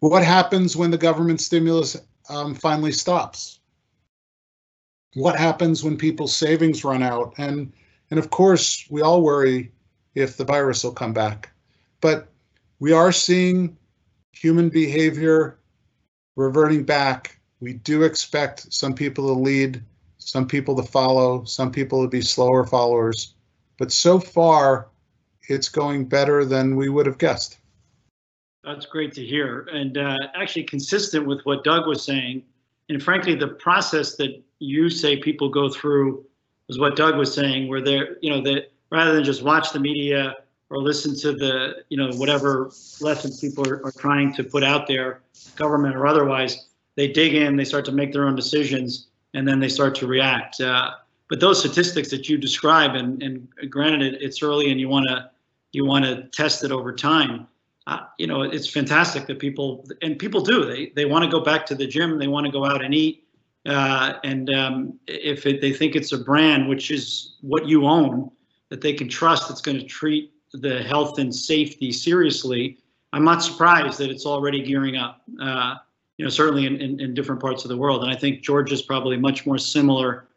What 0.00 0.24
happens 0.24 0.76
when 0.76 0.90
the 0.90 0.98
government 0.98 1.40
stimulus 1.40 1.96
um, 2.28 2.54
finally 2.54 2.92
stops? 2.92 3.60
What 5.14 5.36
happens 5.36 5.82
when 5.82 5.96
people's 5.96 6.36
savings 6.36 6.84
run 6.84 7.02
out? 7.02 7.34
And 7.38 7.72
and 8.10 8.18
of 8.20 8.30
course, 8.30 8.86
we 8.88 9.02
all 9.02 9.22
worry 9.22 9.72
if 10.16 10.36
the 10.36 10.44
virus 10.44 10.82
will 10.82 10.92
come 10.92 11.12
back. 11.12 11.50
But 12.00 12.26
we 12.80 12.92
are 12.92 13.12
seeing 13.12 13.76
human 14.32 14.70
behavior 14.70 15.58
reverting 16.34 16.82
back. 16.84 17.38
We 17.60 17.74
do 17.74 18.02
expect 18.02 18.72
some 18.72 18.94
people 18.94 19.28
to 19.28 19.40
lead, 19.40 19.82
some 20.18 20.48
people 20.48 20.74
to 20.76 20.82
follow, 20.82 21.44
some 21.44 21.70
people 21.70 22.02
to 22.02 22.08
be 22.08 22.22
slower 22.22 22.64
followers. 22.64 23.34
But 23.78 23.92
so 23.92 24.18
far, 24.18 24.88
it's 25.48 25.68
going 25.68 26.06
better 26.06 26.44
than 26.44 26.76
we 26.76 26.88
would 26.88 27.06
have 27.06 27.18
guessed. 27.18 27.58
That's 28.64 28.86
great 28.86 29.12
to 29.14 29.24
hear, 29.24 29.68
and 29.72 29.96
uh, 29.96 30.18
actually 30.34 30.64
consistent 30.64 31.24
with 31.24 31.40
what 31.44 31.62
Doug 31.62 31.86
was 31.86 32.02
saying. 32.02 32.42
And 32.88 33.00
frankly, 33.00 33.36
the 33.36 33.48
process 33.48 34.16
that 34.16 34.42
you 34.58 34.90
say 34.90 35.16
people 35.16 35.50
go 35.50 35.68
through 35.68 36.24
is 36.68 36.78
what 36.78 36.96
Doug 36.96 37.16
was 37.16 37.32
saying, 37.32 37.68
where 37.68 37.80
they're, 37.80 38.16
you 38.22 38.30
know, 38.30 38.40
that 38.42 38.72
rather 38.90 39.14
than 39.14 39.24
just 39.24 39.42
watch 39.42 39.72
the 39.72 39.80
media 39.80 40.36
or 40.70 40.78
listen 40.78 41.16
to 41.16 41.32
the, 41.32 41.84
you 41.88 41.96
know, 41.96 42.10
whatever 42.16 42.70
lessons 43.00 43.40
people 43.40 43.68
are, 43.68 43.84
are 43.84 43.92
trying 43.92 44.32
to 44.34 44.44
put 44.44 44.64
out 44.64 44.86
there, 44.86 45.22
government 45.54 45.94
or 45.94 46.06
otherwise, 46.06 46.68
they 46.96 47.08
dig 47.08 47.34
in, 47.34 47.56
they 47.56 47.64
start 47.64 47.84
to 47.84 47.92
make 47.92 48.12
their 48.12 48.26
own 48.26 48.34
decisions, 48.34 49.08
and 49.34 49.46
then 49.46 49.60
they 49.60 49.68
start 49.68 49.94
to 49.94 50.06
react. 50.06 50.60
Uh, 50.60 50.92
but 51.28 51.40
those 51.40 51.58
statistics 51.58 52.10
that 52.10 52.28
you 52.28 52.38
describe, 52.38 52.94
and, 52.94 53.22
and 53.22 53.48
granted, 53.70 54.18
it's 54.20 54.42
early, 54.42 54.70
and 54.70 54.80
you 54.80 54.88
want 54.88 55.06
to 55.08 55.30
you 55.72 55.84
want 55.84 56.04
to 56.04 56.22
test 56.28 56.64
it 56.64 56.72
over 56.72 56.94
time 56.94 57.46
uh, 57.86 58.00
you 58.18 58.26
know, 58.26 58.42
it's 58.42 58.68
fantastic 58.68 59.26
that 59.26 59.38
people 59.38 59.86
and 60.02 60.18
people 60.18 60.40
do. 60.40 60.64
They 60.64 60.92
they 60.96 61.04
want 61.04 61.24
to 61.24 61.30
go 61.30 61.40
back 61.40 61.64
to 61.66 61.74
the 61.74 61.86
gym. 61.86 62.18
They 62.18 62.26
want 62.26 62.46
to 62.46 62.52
go 62.52 62.64
out 62.64 62.84
and 62.84 62.92
eat. 62.92 63.24
Uh, 63.64 64.14
and 64.24 64.50
um, 64.50 64.98
if 65.06 65.46
it, 65.46 65.60
they 65.60 65.72
think 65.72 65.96
it's 65.96 66.12
a 66.12 66.18
brand, 66.18 66.68
which 66.68 66.90
is 66.90 67.34
what 67.40 67.66
you 67.66 67.86
own, 67.86 68.30
that 68.68 68.80
they 68.80 68.92
can 68.92 69.08
trust, 69.08 69.48
that's 69.48 69.60
going 69.60 69.78
to 69.78 69.84
treat 69.84 70.32
the 70.52 70.82
health 70.82 71.18
and 71.18 71.34
safety 71.34 71.92
seriously. 71.92 72.78
I'm 73.12 73.24
not 73.24 73.42
surprised 73.42 73.98
that 73.98 74.10
it's 74.10 74.26
already 74.26 74.62
gearing 74.62 74.96
up. 74.96 75.22
Uh, 75.40 75.76
you 76.16 76.24
know, 76.24 76.30
certainly 76.30 76.64
in, 76.66 76.80
in, 76.80 76.98
in 76.98 77.14
different 77.14 77.40
parts 77.42 77.64
of 77.64 77.68
the 77.68 77.76
world. 77.76 78.02
And 78.02 78.10
I 78.10 78.16
think 78.16 78.40
Georgia's 78.40 78.80
probably 78.80 79.18
much 79.18 79.44
more 79.44 79.58
similar 79.58 80.28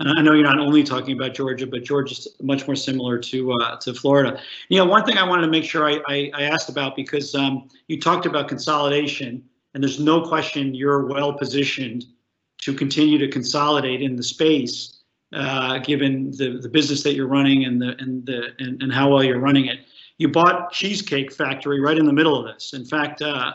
and 0.00 0.16
I 0.16 0.22
know 0.22 0.32
you're 0.32 0.44
not 0.44 0.58
only 0.58 0.84
talking 0.84 1.16
about 1.16 1.34
Georgia, 1.34 1.66
but 1.66 1.82
Georgia's 1.82 2.28
much 2.40 2.66
more 2.66 2.76
similar 2.76 3.18
to 3.18 3.52
uh, 3.52 3.76
to 3.78 3.92
Florida. 3.92 4.40
You 4.68 4.78
know, 4.78 4.84
one 4.84 5.04
thing 5.04 5.18
I 5.18 5.24
wanted 5.24 5.42
to 5.42 5.48
make 5.48 5.64
sure 5.64 5.88
I, 5.88 6.00
I, 6.08 6.30
I 6.34 6.42
asked 6.42 6.68
about 6.68 6.94
because 6.94 7.34
um, 7.34 7.68
you 7.88 8.00
talked 8.00 8.24
about 8.24 8.48
consolidation, 8.48 9.42
and 9.74 9.82
there's 9.82 9.98
no 9.98 10.20
question 10.20 10.74
you're 10.74 11.06
well 11.06 11.32
positioned 11.32 12.06
to 12.58 12.74
continue 12.74 13.18
to 13.18 13.28
consolidate 13.28 14.00
in 14.00 14.14
the 14.14 14.22
space, 14.22 14.97
uh, 15.32 15.78
given 15.78 16.30
the, 16.32 16.58
the 16.60 16.68
business 16.68 17.02
that 17.02 17.14
you're 17.14 17.28
running 17.28 17.64
and 17.64 17.80
the 17.80 17.94
and 17.98 18.26
the 18.26 18.48
and, 18.58 18.82
and 18.82 18.92
how 18.92 19.10
well 19.10 19.22
you're 19.22 19.40
running 19.40 19.66
it. 19.66 19.80
You 20.18 20.28
bought 20.28 20.72
Cheesecake 20.72 21.32
Factory 21.32 21.80
right 21.80 21.96
in 21.96 22.06
the 22.06 22.12
middle 22.12 22.38
of 22.38 22.52
this. 22.52 22.72
In 22.72 22.84
fact. 22.84 23.22
Uh, 23.22 23.52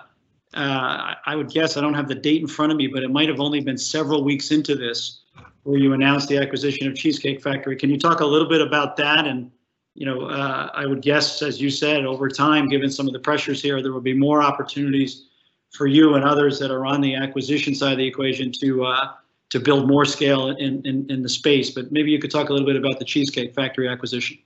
uh, 0.56 1.16
I 1.26 1.36
would 1.36 1.50
guess 1.50 1.78
I 1.78 1.82
don't 1.82 1.96
have 1.96 2.08
the 2.08 2.14
date 2.14 2.42
in 2.42 2.48
front 2.48 2.72
of 2.72 2.78
me, 2.78 2.86
but 2.86 3.02
it 3.02 3.10
might 3.10 3.28
have 3.28 3.40
only 3.40 3.60
been 3.60 3.78
several 3.78 4.24
weeks 4.24 4.52
into 4.52 4.76
this 4.76 5.22
where 5.64 5.80
you 5.80 5.94
announced 5.94 6.28
the 6.28 6.38
acquisition 6.38 6.88
of 6.88 6.96
Cheesecake 6.96 7.42
Factory. 7.42 7.76
Can 7.76 7.90
you 7.90 7.98
talk 7.98 8.20
a 8.20 8.26
little 8.26 8.48
bit 8.48 8.62
about 8.62 8.96
that? 8.98 9.26
And, 9.26 9.50
you 9.96 10.06
know, 10.06 10.26
uh, 10.26 10.70
I 10.74 10.86
would 10.86 11.02
guess, 11.02 11.42
as 11.42 11.62
you 11.62 11.70
said, 11.70 12.06
over 12.06 12.28
time, 12.28 12.68
given 12.68 12.90
some 12.90 13.08
of 13.08 13.14
the 13.14 13.20
pressures 13.20 13.62
here, 13.62 13.82
there 13.82 13.94
will 13.94 14.02
be 14.02 14.14
more 14.14 14.44
opportunities 14.44 15.28
for 15.72 15.88
you 15.88 16.16
and 16.16 16.24
others 16.24 16.60
that 16.60 16.70
are 16.70 16.86
on 16.86 17.02
the 17.02 17.16
acquisition 17.16 17.74
side 17.74 17.94
of 17.94 17.98
the 17.98 18.06
equation 18.06 18.52
to 18.52 18.86
uh, 18.86 19.14
to 19.54 19.60
build 19.60 19.88
more 19.88 20.04
scale 20.04 20.50
in, 20.50 20.82
in, 20.84 21.06
in 21.12 21.22
the 21.22 21.30
space. 21.30 21.70
But 21.70 21.92
maybe 21.92 22.10
you 22.10 22.18
could 22.18 22.32
talk 22.32 22.50
a 22.50 22.52
little 22.52 22.66
bit 22.66 22.76
about 22.76 22.98
the 22.98 23.06
Cheesecake 23.06 23.54
Factory 23.54 23.88
acquisition. 23.88 24.40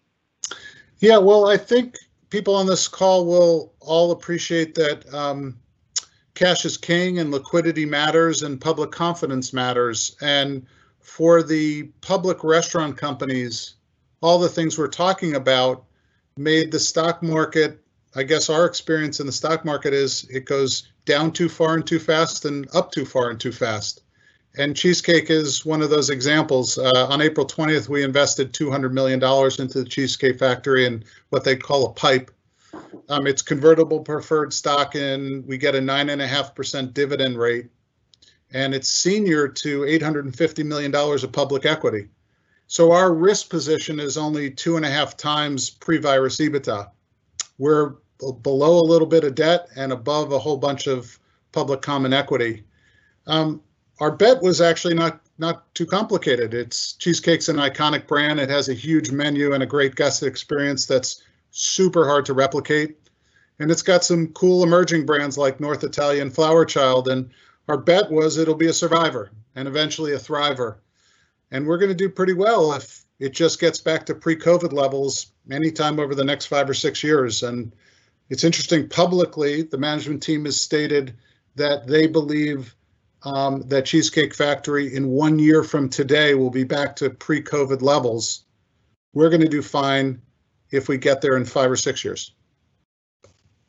Yeah, 0.99 1.18
well, 1.18 1.47
I 1.47 1.55
think 1.55 1.95
people 2.30 2.53
on 2.53 2.66
this 2.66 2.89
call 2.89 3.26
will 3.26 3.74
all 3.80 4.12
appreciate 4.12 4.76
that 4.76 5.14
um, 5.14 5.58
cash 6.36 6.66
is 6.66 6.76
king 6.76 7.20
and 7.20 7.32
liquidity 7.32 7.86
matters 7.86 8.43
and 8.43 8.60
public 8.60 8.91
confidence 8.91 9.53
matters. 9.53 10.18
And 10.20 10.66
for 10.99 11.41
the 11.41 11.84
public 12.01 12.43
restaurant 12.43 12.97
companies, 12.97 13.76
all 14.20 14.38
the 14.38 14.49
things 14.49 14.78
we're 14.78 14.89
talking 14.89 15.36
about 15.36 15.86
made 16.36 16.70
the 16.70 16.82
stock 16.82 17.24
market. 17.24 17.82
I 18.14 18.24
guess 18.24 18.49
our 18.49 18.66
experience 18.66 19.22
in 19.22 19.26
the 19.26 19.32
stock 19.32 19.64
market 19.64 19.93
is 19.93 20.26
it 20.26 20.43
goes 20.43 20.91
down 21.05 21.32
too 21.32 21.47
far 21.47 21.76
and 21.76 21.88
too 21.88 21.99
fast 21.99 22.43
and 22.43 22.68
up 22.76 22.91
too 22.91 23.05
far 23.05 23.30
and 23.30 23.39
too 23.39 23.53
fast. 23.53 24.01
And 24.58 24.76
Cheesecake 24.76 25.30
is 25.30 25.66
one 25.66 25.82
of 25.82 25.89
those 25.89 26.10
examples. 26.10 26.78
Uh, 26.78 27.08
on 27.10 27.22
April 27.22 27.45
20th, 27.45 27.89
we 27.89 28.03
invested 28.03 28.53
$200 28.53 28.91
million 28.91 29.22
into 29.24 29.84
the 29.84 29.89
Cheesecake 29.89 30.39
Factory 30.39 30.86
and 30.88 31.05
what 31.30 31.43
they 31.43 31.55
call 31.55 31.86
a 31.86 31.93
pipe. 31.93 32.32
Um, 33.10 33.28
it's 33.28 33.41
convertible 33.41 33.99
preferred 34.01 34.53
stock, 34.53 34.95
and 34.95 35.45
we 35.45 35.58
get 35.58 35.76
a 35.76 35.80
9.5% 35.80 36.93
dividend 36.93 37.38
rate 37.38 37.68
and 38.51 38.74
it's 38.74 38.89
senior 38.89 39.47
to 39.47 39.82
$850 39.82 40.66
million 40.66 40.93
of 40.95 41.32
public 41.32 41.66
equity. 41.66 42.08
So 42.68 42.91
our 42.91 43.14
risk 43.14 43.49
position 43.49 43.99
is 43.99 44.18
only 44.18 44.51
two 44.51 44.78
and 44.78 44.86
a 44.86 44.89
half 44.89 45.18
times 45.18 45.70
pre-virus 45.70 46.38
EBITDA. 46.38 46.89
We're 47.58 47.95
below 48.41 48.80
a 48.80 48.86
little 48.88 49.08
bit 49.08 49.24
of 49.24 49.36
debt 49.36 49.70
and 49.76 49.91
above 49.91 50.32
a 50.32 50.39
whole 50.39 50.58
bunch 50.58 50.88
of 50.88 51.18
public 51.51 51.82
common 51.82 52.14
equity. 52.14 52.64
Um, 53.26 53.62
our 54.00 54.12
bet 54.12 54.41
was 54.41 54.62
actually 54.62 54.93
not 54.93 55.22
not 55.39 55.74
too 55.76 55.86
complicated. 55.86 56.54
It's 56.54 56.93
Cheesecake's 56.93 57.50
an 57.50 57.58
iconic 57.58 58.08
brand. 58.08 58.39
It 58.39 58.50
has 58.50 58.70
a 58.70 58.74
huge 58.74 59.12
menu 59.12 59.54
and 59.54 59.62
a 59.62 59.68
great 59.68 59.95
guest 59.95 60.24
experience 60.24 60.88
that's 60.88 61.22
super 61.52 62.08
hard 62.08 62.26
to 62.26 62.34
replicate. 62.34 62.98
And 63.60 63.70
it's 63.70 63.84
got 63.84 64.04
some 64.04 64.30
cool 64.30 64.64
emerging 64.64 65.06
brands 65.06 65.38
like 65.38 65.60
North 65.60 65.84
Italia 65.84 66.28
Flower 66.30 66.66
Child 66.66 67.08
and 67.08 67.30
our 67.68 67.78
bet 67.78 68.10
was 68.10 68.38
it'll 68.38 68.56
be 68.56 68.68
a 68.68 68.74
survivor 68.74 69.32
and 69.56 69.68
eventually 69.68 70.14
a 70.14 70.20
thriver. 70.20 70.78
And 71.52 71.66
we're 71.66 71.78
going 71.78 71.89
to 71.89 71.95
do 71.95 72.10
pretty 72.10 72.34
well 72.34 72.74
if 72.74 73.06
it 73.20 73.34
just 73.34 73.60
gets 73.60 73.80
back 73.80 74.06
to 74.06 74.16
pre-COVID 74.16 74.74
levels 74.74 75.32
anytime 75.52 76.00
over 76.00 76.16
the 76.16 76.24
next 76.24 76.45
five 76.45 76.70
or 76.70 76.74
six 76.74 77.04
years. 77.04 77.43
And 77.43 77.74
it's 78.30 78.43
interesting 78.43 78.88
publicly, 78.88 79.64
the 79.64 79.78
management 79.78 80.24
team 80.24 80.45
has 80.45 80.62
stated 80.62 81.16
that 81.56 81.88
they 81.88 82.08
believe 82.08 82.76
um, 83.24 83.61
that 83.68 83.86
Cheesecake 83.86 84.34
Factory 84.34 84.95
in 84.95 85.07
one 85.07 85.39
year 85.39 85.63
from 85.63 85.89
today 85.89 86.34
will 86.36 86.49
be 86.49 86.63
back 86.63 86.95
to 86.97 87.09
pre-COVID 87.09 87.82
levels. 87.82 88.45
We're 89.13 89.30
going 89.30 89.41
to 89.41 89.47
do 89.47 89.61
fine 89.61 90.22
if 90.72 90.88
we 90.88 90.97
get 90.97 91.22
there 91.22 91.38
in 91.38 91.45
five 91.45 91.72
or 91.72 91.76
six 91.76 92.03
years. 92.03 92.34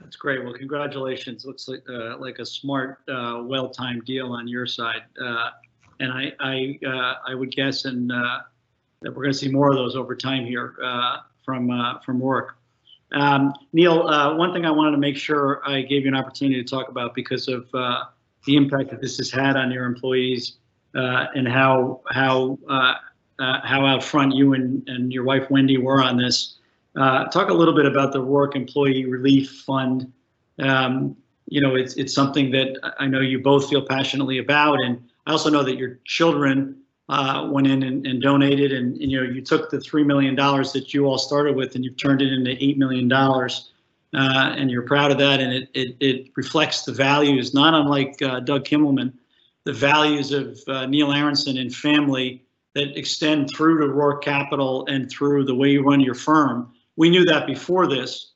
That's 0.00 0.16
great. 0.16 0.42
Well, 0.42 0.54
congratulations. 0.54 1.44
Looks 1.44 1.68
like 1.68 1.82
uh, 1.88 2.16
like 2.18 2.38
a 2.38 2.46
smart, 2.46 3.00
uh, 3.08 3.42
well-timed 3.44 4.04
deal 4.04 4.32
on 4.32 4.48
your 4.48 4.66
side. 4.66 5.02
Uh, 5.20 5.50
and 6.00 6.12
I 6.12 6.32
I 6.40 6.78
uh, 6.86 7.14
I 7.26 7.34
would 7.34 7.50
guess 7.50 7.84
and 7.84 8.10
uh, 8.10 8.40
that 9.02 9.10
we're 9.10 9.22
going 9.22 9.32
to 9.32 9.38
see 9.38 9.50
more 9.50 9.70
of 9.70 9.76
those 9.76 9.96
over 9.96 10.14
time 10.16 10.46
here 10.46 10.76
uh, 10.82 11.18
from 11.44 11.68
from 12.04 12.20
Roark. 12.20 12.50
Um, 13.12 13.54
Neal, 13.72 14.04
one 14.36 14.52
thing 14.52 14.66
I 14.66 14.70
wanted 14.70 14.92
to 14.92 14.98
make 14.98 15.16
sure 15.16 15.62
I 15.66 15.82
gave 15.82 16.02
you 16.02 16.08
an 16.08 16.14
opportunity 16.14 16.62
to 16.62 16.68
talk 16.68 16.88
about 16.88 17.14
because 17.14 17.48
of 17.48 17.66
the 18.48 18.56
impact 18.56 18.90
that 18.90 19.00
this 19.00 19.18
has 19.18 19.30
had 19.30 19.56
on 19.56 19.70
your 19.70 19.84
employees 19.84 20.56
and 20.94 21.46
how 21.46 22.00
how 22.10 22.58
how 23.38 23.86
out 23.86 24.02
front 24.02 24.34
you 24.34 24.54
and, 24.54 24.88
and 24.88 25.12
your 25.12 25.22
wife 25.22 25.48
Wendy 25.50 25.76
were 25.76 26.02
on 26.02 26.16
this. 26.16 26.58
Uh, 26.96 27.26
talk 27.26 27.50
a 27.50 27.54
little 27.54 27.74
bit 27.74 27.86
about 27.86 28.12
the 28.12 28.20
Roark 28.20 28.56
Employee 28.56 29.04
Relief 29.04 29.62
Fund. 29.66 30.12
Um, 30.58 31.16
you 31.46 31.60
know, 31.60 31.76
it's 31.76 31.94
it's 31.94 32.12
something 32.12 32.50
that 32.50 32.76
I 32.98 33.06
know 33.06 33.20
you 33.20 33.38
both 33.38 33.70
feel 33.70 33.82
passionately 33.86 34.38
about, 34.38 34.80
and 34.82 35.00
I 35.26 35.32
also 35.32 35.50
know 35.50 35.62
that 35.62 35.76
your 35.76 36.00
children 36.04 36.80
uh, 37.08 37.48
went 37.50 37.66
in 37.66 37.82
and, 37.82 38.06
and 38.06 38.20
donated, 38.20 38.72
and, 38.72 38.96
and, 38.96 39.10
you 39.10 39.22
know 39.22 39.30
you 39.30 39.40
took 39.40 39.70
the 39.70 39.80
three 39.80 40.04
million 40.04 40.34
dollars 40.34 40.72
that 40.72 40.92
you 40.92 41.06
all 41.06 41.18
started 41.18 41.54
with, 41.54 41.74
and 41.74 41.84
you've 41.84 41.96
turned 41.96 42.20
it 42.20 42.32
into 42.32 42.56
eight 42.62 42.78
million 42.78 43.06
dollars, 43.06 43.70
uh, 44.14 44.54
and 44.56 44.70
you're 44.70 44.82
proud 44.82 45.10
of 45.10 45.18
that, 45.18 45.40
and 45.40 45.52
it, 45.52 45.68
it, 45.74 45.96
it 46.00 46.30
reflects 46.36 46.84
the 46.84 46.92
values, 46.92 47.52
not 47.52 47.74
unlike 47.74 48.20
uh, 48.22 48.40
Doug 48.40 48.64
Kimmelman, 48.64 49.12
the 49.64 49.72
values 49.72 50.32
of 50.32 50.58
uh, 50.66 50.86
Neal 50.86 51.12
Aronson 51.12 51.58
and 51.58 51.74
family 51.74 52.44
that 52.74 52.96
extend 52.96 53.50
through 53.54 53.80
to 53.80 53.92
Roark 53.92 54.22
Capital 54.22 54.86
and 54.86 55.10
through 55.10 55.44
the 55.44 55.54
way 55.54 55.70
you 55.70 55.82
run 55.82 56.00
your 56.00 56.14
firm. 56.14 56.72
We 56.96 57.10
knew 57.10 57.24
that 57.26 57.46
before 57.46 57.86
this 57.86 58.32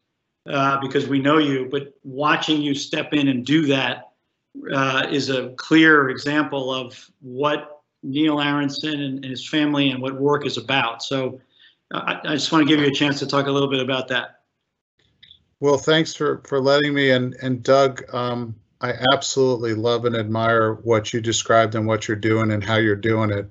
uh, 0.46 0.78
because 0.80 1.08
we 1.08 1.20
know 1.20 1.38
you, 1.38 1.68
but 1.70 1.94
watching 2.02 2.60
you 2.60 2.74
step 2.74 3.12
in 3.12 3.28
and 3.28 3.46
do 3.46 3.66
that 3.66 4.10
uh, 4.74 5.06
is 5.10 5.30
a 5.30 5.50
clear 5.56 6.10
example 6.10 6.72
of 6.72 7.10
what 7.20 7.80
Neal 8.02 8.40
Aronson 8.40 9.00
and, 9.00 9.24
his 9.24 9.48
family 9.48 9.90
and 9.90 10.02
what 10.02 10.20
Roark 10.20 10.44
is 10.44 10.58
about. 10.58 11.02
So 11.02 11.40
uh, 11.94 12.18
I, 12.24 12.32
I 12.32 12.34
just 12.34 12.52
want 12.52 12.66
to 12.66 12.68
give 12.68 12.80
you 12.80 12.90
a 12.90 12.94
chance 12.94 13.18
to 13.20 13.26
talk 13.26 13.46
a 13.46 13.50
little 13.50 13.70
bit 13.70 13.80
about 13.80 14.08
that. 14.08 14.41
Well, 15.62 15.78
thanks 15.78 16.12
for, 16.12 16.42
for 16.44 16.60
letting 16.60 16.92
me. 16.92 17.10
And, 17.12 17.36
and 17.40 17.62
Doug, 17.62 18.02
um, 18.12 18.56
I 18.80 18.94
absolutely 19.12 19.74
love 19.74 20.06
and 20.06 20.16
admire 20.16 20.74
what 20.74 21.12
you 21.12 21.20
described 21.20 21.76
and 21.76 21.86
what 21.86 22.08
you're 22.08 22.16
doing 22.16 22.50
and 22.50 22.64
how 22.64 22.78
you're 22.78 22.96
doing 22.96 23.30
it. 23.30 23.48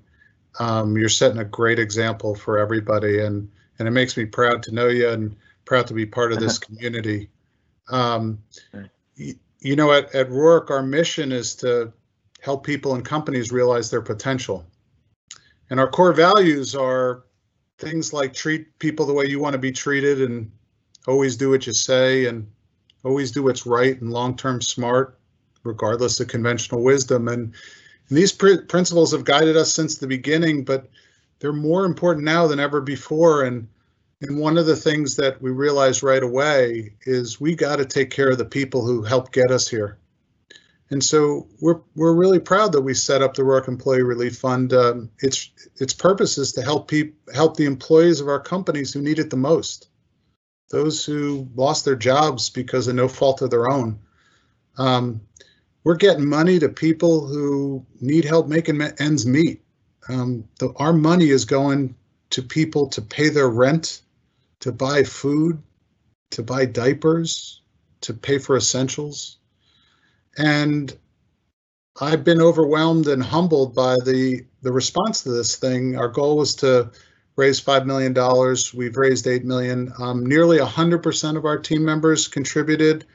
Um, 0.60 0.98
you're 0.98 1.08
setting 1.08 1.40
a 1.40 1.46
great 1.46 1.80
example 1.80 2.36
for 2.36 2.58
everybody, 2.58 3.22
and 3.22 3.50
and 3.80 3.88
it 3.88 3.92
makes 3.92 4.18
me 4.18 4.26
proud 4.26 4.62
to 4.64 4.74
know 4.74 4.90
you 4.90 5.08
and 5.08 5.38
proud 5.64 5.88
to 5.88 5.94
be 5.94 6.06
part 6.06 6.34
of 6.34 6.42
this 6.42 6.60
community. 6.60 7.30
Um, 7.90 8.40
you, 9.16 9.36
you 9.62 9.78
know, 9.78 9.94
at, 9.94 10.14
at 10.14 10.28
Roark, 10.30 10.70
our 10.70 10.84
mission 10.84 11.32
is 11.32 11.56
to 11.56 11.94
help 12.42 12.66
people 12.66 12.94
and 12.94 13.06
companies 13.06 13.54
realize 13.54 13.90
their 13.90 14.02
potential. 14.02 14.66
And 15.70 15.80
our 15.80 15.90
core 15.90 16.12
values 16.12 16.76
are 16.76 17.24
things 17.78 18.12
like 18.12 18.34
treat 18.34 18.78
people 18.80 19.06
the 19.06 19.14
way 19.14 19.28
you 19.28 19.40
want 19.40 19.54
to 19.54 19.60
be 19.60 19.72
treated 19.72 20.22
and 20.22 20.52
always 21.08 21.38
do 21.38 21.50
what 21.50 21.68
you 21.68 21.74
say 21.74 22.26
and 22.26 22.48
always 23.04 23.32
do 23.32 23.44
what's 23.44 23.66
right 23.66 24.00
and 24.00 24.12
long-term 24.12 24.62
smart, 24.62 25.18
regardless 25.64 26.20
of 26.20 26.28
conventional 26.28 26.84
wisdom. 26.84 27.28
And, 27.28 27.54
and 28.10 28.18
these 28.18 28.32
pr- 28.32 28.66
principles 28.68 29.12
have 29.12 29.26
guided 29.26 29.58
us 29.58 29.74
since 29.74 29.98
the 29.98 30.08
beginning, 30.08 30.64
but 30.64 30.90
they're 31.40 31.54
more 31.54 31.86
important 31.86 32.26
now 32.26 32.48
than 32.48 32.60
ever 32.60 32.82
before. 32.82 33.44
And 33.44 33.68
and 34.22 34.38
one 34.38 34.60
of 34.60 34.68
the 34.68 34.76
things 34.76 35.16
that 35.16 35.42
we 35.42 35.50
realized 35.50 36.04
right 36.04 36.22
away 36.22 36.94
is 37.06 37.42
we 37.42 37.56
got 37.56 37.78
to 37.78 37.86
take 37.86 38.12
care 38.12 38.30
of 38.30 38.38
the 38.38 38.46
people 38.46 38.86
who 38.86 39.02
helped 39.02 39.32
get 39.32 39.50
us 39.50 39.68
here. 39.68 39.98
And 40.92 41.04
so 41.04 41.48
we're 41.60 41.80
we're 41.96 42.14
really 42.14 42.40
proud 42.40 42.74
that 42.74 42.82
we 42.82 42.94
set 42.94 43.24
up 43.24 43.34
the 43.34 43.42
Roark 43.44 43.68
Employee 43.68 44.04
Relief 44.04 44.38
Fund. 44.38 44.74
Um, 44.74 45.10
its 45.20 45.50
its 45.78 45.94
purpose 45.94 46.38
is 46.38 46.52
to 46.54 46.62
help 46.62 46.88
people 46.88 47.18
help 47.34 47.58
the 47.58 47.66
employees 47.66 48.20
of 48.20 48.28
our 48.28 48.40
companies 48.42 48.94
who 48.94 49.02
need 49.02 49.18
it 49.18 49.30
the 49.30 49.38
most, 49.38 49.88
those 50.72 51.06
who 51.06 51.48
lost 51.56 51.86
their 51.86 51.96
jobs 51.96 52.50
because 52.50 52.88
of 52.88 52.96
no 52.96 53.08
fault 53.08 53.42
of 53.42 53.50
their 53.50 53.70
own. 53.70 54.00
Um, 54.78 55.22
we're 55.84 55.96
getting 55.96 56.26
money 56.26 56.60
to 56.60 56.70
people 56.70 57.28
who 57.28 57.86
need 58.00 58.26
help 58.26 58.48
making 58.48 58.82
ends 59.00 59.26
meet. 59.26 59.62
Um, 60.10 60.46
the, 60.60 60.74
our 60.78 60.94
money 60.94 61.30
is 61.30 61.46
going 61.46 61.96
to 62.32 62.42
people 62.42 62.88
to 62.90 63.02
pay 63.02 63.30
their 63.30 63.50
rent, 63.50 64.02
to 64.62 64.72
buy 64.72 65.04
food, 65.04 65.62
to 66.32 66.44
buy 66.44 66.66
diapers, 66.66 67.62
to 68.02 68.14
pay 68.14 68.38
for 68.38 68.56
essentials. 68.56 69.38
And 70.38 70.96
I've 72.00 72.24
been 72.24 72.42
overwhelmed 72.42 73.08
and 73.08 73.22
humbled 73.22 73.76
by 73.76 73.96
the 74.06 74.46
the 74.62 74.72
response 74.72 75.24
to 75.24 75.32
this 75.32 75.58
thing. 75.58 75.98
Our 75.98 76.08
goal 76.08 76.38
was 76.38 76.56
to 76.56 76.92
raise 77.42 77.60
five 77.60 77.88
million 77.88 78.14
dollars. 78.14 78.72
We've 78.72 78.96
raised 78.96 79.26
eight 79.26 79.44
million. 79.44 79.92
Um, 79.98 80.28
nearly 80.28 80.60
hundred 80.60 81.02
percent 81.02 81.38
of 81.38 81.46
our 81.46 81.58
team 81.58 81.84
members 81.84 82.28
contributed, 82.28 83.06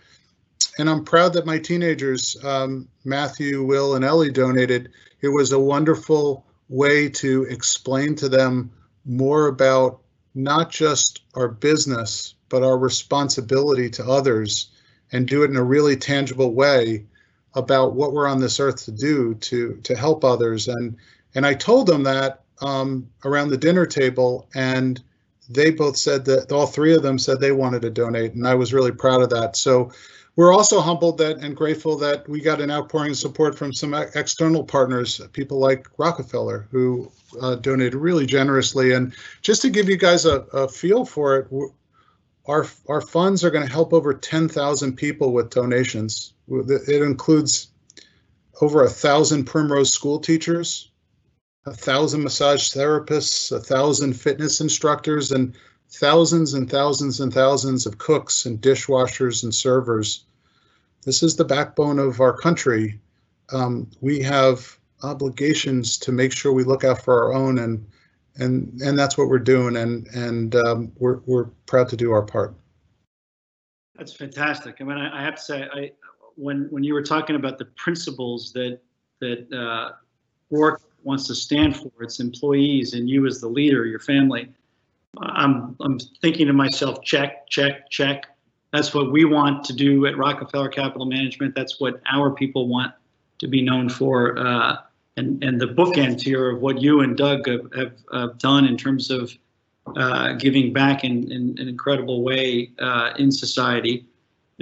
and 0.79 0.91
I'm 0.91 1.05
proud 1.05 1.35
that 1.35 1.47
my 1.47 1.59
teenagers, 1.59 2.37
um, 2.45 2.89
Matthew, 3.05 3.63
Will, 3.63 3.95
and 3.95 4.05
Ellie, 4.05 4.33
donated. 4.33 4.91
It 5.21 5.29
was 5.29 5.53
a 5.53 5.61
wonderful 5.61 6.45
way 6.69 7.09
to 7.09 7.45
explain 7.45 8.17
to 8.17 8.29
them 8.29 8.73
more 9.05 9.47
about 9.47 10.01
not 10.35 10.73
just 10.73 11.23
our 11.35 11.49
business, 11.49 12.35
but 12.49 12.65
our 12.65 12.77
responsibility 12.77 13.89
to 13.91 14.05
others 14.05 14.71
and 15.13 15.29
do 15.29 15.45
it 15.45 15.51
in 15.51 15.57
a 15.57 15.63
really 15.63 15.97
tangible 15.97 16.53
way 16.53 17.07
about 17.55 17.95
what 17.95 18.13
we're 18.13 18.27
on 18.27 18.41
this 18.41 18.59
earth 18.59 18.85
to 18.87 18.93
do 18.93 19.35
to 19.35 19.77
to 19.85 19.95
help 19.95 20.25
others 20.25 20.67
and 20.67 20.97
and 21.37 21.47
I 21.47 21.55
told 21.55 21.87
them 21.87 22.03
that 22.03 22.43
um, 22.61 23.09
around 23.25 23.51
the 23.51 23.57
dinner 23.57 23.87
table 23.87 24.49
and 24.55 25.03
they 25.49 25.71
both 25.71 25.97
said 25.97 26.25
that 26.25 26.51
all 26.51 26.67
three 26.67 26.95
of 26.95 27.03
them 27.03 27.19
said 27.19 27.41
they 27.41 27.53
wanted 27.53 27.83
to 27.83 27.91
donate 27.91 28.35
and 28.35 28.47
I 28.47 28.55
was 28.55 28.75
really 28.75 28.93
proud 28.93 29.23
of 29.23 29.31
that 29.31 29.57
so 29.57 29.91
we're 30.35 30.53
also 30.53 30.81
humbled 30.81 31.19
that 31.19 31.39
and 31.39 31.57
grateful 31.57 31.97
that 31.99 32.29
we 32.29 32.41
got 32.41 32.61
an 32.61 32.71
outpouring 32.71 33.13
of 33.13 33.17
support 33.17 33.57
from 33.57 33.73
some 33.73 33.95
external 33.95 34.65
partners 34.65 35.21
people 35.33 35.59
like 35.59 35.87
Rockefeller 35.99 36.69
who 36.71 37.11
uh, 37.41 37.57
donated 37.57 37.95
really 37.95 38.27
generously 38.27 38.93
and 38.93 39.15
just 39.43 39.63
to 39.63 39.71
give 39.71 39.89
you 39.89 39.97
guys 39.97 40.25
a, 40.25 40.41
a 40.53 40.69
feel 40.69 41.05
for 41.05 41.37
it 41.37 41.49
our 42.49 42.67
our 42.89 43.01
funds 43.01 43.45
are 43.45 43.51
going 43.51 43.67
to 43.67 43.73
help 43.73 43.93
over 43.93 44.15
10,000 44.15 44.97
people 44.97 45.33
with 45.33 45.51
donations. 45.51 46.33
It 46.49 47.03
includes 47.03 47.69
over 48.61 48.85
a 48.85 48.91
thousand 48.91 49.45
Primrose 49.45 49.93
school 49.93 50.19
teachers, 50.19 50.91
a 51.67 51.73
thousand 51.73 52.23
massage 52.23 52.71
therapists, 52.73 53.51
a 53.51 53.61
thousand 53.61 54.15
fitness 54.15 54.61
instructors, 54.61 55.33
and 55.33 55.55
thousands 55.91 56.55
and 56.55 56.71
thousands 56.71 57.21
and 57.21 57.33
thousands 57.33 57.87
of 57.87 57.99
cooks 57.99 58.47
and 58.47 58.61
dishwashers 58.61 59.43
and 59.43 59.55
servers. 59.55 60.25
This 61.05 61.23
is 61.23 61.37
the 61.37 61.45
backbone 61.45 61.99
of 61.99 62.21
our 62.21 62.37
country. 62.37 63.01
Um, 63.53 63.91
we 64.01 64.21
have 64.23 64.79
obligations 65.03 65.99
to 65.99 66.13
make 66.13 66.33
sure 66.33 66.53
we 66.53 66.65
look 66.65 66.85
out 66.85 67.03
for 67.03 67.23
our 67.25 67.35
own 67.35 67.59
and 67.59 67.87
and 68.39 68.81
and 68.83 68.99
that's 68.99 69.17
what 69.17 69.29
we're 69.29 69.39
doing, 69.39 69.77
and 69.77 70.07
and 70.09 70.55
um, 70.57 70.93
we're 70.99 71.21
we're 71.27 71.47
proud 71.67 71.89
to 71.89 71.97
do 71.97 72.13
our 72.13 72.23
part. 72.23 72.55
That's 73.97 74.13
fantastic. 74.13 74.77
I 74.81 74.85
mean, 74.85 74.99
I, 74.99 75.21
I, 75.21 75.23
have 75.23 75.37
to 75.37 75.41
say, 75.41 75.67
I 75.73 75.93
when 76.35 76.69
when 76.71 76.85
you 76.85 76.93
were 76.93 77.03
talking 77.03 77.35
about 77.35 77.57
the 77.57 77.65
principles 77.77 78.53
that 78.53 78.81
that 79.21 79.51
uh, 79.53 79.93
Roark 80.55 80.81
wants 81.07 81.27
to 81.29 81.35
stand 81.35 81.77
for, 81.77 81.91
its 82.01 82.21
employees, 82.21 82.93
and 82.93 83.09
you 83.09 83.27
as 83.27 83.41
the 83.41 83.49
leader, 83.49 83.87
your 83.87 84.01
family. 84.01 84.53
I'm 85.19 85.77
I'm 85.81 85.99
thinking 86.21 86.47
to 86.49 86.53
myself, 86.53 87.03
check, 87.03 87.49
check, 87.49 87.89
check. 87.91 88.27
That's 88.73 88.93
what 88.93 89.13
we 89.13 89.25
want 89.25 89.65
to 89.65 89.73
do 89.73 90.05
at 90.07 90.19
Rockefeller 90.19 90.69
Capital 90.69 91.07
Management. 91.07 91.55
That's 91.55 91.81
what 91.81 92.03
our 92.13 92.31
people 92.31 92.69
want 92.69 92.93
to 93.39 93.47
be 93.47 93.63
known 93.63 93.89
for. 93.89 94.39
Uh, 94.39 94.77
and 95.17 95.43
and 95.43 95.61
the 95.61 95.69
bookend 95.69 96.21
here 96.21 96.51
of 96.51 96.61
what 96.61 96.83
you 96.83 97.01
and 97.01 97.17
Doug 97.17 97.49
have, 97.49 97.73
have, 97.75 97.93
have 98.13 98.39
done 98.39 98.67
in 98.67 98.77
terms 98.77 99.11
of 99.11 99.33
uh, 99.95 100.33
giving 100.33 100.73
back 100.73 101.05
in, 101.05 101.31
in, 101.31 101.57
an 101.59 101.69
incredible 101.69 102.23
way 102.23 102.73
uh, 102.81 103.13
in 103.19 103.31
society. 103.31 104.05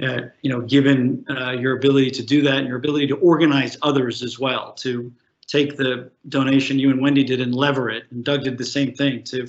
Uh, 0.03 0.23
you 0.41 0.49
know, 0.49 0.61
given 0.61 1.25
uh, 1.29 1.51
your 1.51 1.77
ability 1.77 2.11
to 2.11 2.21
do 2.21 2.41
that 2.41 2.57
and 2.57 2.67
your 2.67 2.77
ability 2.77 3.07
to 3.07 3.15
organize 3.15 3.77
others 3.81 4.21
as 4.21 4.37
well, 4.37 4.73
to 4.73 5.11
take 5.47 5.77
the 5.77 6.11
donation 6.29 6.79
you 6.79 6.89
and 6.89 7.01
Wendy 7.01 7.23
did 7.23 7.41
and 7.41 7.53
lever 7.53 7.89
it, 7.89 8.03
and 8.11 8.23
Doug 8.23 8.43
did 8.43 8.57
the 8.57 8.65
same 8.65 8.93
thing. 8.93 9.23
To 9.25 9.47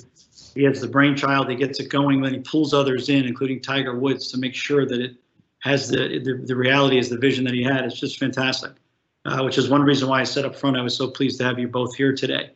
he 0.55 0.65
has 0.65 0.81
the 0.81 0.89
brainchild, 0.89 1.51
he 1.51 1.57
gets 1.57 1.81
it 1.81 1.91
going, 1.91 2.23
then 2.23 2.33
he 2.33 2.41
pulls 2.41 2.73
others 2.73 3.09
in, 3.09 3.27
including 3.27 3.61
Tiger 3.61 3.99
Woods, 3.99 4.31
to 4.33 4.39
make 4.39 4.55
sure 4.55 4.87
that 4.87 5.01
it 5.01 5.17
has 5.61 5.89
the 5.89 6.19
the, 6.19 6.43
the 6.45 6.57
reality 6.57 6.99
is 6.99 7.09
the 7.09 7.19
vision 7.19 7.45
that 7.45 7.55
he 7.55 7.63
had. 7.63 7.85
It's 7.85 8.01
just 8.01 8.19
fantastic 8.19 8.73
uh, 9.27 9.43
which 9.43 9.59
is 9.59 9.69
one 9.69 9.83
reason 9.83 10.09
why 10.09 10.21
I 10.21 10.25
said 10.25 10.45
up 10.45 10.55
front 10.55 10.77
I 10.77 10.83
was 10.83 10.97
so 10.97 11.11
pleased 11.11 11.39
to 11.39 11.45
have 11.45 11.59
you 11.59 11.69
both 11.69 11.95
here 11.97 12.15
today. 12.15 12.51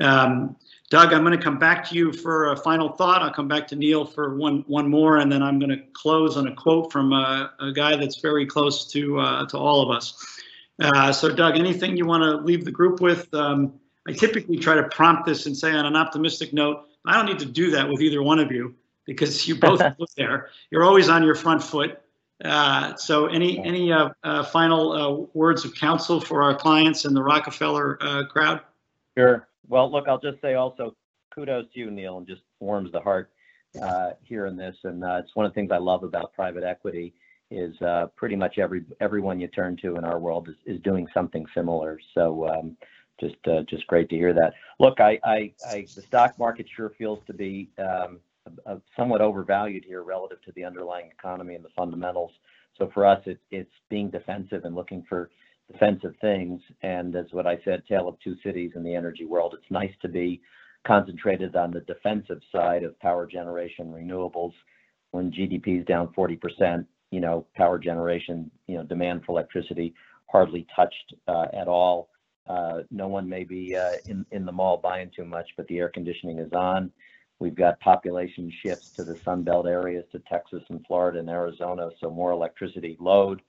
Um, 0.00 0.56
Doug, 0.90 1.12
I'm 1.12 1.22
going 1.22 1.36
to 1.36 1.42
come 1.42 1.58
back 1.58 1.86
to 1.90 1.94
you 1.94 2.12
for 2.12 2.52
a 2.52 2.56
final 2.56 2.88
thought. 2.88 3.20
I'll 3.20 3.32
come 3.32 3.48
back 3.48 3.66
to 3.68 3.76
Neal 3.76 4.06
for 4.06 4.36
one 4.36 4.64
one 4.68 4.88
more, 4.88 5.18
and 5.18 5.30
then 5.30 5.42
I'm 5.42 5.58
going 5.58 5.70
to 5.70 5.82
close 5.92 6.38
on 6.38 6.46
a 6.46 6.54
quote 6.54 6.90
from 6.90 7.12
a, 7.12 7.52
a 7.60 7.72
guy 7.72 7.94
that's 7.96 8.20
very 8.20 8.46
close 8.46 8.90
to 8.92 9.20
uh, 9.20 9.46
to 9.46 9.58
all 9.58 9.82
of 9.82 9.94
us. 9.94 10.40
Uh, 10.80 11.12
so, 11.12 11.34
Doug, 11.34 11.58
anything 11.58 11.96
you 11.96 12.06
want 12.06 12.22
to 12.22 12.36
leave 12.44 12.64
the 12.64 12.70
group 12.70 13.00
with? 13.00 13.32
Um, 13.34 13.80
I 14.06 14.12
typically 14.12 14.56
try 14.56 14.74
to 14.74 14.84
prompt 14.84 15.26
this 15.26 15.46
and 15.46 15.56
say 15.56 15.72
on 15.72 15.84
an 15.84 15.96
optimistic 15.96 16.52
note. 16.52 16.86
I 17.04 17.14
don't 17.14 17.26
need 17.26 17.38
to 17.40 17.46
do 17.46 17.70
that 17.72 17.88
with 17.88 18.00
either 18.00 18.22
one 18.22 18.38
of 18.38 18.52
you 18.52 18.74
because 19.04 19.46
you 19.48 19.56
both 19.56 19.80
live 19.98 20.08
there. 20.16 20.50
You're 20.70 20.84
always 20.84 21.08
on 21.08 21.22
your 21.24 21.34
front 21.34 21.62
foot. 21.62 22.00
Uh, 22.44 22.94
so 22.94 23.26
any 23.26 23.58
any 23.64 23.92
uh, 23.92 24.10
uh, 24.22 24.44
final 24.44 24.92
uh, 24.92 25.26
words 25.34 25.64
of 25.64 25.74
counsel 25.74 26.20
for 26.20 26.42
our 26.42 26.54
clients 26.54 27.04
and 27.04 27.16
the 27.16 27.22
Rockefeller 27.22 27.98
uh, 28.00 28.24
crowd? 28.26 28.60
Sure. 29.16 29.48
Well, 29.66 29.90
look, 29.90 30.06
I'll 30.06 30.20
just 30.20 30.40
say 30.40 30.54
also 30.54 30.94
kudos 31.34 31.66
to 31.74 31.80
you, 31.80 31.90
Neal, 31.90 32.18
and 32.18 32.26
just 32.26 32.42
warms 32.60 32.92
the 32.92 33.00
heart 33.00 33.30
hearing 34.22 34.56
this. 34.56 34.76
And 34.84 35.02
it's 35.04 35.34
one 35.34 35.46
of 35.46 35.52
the 35.52 35.54
things 35.54 35.72
I 35.72 35.78
love 35.78 36.04
about 36.04 36.32
private 36.32 36.62
equity 36.62 37.14
is 37.50 37.74
pretty 38.16 38.36
much 38.36 38.58
every 38.58 38.84
everyone 39.00 39.40
you 39.40 39.48
turn 39.48 39.76
to 39.82 39.96
in 39.96 40.04
our 40.04 40.18
world 40.18 40.48
is, 40.48 40.56
is 40.66 40.80
doing 40.82 41.06
something 41.14 41.46
similar. 41.54 41.98
So 42.14 42.48
um, 42.48 42.76
just 43.20 43.36
uh, 43.46 43.62
just 43.68 43.86
great 43.86 44.08
to 44.10 44.16
hear 44.16 44.32
that. 44.34 44.52
Look, 44.78 45.00
I, 45.00 45.18
I, 45.24 45.52
I 45.68 45.86
the 45.94 46.02
stock 46.02 46.38
market 46.38 46.66
sure 46.74 46.92
feels 46.98 47.20
to 47.26 47.34
be 47.34 47.70
um, 47.78 48.20
a, 48.66 48.74
a 48.74 48.80
somewhat 48.96 49.20
overvalued 49.20 49.84
here 49.84 50.02
relative 50.02 50.40
to 50.42 50.52
the 50.52 50.64
underlying 50.64 51.10
economy 51.10 51.54
and 51.54 51.64
the 51.64 51.70
fundamentals. 51.76 52.32
So 52.76 52.90
for 52.94 53.04
us, 53.06 53.20
it, 53.26 53.38
it's 53.50 53.72
being 53.88 54.10
defensive 54.10 54.64
and 54.64 54.74
looking 54.74 55.04
for 55.08 55.30
defensive 55.70 56.14
things. 56.20 56.60
And 56.82 57.14
as 57.16 57.26
what 57.32 57.46
I 57.46 57.58
said, 57.64 57.82
tale 57.88 58.08
of 58.08 58.18
two 58.20 58.36
cities 58.44 58.72
in 58.76 58.82
the 58.82 58.94
energy 58.94 59.24
world. 59.24 59.54
It's 59.54 59.70
nice 59.70 59.92
to 60.02 60.08
be 60.08 60.40
concentrated 60.86 61.56
on 61.56 61.72
the 61.72 61.80
defensive 61.80 62.40
side 62.52 62.84
of 62.84 62.98
power 63.00 63.26
generation, 63.26 63.92
renewables. 63.92 64.52
When 65.10 65.32
GDP 65.32 65.80
is 65.80 65.86
down 65.86 66.08
40%, 66.16 66.84
you 67.10 67.20
know, 67.20 67.46
power 67.54 67.78
generation, 67.78 68.50
you 68.66 68.76
know, 68.76 68.84
demand 68.84 69.22
for 69.24 69.32
electricity 69.32 69.94
hardly 70.30 70.66
touched 70.74 71.14
uh, 71.26 71.46
at 71.52 71.68
all. 71.68 72.10
Uh, 72.46 72.80
no 72.90 73.08
one 73.08 73.28
may 73.28 73.44
be 73.44 73.76
uh, 73.76 73.92
in, 74.06 74.24
in 74.30 74.44
the 74.44 74.52
mall 74.52 74.76
buying 74.76 75.10
too 75.14 75.24
much, 75.24 75.48
but 75.56 75.66
the 75.68 75.78
air 75.78 75.88
conditioning 75.88 76.38
is 76.38 76.52
on. 76.52 76.90
We've 77.40 77.54
got 77.54 77.78
population 77.80 78.52
shifts 78.62 78.86
to 78.96 79.04
the 79.04 79.14
Sunbelt 79.26 79.66
areas, 79.66 80.04
to 80.12 80.18
Texas 80.20 80.62
and 80.70 80.84
Florida 80.86 81.20
and 81.20 81.30
Arizona, 81.30 81.90
so 82.00 82.10
more 82.10 82.32
electricity 82.32 82.96
load. 83.00 83.42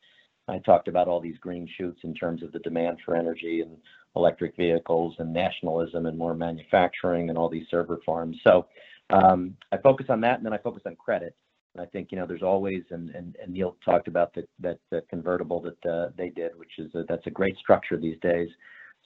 I 0.48 0.60
talked 0.60 0.88
about 0.88 1.08
all 1.08 1.20
these 1.20 1.38
green 1.38 1.68
shoots 1.78 2.02
in 2.04 2.14
terms 2.14 2.44
of 2.44 2.52
the 2.52 2.60
demand 2.60 2.98
for 3.06 3.16
energy 3.16 3.62
and 3.62 3.78
electric 4.16 4.56
vehicles 4.56 5.16
and 5.20 5.32
nationalism 5.32 6.06
and 6.06 6.18
more 6.18 6.34
manufacturing 6.34 7.30
and 7.30 7.38
all 7.38 7.50
these 7.50 7.68
server 7.70 8.00
farms. 8.06 8.38
So 8.44 8.68
um, 9.12 9.56
I 9.72 9.78
focus 9.78 10.08
on 10.10 10.22
that, 10.22 10.38
and 10.38 10.46
then 10.46 10.54
I 10.54 10.58
focus 10.58 10.84
on 10.86 10.96
credit. 10.96 11.36
I 11.78 11.86
think 11.86 12.12
you 12.12 12.18
know 12.18 12.26
there's 12.26 12.44
always, 12.44 12.84
and 12.90 13.10
and, 13.12 13.36
and 13.42 13.54
Neal 13.54 13.78
talked 13.84 14.08
about 14.08 14.36
that 14.60 14.80
the 14.90 15.02
convertible 15.10 15.62
that 15.62 15.90
uh, 15.90 16.10
they 16.18 16.30
did, 16.30 16.52
which 16.56 16.80
is 16.80 16.94
a, 16.96 17.04
that's 17.08 17.28
a 17.28 17.32
great 17.32 17.58
structure 17.58 17.98
these 17.98 18.20
days. 18.22 18.50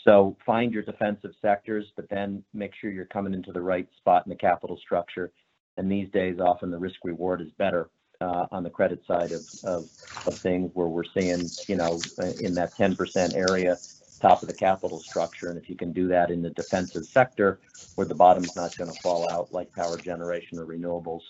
So 0.03 0.35
find 0.45 0.73
your 0.73 0.83
defensive 0.83 1.31
sectors, 1.41 1.85
but 1.95 2.09
then 2.09 2.43
make 2.53 2.71
sure 2.79 2.91
you're 2.91 3.05
coming 3.05 3.33
into 3.33 3.51
the 3.51 3.61
right 3.61 3.87
spot 3.97 4.25
in 4.25 4.29
the 4.29 4.35
capital 4.35 4.77
structure. 4.77 5.31
And 5.77 5.91
these 5.91 6.09
days, 6.11 6.39
often 6.39 6.71
the 6.71 6.77
risk 6.77 6.97
reward 7.03 7.41
is 7.41 7.47
better 7.57 7.89
uh, 8.21 8.45
on 8.51 8.63
the 8.63 8.69
credit 8.69 9.01
side 9.07 9.31
of, 9.31 9.45
of, 9.63 9.87
of 10.25 10.39
things 10.41 10.71
where 10.73 10.87
we're 10.87 11.03
seeing, 11.13 11.51
you 11.67 11.75
know, 11.75 11.99
in 12.39 12.53
that 12.55 12.77
10% 12.77 12.97
area, 13.35 13.79
top 14.21 14.43
of 14.43 14.47
the 14.47 14.53
capital 14.53 15.01
structure. 15.07 15.49
And 15.49 15.57
if 15.57 15.69
you 15.69 15.75
can 15.75 15.93
do 15.93 16.07
that 16.09 16.31
in 16.31 16.41
the 16.41 16.51
defensive 16.51 17.03
sector 17.13 17.59
where 17.95 18.07
the 18.07 18.15
bottom's 18.15 18.51
not 18.55 18.77
going 18.77 18.89
to 18.89 18.99
fall 19.01 19.27
out 19.27 19.49
like 19.51 19.71
power 19.73 19.97
generation 19.97 20.59
or 20.59 20.65
renewables, 20.65 21.21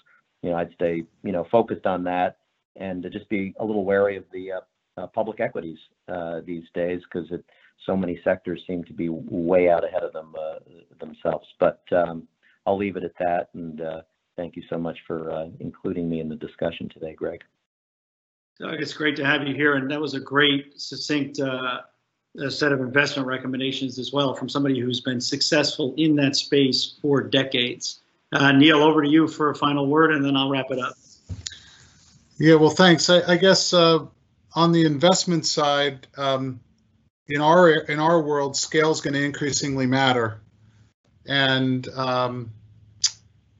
you 0.44 0.52
know, 0.52 0.58
I'd 0.58 0.74
stay, 0.76 1.04
you 1.24 1.32
know, 1.32 1.48
focused 1.50 1.88
on 1.88 2.04
that 2.04 2.38
and 2.76 3.02
to 3.02 3.10
just 3.10 3.28
be 3.30 3.54
a 3.60 3.66
little 3.66 3.86
wary 3.86 4.18
of 4.18 4.26
the 4.32 4.52
uh, 4.52 4.60
uh, 5.02 5.08
public 5.08 5.40
equities 5.40 5.78
uh, 6.10 6.42
these 6.46 6.66
days 6.74 7.02
because 7.02 7.32
so 7.86 7.96
many 7.96 8.20
sectors 8.24 8.62
seem 8.68 8.84
to 8.84 8.94
be 8.94 9.10
way 9.10 9.70
out 9.70 9.84
ahead 9.84 10.04
of 10.04 10.14
them 10.14 10.36
uh, 10.38 10.60
themselves. 11.00 11.48
But 11.60 11.82
um, 11.92 12.28
I'll 12.68 12.78
leave 12.78 12.98
it 12.98 13.04
at 13.04 13.14
that. 13.20 13.50
And 13.54 13.82
uh, 13.82 14.02
thank 14.36 14.56
you 14.56 14.64
so 14.70 14.78
much 14.78 14.98
for 15.08 15.32
uh, 15.32 15.48
including 15.60 16.10
me 16.10 16.20
in 16.20 16.30
the 16.30 16.36
discussion 16.36 16.90
today, 16.90 17.14
Greg. 17.14 17.42
Doug, 18.60 18.82
it's 18.82 18.94
great 18.94 19.16
to 19.16 19.26
have 19.26 19.48
you 19.48 19.56
here, 19.56 19.76
and 19.76 19.90
that 19.90 20.00
was 20.00 20.14
a 20.14 20.20
great, 20.20 20.80
succinct 20.80 21.38
set 21.38 22.72
of 22.72 22.82
investment 22.82 23.28
recommendations 23.28 23.98
as 23.98 24.12
well 24.12 24.36
from 24.36 24.50
somebody 24.50 24.80
who's 24.80 25.02
been 25.02 25.22
successful 25.22 25.94
in 25.98 26.16
that 26.16 26.36
space 26.36 26.98
for 27.02 27.22
decades. 27.22 28.03
Uh, 28.34 28.52
Neal, 28.52 28.82
over 28.82 29.04
to 29.04 29.08
you 29.08 29.28
for 29.28 29.52
a 29.52 29.56
final 29.56 29.86
word, 29.86 30.12
and 30.12 30.26
then 30.26 30.36
I'll 30.36 30.50
wrap 30.50 30.72
it 30.72 30.80
up. 30.80 30.96
Yeah, 32.40 32.56
well, 32.56 32.72
thanks. 32.72 33.08
I, 33.08 33.34
I 33.34 33.38
guess 33.38 33.74
uh, 33.74 34.06
on 34.56 34.72
the 34.72 34.86
investment 34.86 35.46
side, 35.46 36.08
um, 36.18 36.60
in 37.28 37.42
our 37.42 37.70
in 37.70 38.00
our 38.00 38.20
world, 38.20 38.58
scale 38.58 38.90
is 38.90 39.02
going 39.02 39.14
to 39.14 39.24
increasingly 39.24 39.86
matter, 39.86 40.42
and 41.28 41.88
um, 41.90 42.52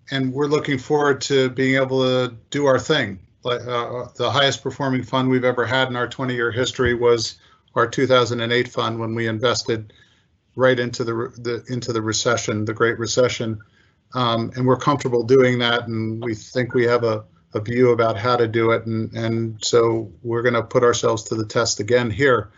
and 0.10 0.34
we're 0.34 0.48
looking 0.48 0.80
forward 0.80 1.22
to 1.22 1.50
being 1.52 1.76
able 1.76 2.02
to 2.02 2.36
do 2.50 2.66
our 2.66 2.80
thing. 2.80 3.20
Like 3.44 3.62
uh, 3.62 4.08
the 4.16 4.32
highest 4.32 4.64
performing 4.64 5.04
fund 5.04 5.30
we've 5.30 5.44
ever 5.44 5.66
had 5.68 5.88
in 5.88 5.96
our 5.96 6.08
20 6.08 6.34
year 6.34 6.52
history 6.52 6.96
was 6.96 7.36
our 7.76 7.88
2008 7.88 8.68
fund 8.70 9.00
when 9.00 9.14
we 9.14 9.28
invested 9.28 9.94
right 10.56 10.80
into 10.80 11.04
the, 11.04 11.14
the 11.38 11.64
into 11.72 11.94
the 11.94 12.02
recession, 12.02 12.66
the 12.66 12.74
Great 12.74 12.98
Recession 12.98 13.62
um, 14.14 14.52
and 14.56 14.66
we're 14.66 14.78
comfortable 14.78 15.24
doing 15.24 15.60
that, 15.60 15.88
and 15.88 16.24
we 16.24 16.36
think 16.36 16.74
we 16.74 16.86
have 16.86 17.04
a, 17.04 17.24
a 17.54 17.60
view 17.60 17.92
about 17.92 18.18
how 18.18 18.36
to 18.36 18.48
do 18.48 18.72
it, 18.72 18.86
and 18.86 19.12
and 19.14 19.64
so 19.64 20.12
we're 20.22 20.42
going 20.42 20.54
to 20.54 20.64
put 20.64 20.84
ourselves 20.84 21.24
to 21.24 21.36
the 21.36 21.46
test 21.46 21.80
again 21.80 22.12
here. 22.12 22.52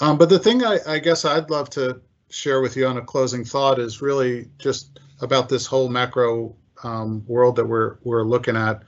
Um, 0.00 0.18
but 0.18 0.28
the 0.28 0.38
thing 0.38 0.64
I, 0.64 0.78
I, 0.86 0.98
guess 0.98 1.24
I'd 1.24 1.50
love 1.50 1.70
to 1.70 2.00
share 2.28 2.60
with 2.60 2.76
you 2.76 2.86
on 2.86 2.96
a 2.96 3.02
closing 3.02 3.44
thought 3.44 3.78
is 3.78 4.02
really 4.02 4.48
just 4.58 4.98
about 5.20 5.48
this 5.48 5.66
whole 5.66 5.88
macro 5.88 6.56
um, 6.82 7.24
world 7.26 7.56
that 7.56 7.66
we're 7.66 7.96
we're 8.02 8.24
looking 8.24 8.56
at. 8.56 8.82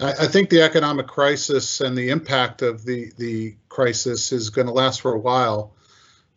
I, 0.00 0.12
I 0.12 0.26
think 0.26 0.50
the 0.50 0.62
economic 0.62 1.06
crisis 1.06 1.80
and 1.80 1.96
the 1.96 2.10
impact 2.10 2.62
of 2.62 2.84
the 2.84 3.12
the 3.18 3.56
crisis 3.68 4.32
is 4.32 4.50
going 4.50 4.66
to 4.66 4.72
last 4.72 5.00
for 5.00 5.12
a 5.12 5.18
while. 5.18 5.73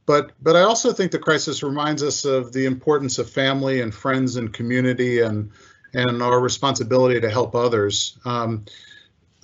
But 0.08 0.32
but 0.42 0.56
I 0.56 0.62
also 0.62 0.92
think 0.92 1.12
the 1.12 1.20
crisis 1.20 1.62
reminds 1.62 2.02
us 2.02 2.26
of 2.26 2.54
the 2.54 2.66
importance 2.66 3.20
of 3.20 3.30
family 3.30 3.82
and 3.82 3.94
friends 3.94 4.38
and 4.38 4.52
community 4.52 5.20
and 5.20 5.52
and 5.94 6.24
our 6.24 6.40
responsibility 6.40 7.22
to 7.22 7.30
help 7.30 7.54
others. 7.54 8.18
Um, 8.26 8.66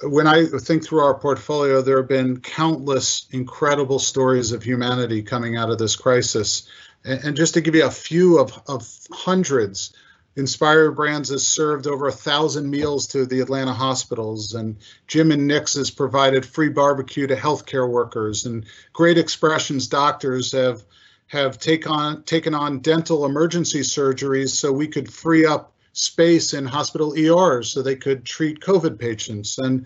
when 0.01 0.25
I 0.25 0.45
think 0.45 0.83
through 0.83 1.01
our 1.01 1.13
portfolio, 1.13 1.81
there 1.81 1.97
have 1.97 2.07
been 2.07 2.39
countless 2.39 3.27
incredible 3.31 3.99
stories 3.99 4.51
of 4.51 4.63
humanity 4.63 5.21
coming 5.21 5.57
out 5.57 5.69
of 5.69 5.77
this 5.77 5.95
crisis. 5.95 6.67
And, 7.05 7.23
and 7.23 7.37
just 7.37 7.53
to 7.53 7.61
give 7.61 7.75
you 7.75 7.85
a 7.85 7.91
few 7.91 8.39
of, 8.39 8.59
of 8.67 8.87
hundreds, 9.11 9.93
Inspired 10.35 10.91
Brands 10.91 11.29
has 11.29 11.47
served 11.47 11.85
over 11.85 12.07
a 12.07 12.11
thousand 12.11 12.69
meals 12.69 13.07
to 13.07 13.25
the 13.25 13.39
Atlanta 13.39 13.73
hospitals, 13.73 14.55
and 14.55 14.77
Jim 15.07 15.31
and 15.31 15.47
Nick's 15.47 15.75
has 15.75 15.91
provided 15.91 16.45
free 16.45 16.69
barbecue 16.69 17.27
to 17.27 17.35
healthcare 17.35 17.87
workers, 17.87 18.45
and 18.45 18.65
Great 18.93 19.17
Expressions 19.17 19.87
doctors 19.87 20.51
have 20.51 20.83
have 21.27 21.59
take 21.59 21.89
on, 21.89 22.23
taken 22.23 22.53
on 22.53 22.79
dental 22.79 23.25
emergency 23.25 23.79
surgeries 23.79 24.49
so 24.49 24.71
we 24.71 24.87
could 24.87 25.11
free 25.11 25.45
up 25.45 25.73
space 25.93 26.53
in 26.53 26.65
hospital 26.65 27.17
ERs 27.17 27.69
so 27.69 27.81
they 27.81 27.95
could 27.95 28.25
treat 28.25 28.59
COVID 28.59 28.99
patients. 28.99 29.57
And 29.57 29.85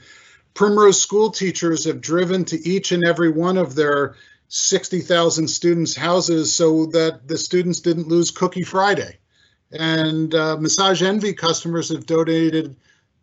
Primrose 0.53 0.99
school 0.99 1.29
teachers 1.29 1.85
have 1.85 2.01
driven 2.01 2.43
to 2.45 2.67
each 2.67 2.91
and 2.91 3.05
every 3.05 3.29
one 3.29 3.57
of 3.57 3.75
their 3.75 4.15
60,000 4.49 5.47
students' 5.47 5.95
houses 5.95 6.53
so 6.53 6.87
that 6.87 7.27
the 7.27 7.37
students 7.37 7.81
didn't 7.81 8.07
lose 8.07 8.31
Cookie 8.31 8.63
Friday. 8.63 9.19
And 9.71 10.33
uh, 10.33 10.57
Massage 10.57 11.01
Envy 11.01 11.33
customers 11.33 11.89
have 11.89 12.05
donated 12.05 12.75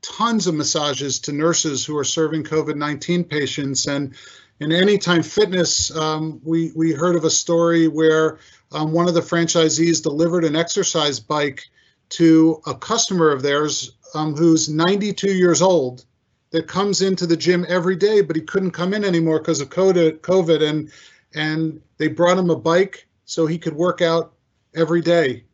tons 0.03 0.47
of 0.47 0.55
massages 0.55 1.19
to 1.21 1.33
nurses 1.33 1.85
who 1.85 1.97
are 1.97 2.05
serving 2.05 2.45
COVID 2.45 2.77
19 2.77 3.25
patients. 3.25 3.87
And 3.87 4.15
in 4.61 4.71
Anytime 4.71 5.23
Fitness, 5.23 5.95
um, 5.97 6.41
we, 6.45 6.73
we 6.77 6.93
heard 6.93 7.17
of 7.17 7.25
a 7.25 7.31
story 7.31 7.89
where 7.89 8.39
um, 8.73 8.93
one 8.93 9.09
of 9.09 9.15
the 9.15 9.21
franchisees 9.21 10.03
delivered 10.03 10.45
an 10.45 10.57
exercise 10.57 11.19
bike 11.19 11.65
to 12.11 12.61
a 12.67 12.75
customer 12.75 13.31
of 13.31 13.43
theirs 13.43 13.97
um, 14.15 14.35
who's 14.35 14.69
92 14.69 15.29
years 15.29 15.63
old 15.63 16.05
that 16.51 16.69
comes 16.69 17.03
into 17.03 17.27
the 17.27 17.37
gym 17.37 17.65
every 17.69 17.97
day, 17.97 18.21
but 18.21 18.37
he 18.37 18.43
couldn't 18.43 18.71
come 18.71 18.95
in 18.95 19.05
anymore 19.05 19.39
because 19.39 19.61
of 19.61 19.71
COVID. 19.71 20.63
And, 20.69 20.93
and 21.35 21.81
they 21.97 22.09
brought 22.09 22.39
him 22.39 22.51
a 22.51 22.57
bike 22.57 23.07
so 23.25 23.47
he 23.47 23.59
could 23.59 23.75
work 23.75 24.03
out 24.03 24.35
every 24.75 25.01
day 25.01 25.45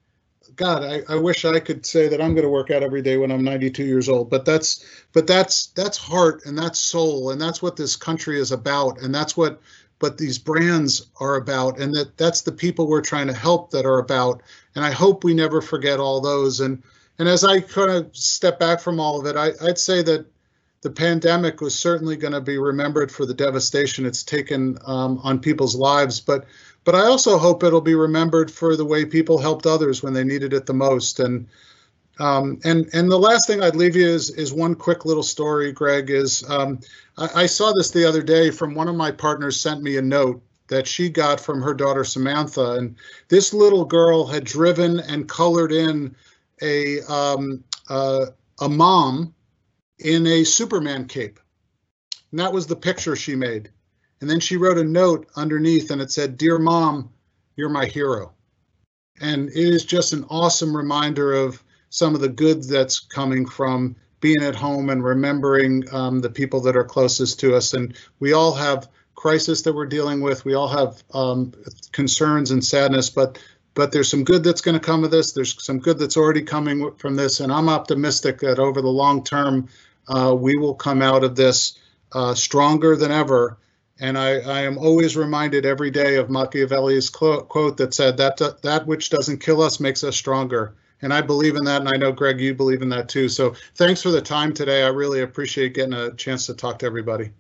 God, 0.61 0.85
I, 0.85 1.03
I 1.09 1.17
wish 1.17 1.47
I 1.47 1.59
could 1.59 1.87
say 1.87 2.07
that 2.09 2.21
I'm 2.21 2.35
going 2.35 2.45
to 2.45 2.51
work 2.51 2.71
out 2.71 2.83
every 2.83 3.01
day 3.01 3.17
when 3.17 3.33
I'm 3.33 3.43
92 3.43 3.83
years 3.83 4.11
old. 4.11 4.29
But 4.29 4.45
that's 4.45 4.85
but 5.15 5.27
that's 5.27 5.69
that's 5.69 5.97
heart 5.97 6.43
and 6.45 6.57
that's 6.57 6.79
soul 6.79 7.31
and 7.31 7.41
that's 7.41 7.63
what 7.63 7.77
this 7.77 7.97
country 7.97 8.39
is 8.39 8.53
about 8.53 9.01
and 9.01 9.15
that's 9.15 9.39
what 9.39 9.59
but 10.01 10.19
these 10.19 10.37
brands 10.37 11.07
are 11.19 11.37
about 11.37 11.81
and 11.81 11.95
that 11.95 12.19
that's 12.19 12.43
the 12.43 12.53
people 12.53 12.87
we're 12.87 13.01
trying 13.01 13.27
to 13.29 13.33
help 13.33 13.71
that 13.71 13.87
are 13.87 14.01
about 14.01 14.43
and 14.75 14.85
I 14.85 14.91
hope 14.91 15.25
we 15.25 15.33
never 15.33 15.63
forget 15.63 15.99
all 15.99 16.21
those 16.21 16.61
and 16.61 16.83
and 17.19 17.27
as 17.27 17.43
I 17.43 17.61
kind 17.61 17.91
of 17.91 18.15
step 18.15 18.61
back 18.61 18.81
from 18.81 19.01
all 19.01 19.19
of 19.19 19.25
it, 19.25 19.37
I, 19.37 19.53
I'd 19.67 19.79
say 19.79 20.03
that 20.03 20.27
the 20.83 20.91
pandemic 20.91 21.63
was 21.63 21.75
certainly 21.75 22.17
going 22.17 22.35
to 22.35 22.41
be 22.41 22.59
remembered 22.59 23.11
for 23.11 23.25
the 23.25 23.35
devastation 23.35 24.05
it's 24.05 24.23
taken 24.23 24.79
um, 24.87 25.21
on 25.23 25.39
people's 25.39 25.75
lives, 25.75 26.21
but 26.21 26.45
but 26.85 26.95
I 26.95 27.01
also 27.01 27.39
hope 27.39 27.63
it'll 27.63 27.81
be 27.81 27.95
remembered 27.95 28.51
for 28.51 28.77
the 28.77 28.85
way 28.85 29.05
people 29.05 29.39
helped 29.39 29.67
others 29.67 30.03
when 30.03 30.13
they 30.13 30.25
needed 30.25 30.53
it 30.53 30.67
the 30.67 30.75
most. 30.75 31.21
And 31.21 31.47
um, 32.19 32.61
and 32.65 32.89
and 32.93 33.11
the 33.11 33.19
last 33.19 33.47
thing 33.47 33.63
I'd 33.63 33.77
leave 33.77 33.97
you 33.97 34.07
is 34.07 34.31
is 34.31 34.53
one 34.53 34.75
quick 34.75 35.05
little 35.05 35.23
story. 35.23 35.73
Greg 35.73 36.11
is 36.11 36.49
um, 36.49 36.81
I, 37.17 37.43
I 37.43 37.47
saw 37.47 37.73
this 37.73 37.91
the 37.91 38.07
other 38.07 38.23
day 38.23 38.51
from 38.51 38.75
one 38.75 38.89
of 38.89 38.95
my 38.95 39.11
partners 39.11 39.61
sent 39.61 39.83
me 39.83 39.97
a 39.97 40.03
note 40.03 40.43
that 40.69 40.87
she 40.87 41.09
got 41.09 41.41
from 41.41 41.63
her 41.63 41.75
daughter 41.75 42.05
Samantha, 42.05 42.73
and 42.73 42.95
this 43.29 43.53
little 43.53 43.85
girl 43.85 44.27
had 44.27 44.45
driven 44.45 45.01
and 45.01 45.29
colored 45.29 45.73
in 45.73 46.15
a 46.63 47.01
um, 47.03 47.65
uh, 47.89 48.27
a 48.61 48.69
mom 48.69 49.35
in 49.99 50.27
a 50.27 50.45
Superman 50.45 51.07
cape, 51.07 51.41
and 52.31 52.41
that 52.41 52.53
was 52.53 52.67
the 52.67 52.77
picture 52.77 53.17
she 53.17 53.35
made. 53.35 53.71
And 54.21 54.29
then 54.29 54.41
she 54.41 54.57
wrote 54.57 54.79
a 54.79 54.85
note 54.85 55.29
underneath 55.37 55.91
and 55.91 56.01
it 56.01 56.11
said, 56.11 56.37
Dear 56.37 56.59
mom, 56.59 57.11
you're 57.57 57.69
my 57.69 57.87
hero. 57.87 58.33
And 59.21 59.49
it 59.49 59.57
is 59.57 59.85
just 59.85 60.13
an 60.13 60.25
awesome 60.31 60.77
reminder 60.77 61.33
of 61.33 61.63
some 61.91 62.15
of 62.15 62.21
the 62.21 62.29
good 62.29 62.63
that's 62.65 63.01
coming 63.01 63.47
from 63.47 63.97
being 64.21 64.43
at 64.43 64.55
home 64.55 64.91
and 64.91 65.03
remembering 65.03 65.85
um, 65.93 66.21
the 66.21 66.31
people 66.31 66.61
that 66.63 66.77
are 66.77 66.85
closest 66.85 67.41
to 67.41 67.55
us. 67.55 67.75
And 67.75 67.97
we 68.19 68.33
all 68.33 68.55
have 68.55 68.89
crisis 69.15 69.63
that 69.63 69.75
we're 69.75 69.87
dealing 69.87 70.21
with. 70.21 70.45
We 70.45 70.55
all 70.55 70.69
have 70.69 71.03
um, 71.13 71.53
concerns 71.93 72.51
and 72.51 72.65
sadness, 72.65 73.11
but 73.11 73.39
but 73.75 73.93
there's 73.93 74.11
some 74.11 74.25
good 74.25 74.43
that's 74.43 74.63
going 74.63 74.75
to 74.75 74.85
come 74.85 75.05
of 75.05 75.13
this. 75.13 75.33
There's 75.33 75.63
some 75.63 75.79
good 75.79 75.99
that's 75.99 76.17
already 76.17 76.43
coming 76.43 76.93
from 76.97 77.15
this, 77.15 77.39
and 77.39 77.53
I'm 77.53 77.69
optimistic 77.69 78.41
that 78.41 78.59
over 78.59 78.83
the 78.83 78.89
long 78.89 79.23
term, 79.23 79.69
uh, 80.09 80.35
we 80.37 80.57
will 80.57 80.75
come 80.75 81.03
out 81.03 81.23
of 81.23 81.37
this 81.37 81.79
uh, 82.13 82.35
stronger 82.35 82.97
than 82.97 83.13
ever. 83.13 83.59
And 84.01 84.17
I, 84.17 84.41
I, 84.41 84.61
am 84.63 84.79
always 84.79 85.15
reminded 85.15 85.67
every 85.67 85.91
day 85.91 86.17
of 86.17 86.31
Machiavelli's 86.31 87.11
quote 87.11 87.77
that 87.77 87.93
said 87.93 88.17
that 88.17 88.39
that 88.63 88.87
which 88.87 89.11
doesn't 89.11 89.39
kill 89.39 89.61
us 89.61 89.79
makes 89.79 90.03
us 90.03 90.17
stronger. 90.17 90.75
And 91.03 91.13
I 91.13 91.21
believe 91.21 91.57
in 91.57 91.65
that, 91.65 91.81
and 91.81 91.89
I 91.89 91.97
know 91.97 92.13
Greg, 92.13 92.41
you 92.41 92.55
believe 92.55 92.83
in 92.83 92.89
that 92.91 93.09
too. 93.09 93.29
So 93.29 93.55
thanks 93.75 94.03
for 94.03 94.11
the 94.11 94.21
time 94.21 94.53
today. 94.53 94.85
I 94.85 94.89
really 94.89 95.21
appreciate 95.21 95.75
getting 95.75 95.95
a 95.95 96.13
chance 96.15 96.47
to 96.47 96.55
talk 96.55 96.79
to 96.81 96.87
everybody. 96.87 97.31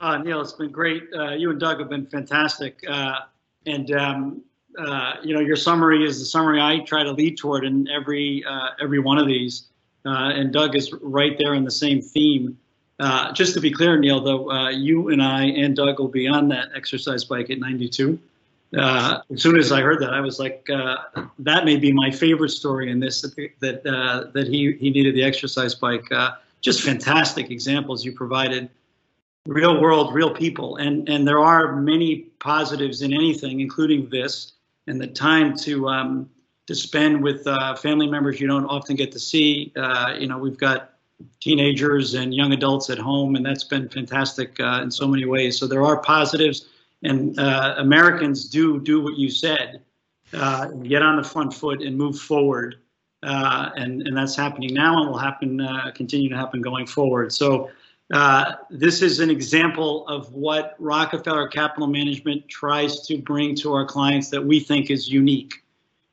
Uh, 0.00 0.18
Neal, 0.18 0.40
it's 0.40 0.52
been 0.52 0.72
great. 0.72 1.04
Uh, 1.16 1.30
you 1.30 1.50
and 1.50 1.60
Doug 1.60 1.80
have 1.80 1.88
been 1.88 2.06
fantastic. 2.06 2.82
Uh, 2.88 3.20
and 3.66 3.90
um, 3.92 4.42
uh, 4.78 5.14
you 5.22 5.34
know, 5.34 5.40
your 5.40 5.56
summary 5.56 6.04
is 6.04 6.18
the 6.18 6.24
summary 6.24 6.60
I 6.60 6.80
try 6.80 7.02
to 7.02 7.12
lead 7.12 7.36
toward 7.38 7.64
in 7.64 7.88
every 7.88 8.44
uh, 8.48 8.70
every 8.80 8.98
one 8.98 9.18
of 9.18 9.26
these. 9.26 9.68
Uh, 10.06 10.30
and 10.30 10.52
Doug 10.52 10.76
is 10.76 10.92
right 11.02 11.36
there 11.38 11.54
in 11.54 11.64
the 11.64 11.70
same 11.70 12.00
theme. 12.00 12.56
Just 13.34 13.54
to 13.54 13.60
be 13.60 13.70
clear, 13.70 13.98
Neal, 13.98 14.20
though, 14.20 14.68
you 14.68 15.08
and 15.10 15.22
I 15.22 15.44
and 15.44 15.76
Doug 15.76 15.98
will 15.98 16.08
be 16.08 16.26
on 16.26 16.48
that 16.48 16.70
exercise 16.74 17.24
bike 17.24 17.50
at 17.50 17.58
92. 17.58 18.18
as 18.74 19.22
soon 19.36 19.56
as 19.56 19.72
I 19.72 19.80
heard 19.80 20.00
that, 20.00 20.12
I 20.12 20.20
was 20.20 20.38
like, 20.38 20.66
that 20.66 21.64
may 21.64 21.76
be 21.76 21.92
my 21.92 22.10
favorite 22.10 22.50
story 22.50 22.90
in 22.90 23.00
this 23.00 23.22
that 23.22 23.82
that 24.34 24.46
he 24.48 24.72
he 24.72 24.90
needed 24.90 25.14
the 25.14 25.24
exercise 25.24 25.74
bike. 25.74 26.08
just 26.60 26.82
fantastic 26.82 27.50
examples 27.50 28.04
you 28.04 28.12
provided 28.12 28.68
real 29.48 29.80
world, 29.80 30.14
real 30.14 30.32
people. 30.32 30.76
And, 30.76 31.08
and 31.08 31.26
there 31.26 31.38
are 31.38 31.74
many 31.76 32.26
positives 32.38 33.02
in 33.02 33.12
anything, 33.12 33.60
including 33.60 34.08
this, 34.10 34.52
and 34.86 35.00
the 35.00 35.06
time 35.06 35.56
to, 35.58 35.88
um, 35.88 36.30
to 36.66 36.74
spend 36.74 37.22
with 37.22 37.46
uh, 37.46 37.74
family 37.74 38.06
members 38.06 38.40
you 38.40 38.46
don't 38.46 38.66
often 38.66 38.94
get 38.94 39.10
to 39.12 39.18
see. 39.18 39.72
Uh, 39.74 40.14
you 40.18 40.26
know, 40.26 40.38
we've 40.38 40.58
got 40.58 40.97
teenagers 41.40 42.14
and 42.14 42.34
young 42.34 42.52
adults 42.52 42.90
at 42.90 42.98
home, 42.98 43.36
and 43.36 43.44
that's 43.44 43.64
been 43.64 43.88
fantastic 43.88 44.58
uh, 44.60 44.80
in 44.82 44.90
so 44.90 45.06
many 45.06 45.24
ways. 45.24 45.58
So 45.58 45.66
there 45.66 45.84
are 45.84 46.00
positives, 46.00 46.68
and 47.02 47.38
uh, 47.38 47.74
Americans 47.78 48.48
do 48.48 48.80
do 48.80 49.02
what 49.02 49.16
you 49.16 49.30
said, 49.30 49.82
uh, 50.32 50.66
get 50.66 51.02
on 51.02 51.16
the 51.16 51.24
front 51.24 51.54
foot 51.54 51.82
and 51.82 51.96
move 51.96 52.18
forward. 52.18 52.76
Uh, 53.20 53.70
and, 53.74 54.06
and 54.06 54.16
that's 54.16 54.36
happening 54.36 54.72
now 54.72 55.00
and 55.00 55.10
will 55.10 55.18
happen, 55.18 55.60
continue 55.96 56.28
to 56.28 56.36
happen 56.36 56.60
going 56.60 56.86
forward. 56.86 57.32
So 57.32 57.68
uh, 58.12 58.54
this 58.70 59.02
is 59.02 59.20
an 59.20 59.28
example 59.28 60.06
of 60.08 60.32
what 60.32 60.74
Rockefeller 60.78 61.48
Capital 61.48 61.88
Management 61.88 62.48
tries 62.48 63.06
to 63.06 63.18
bring 63.18 63.54
to 63.56 63.72
our 63.74 63.84
clients 63.84 64.30
that 64.30 64.42
we 64.42 64.60
think 64.60 64.90
is 64.90 65.08
unique. 65.08 65.62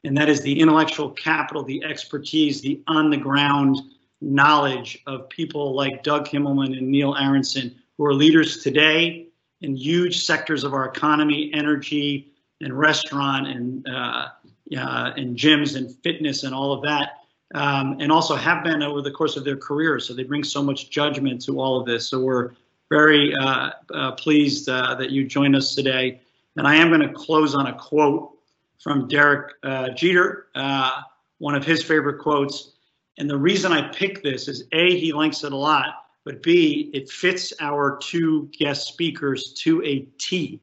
And 0.03 0.18
that 0.18 0.30
is 0.30 0.41
the 0.41 0.60
intellectual 0.60 1.10
capital, 1.12 1.64
the 1.64 1.84
expertise, 1.84 2.62
the 2.62 2.82
on 2.88 3.10
the 3.10 3.18
ground 3.18 3.80
knowledge 4.22 5.01
of 5.07 5.30
people 5.30 5.74
like 5.74 6.03
Doug 6.03 6.28
Kimmelman 6.28 6.78
and 6.78 6.89
Neal 6.89 7.16
Aronson, 7.16 7.76
who 7.97 8.05
are 8.05 8.13
leaders 8.13 8.63
today 8.63 9.28
in 9.61 9.76
huge 9.76 10.26
sectors 10.26 10.63
of 10.63 10.74
our 10.74 10.86
economy, 10.86 11.51
energy 11.53 12.32
and 12.61 12.78
restaurant 12.78 13.47
and, 13.47 13.88
uh, 13.88 14.28
uh, 14.78 15.11
and 15.18 15.38
gyms 15.38 15.76
and 15.76 15.95
fitness 16.03 16.43
and 16.43 16.55
all 16.55 16.72
of 16.72 16.82
that 16.84 17.26
um, 17.53 17.97
and 17.99 18.11
also 18.11 18.36
have 18.36 18.63
been 18.63 18.82
over 18.82 19.01
the 19.01 19.11
course 19.11 19.38
of 19.38 19.43
their 19.43 19.57
careers. 19.57 20.07
So 20.07 20.13
they 20.13 20.24
bring 20.24 20.43
so 20.43 20.63
much 20.63 20.89
judgment 20.89 21.43
to 21.45 21.59
all 21.59 21.80
of 21.80 21.86
this. 21.86 22.09
So 22.09 22.20
we're 22.20 22.51
very 22.89 23.34
uh, 23.36 23.72
uh, 23.93 24.11
pleased 24.13 24.68
uh, 24.68 24.95
that 24.95 25.11
you 25.11 25.26
joined 25.26 25.55
us 25.55 25.76
today. 25.76 26.22
And 26.57 26.68
I 26.68 26.76
am 26.76 26.89
going 26.89 27.01
to 27.01 27.13
close 27.13 27.53
on 27.53 27.68
a 27.68 27.74
quote 27.74 28.32
from 28.82 29.07
Derek 29.07 29.53
uh, 29.63 29.89
Jeter, 29.89 30.47
one 31.38 31.55
of 31.55 31.66
his 31.66 31.84
favorite 31.84 32.20
quotes. 32.20 32.72
And 33.18 33.30
the 33.30 33.38
reason 33.38 33.72
I 33.72 33.89
pick 33.89 34.24
this 34.24 34.47
is 34.47 34.66
A, 34.72 34.99
he 34.99 35.13
likes 35.13 35.43
it 35.43 35.53
a 35.53 35.57
lot, 35.57 36.05
but 36.24 36.43
B, 36.43 36.89
it 36.93 37.09
fits 37.09 37.53
our 37.59 37.97
two 37.97 38.49
guest 38.57 38.88
speakers 38.88 39.53
to 39.59 39.84
a 39.84 39.99
T. 40.18 40.59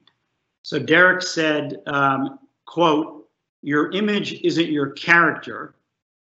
So 0.61 0.79
Derek 0.79 1.21
said, 1.21 1.81
um, 1.87 2.39
quote, 2.65 3.29
your 3.61 3.91
image 3.91 4.33
isn't 4.41 4.71
your 4.71 4.91
character, 4.91 5.75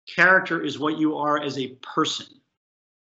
character 0.07 0.63
is 0.63 0.79
what 0.79 0.99
you 0.99 1.17
are 1.17 1.41
as 1.41 1.59
a 1.59 1.69
person. 1.95 2.27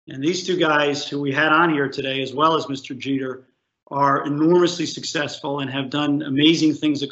And 0.07 0.23
these 0.23 0.45
two 0.45 0.57
guys 0.57 1.07
who 1.07 1.19
we 1.19 1.31
had 1.31 1.51
on 1.51 1.73
here 1.73 1.89
today, 1.89 2.21
as 2.21 2.33
well 2.33 2.55
as 2.55 2.65
Mr. 2.65 2.97
Jeter, 2.97 3.45
are 3.91 4.25
enormously 4.25 4.85
successful 4.85 5.59
and 5.59 5.69
have 5.69 5.89
done 5.89 6.21
amazing 6.21 6.73
things 6.73 7.01
ac 7.01 7.11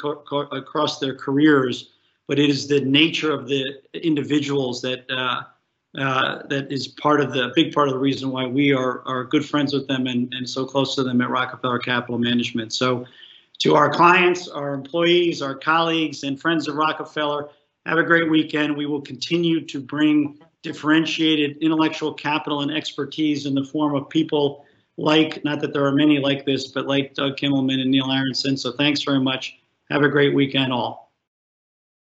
across 0.52 0.98
their 0.98 1.14
careers. 1.14 1.90
But 2.28 2.38
it 2.38 2.50
is 2.50 2.68
the 2.68 2.80
nature 2.80 3.32
of 3.32 3.48
the 3.48 3.80
individuals 3.94 4.80
that 4.82 5.10
uh, 5.10 5.42
uh, 5.96 6.42
that 6.48 6.70
is 6.70 6.88
part 6.88 7.20
of 7.20 7.32
the 7.32 7.50
big 7.54 7.72
part 7.72 7.88
of 7.88 7.94
the 7.94 8.00
reason 8.00 8.30
why 8.30 8.46
we 8.46 8.72
are 8.72 9.02
are 9.06 9.24
good 9.24 9.48
friends 9.48 9.72
with 9.72 9.86
them 9.88 10.06
and, 10.06 10.32
and 10.34 10.48
so 10.48 10.64
close 10.64 10.94
to 10.94 11.02
them 11.02 11.20
at 11.20 11.30
Rockefeller 11.30 11.78
Capital 11.78 12.18
Management. 12.18 12.72
So, 12.72 13.06
to 13.60 13.74
our 13.74 13.90
clients, 13.90 14.48
our 14.48 14.74
employees, 14.74 15.42
our 15.42 15.54
colleagues, 15.54 16.22
and 16.22 16.40
friends 16.40 16.68
of 16.68 16.76
Rockefeller, 16.76 17.48
have 17.86 17.98
a 17.98 18.04
great 18.04 18.30
weekend. 18.30 18.76
We 18.76 18.86
will 18.86 19.00
continue 19.00 19.64
to 19.66 19.80
bring 19.80 20.38
differentiated 20.62 21.56
intellectual 21.58 22.12
capital 22.12 22.60
and 22.60 22.70
expertise 22.70 23.46
in 23.46 23.54
the 23.54 23.64
form 23.64 23.94
of 23.94 24.08
people 24.08 24.66
like, 24.98 25.42
not 25.44 25.60
that 25.60 25.72
there 25.72 25.84
are 25.84 25.92
many 25.92 26.18
like 26.18 26.44
this, 26.44 26.66
but 26.66 26.86
like 26.86 27.14
Doug 27.14 27.36
Kimmelman 27.36 27.80
and 27.80 27.90
Neal 27.90 28.10
Aronson. 28.10 28.56
So 28.56 28.72
thanks 28.72 29.02
very 29.02 29.20
much. 29.20 29.58
Have 29.90 30.02
a 30.02 30.08
great 30.08 30.34
weekend 30.34 30.72
all. 30.72 31.07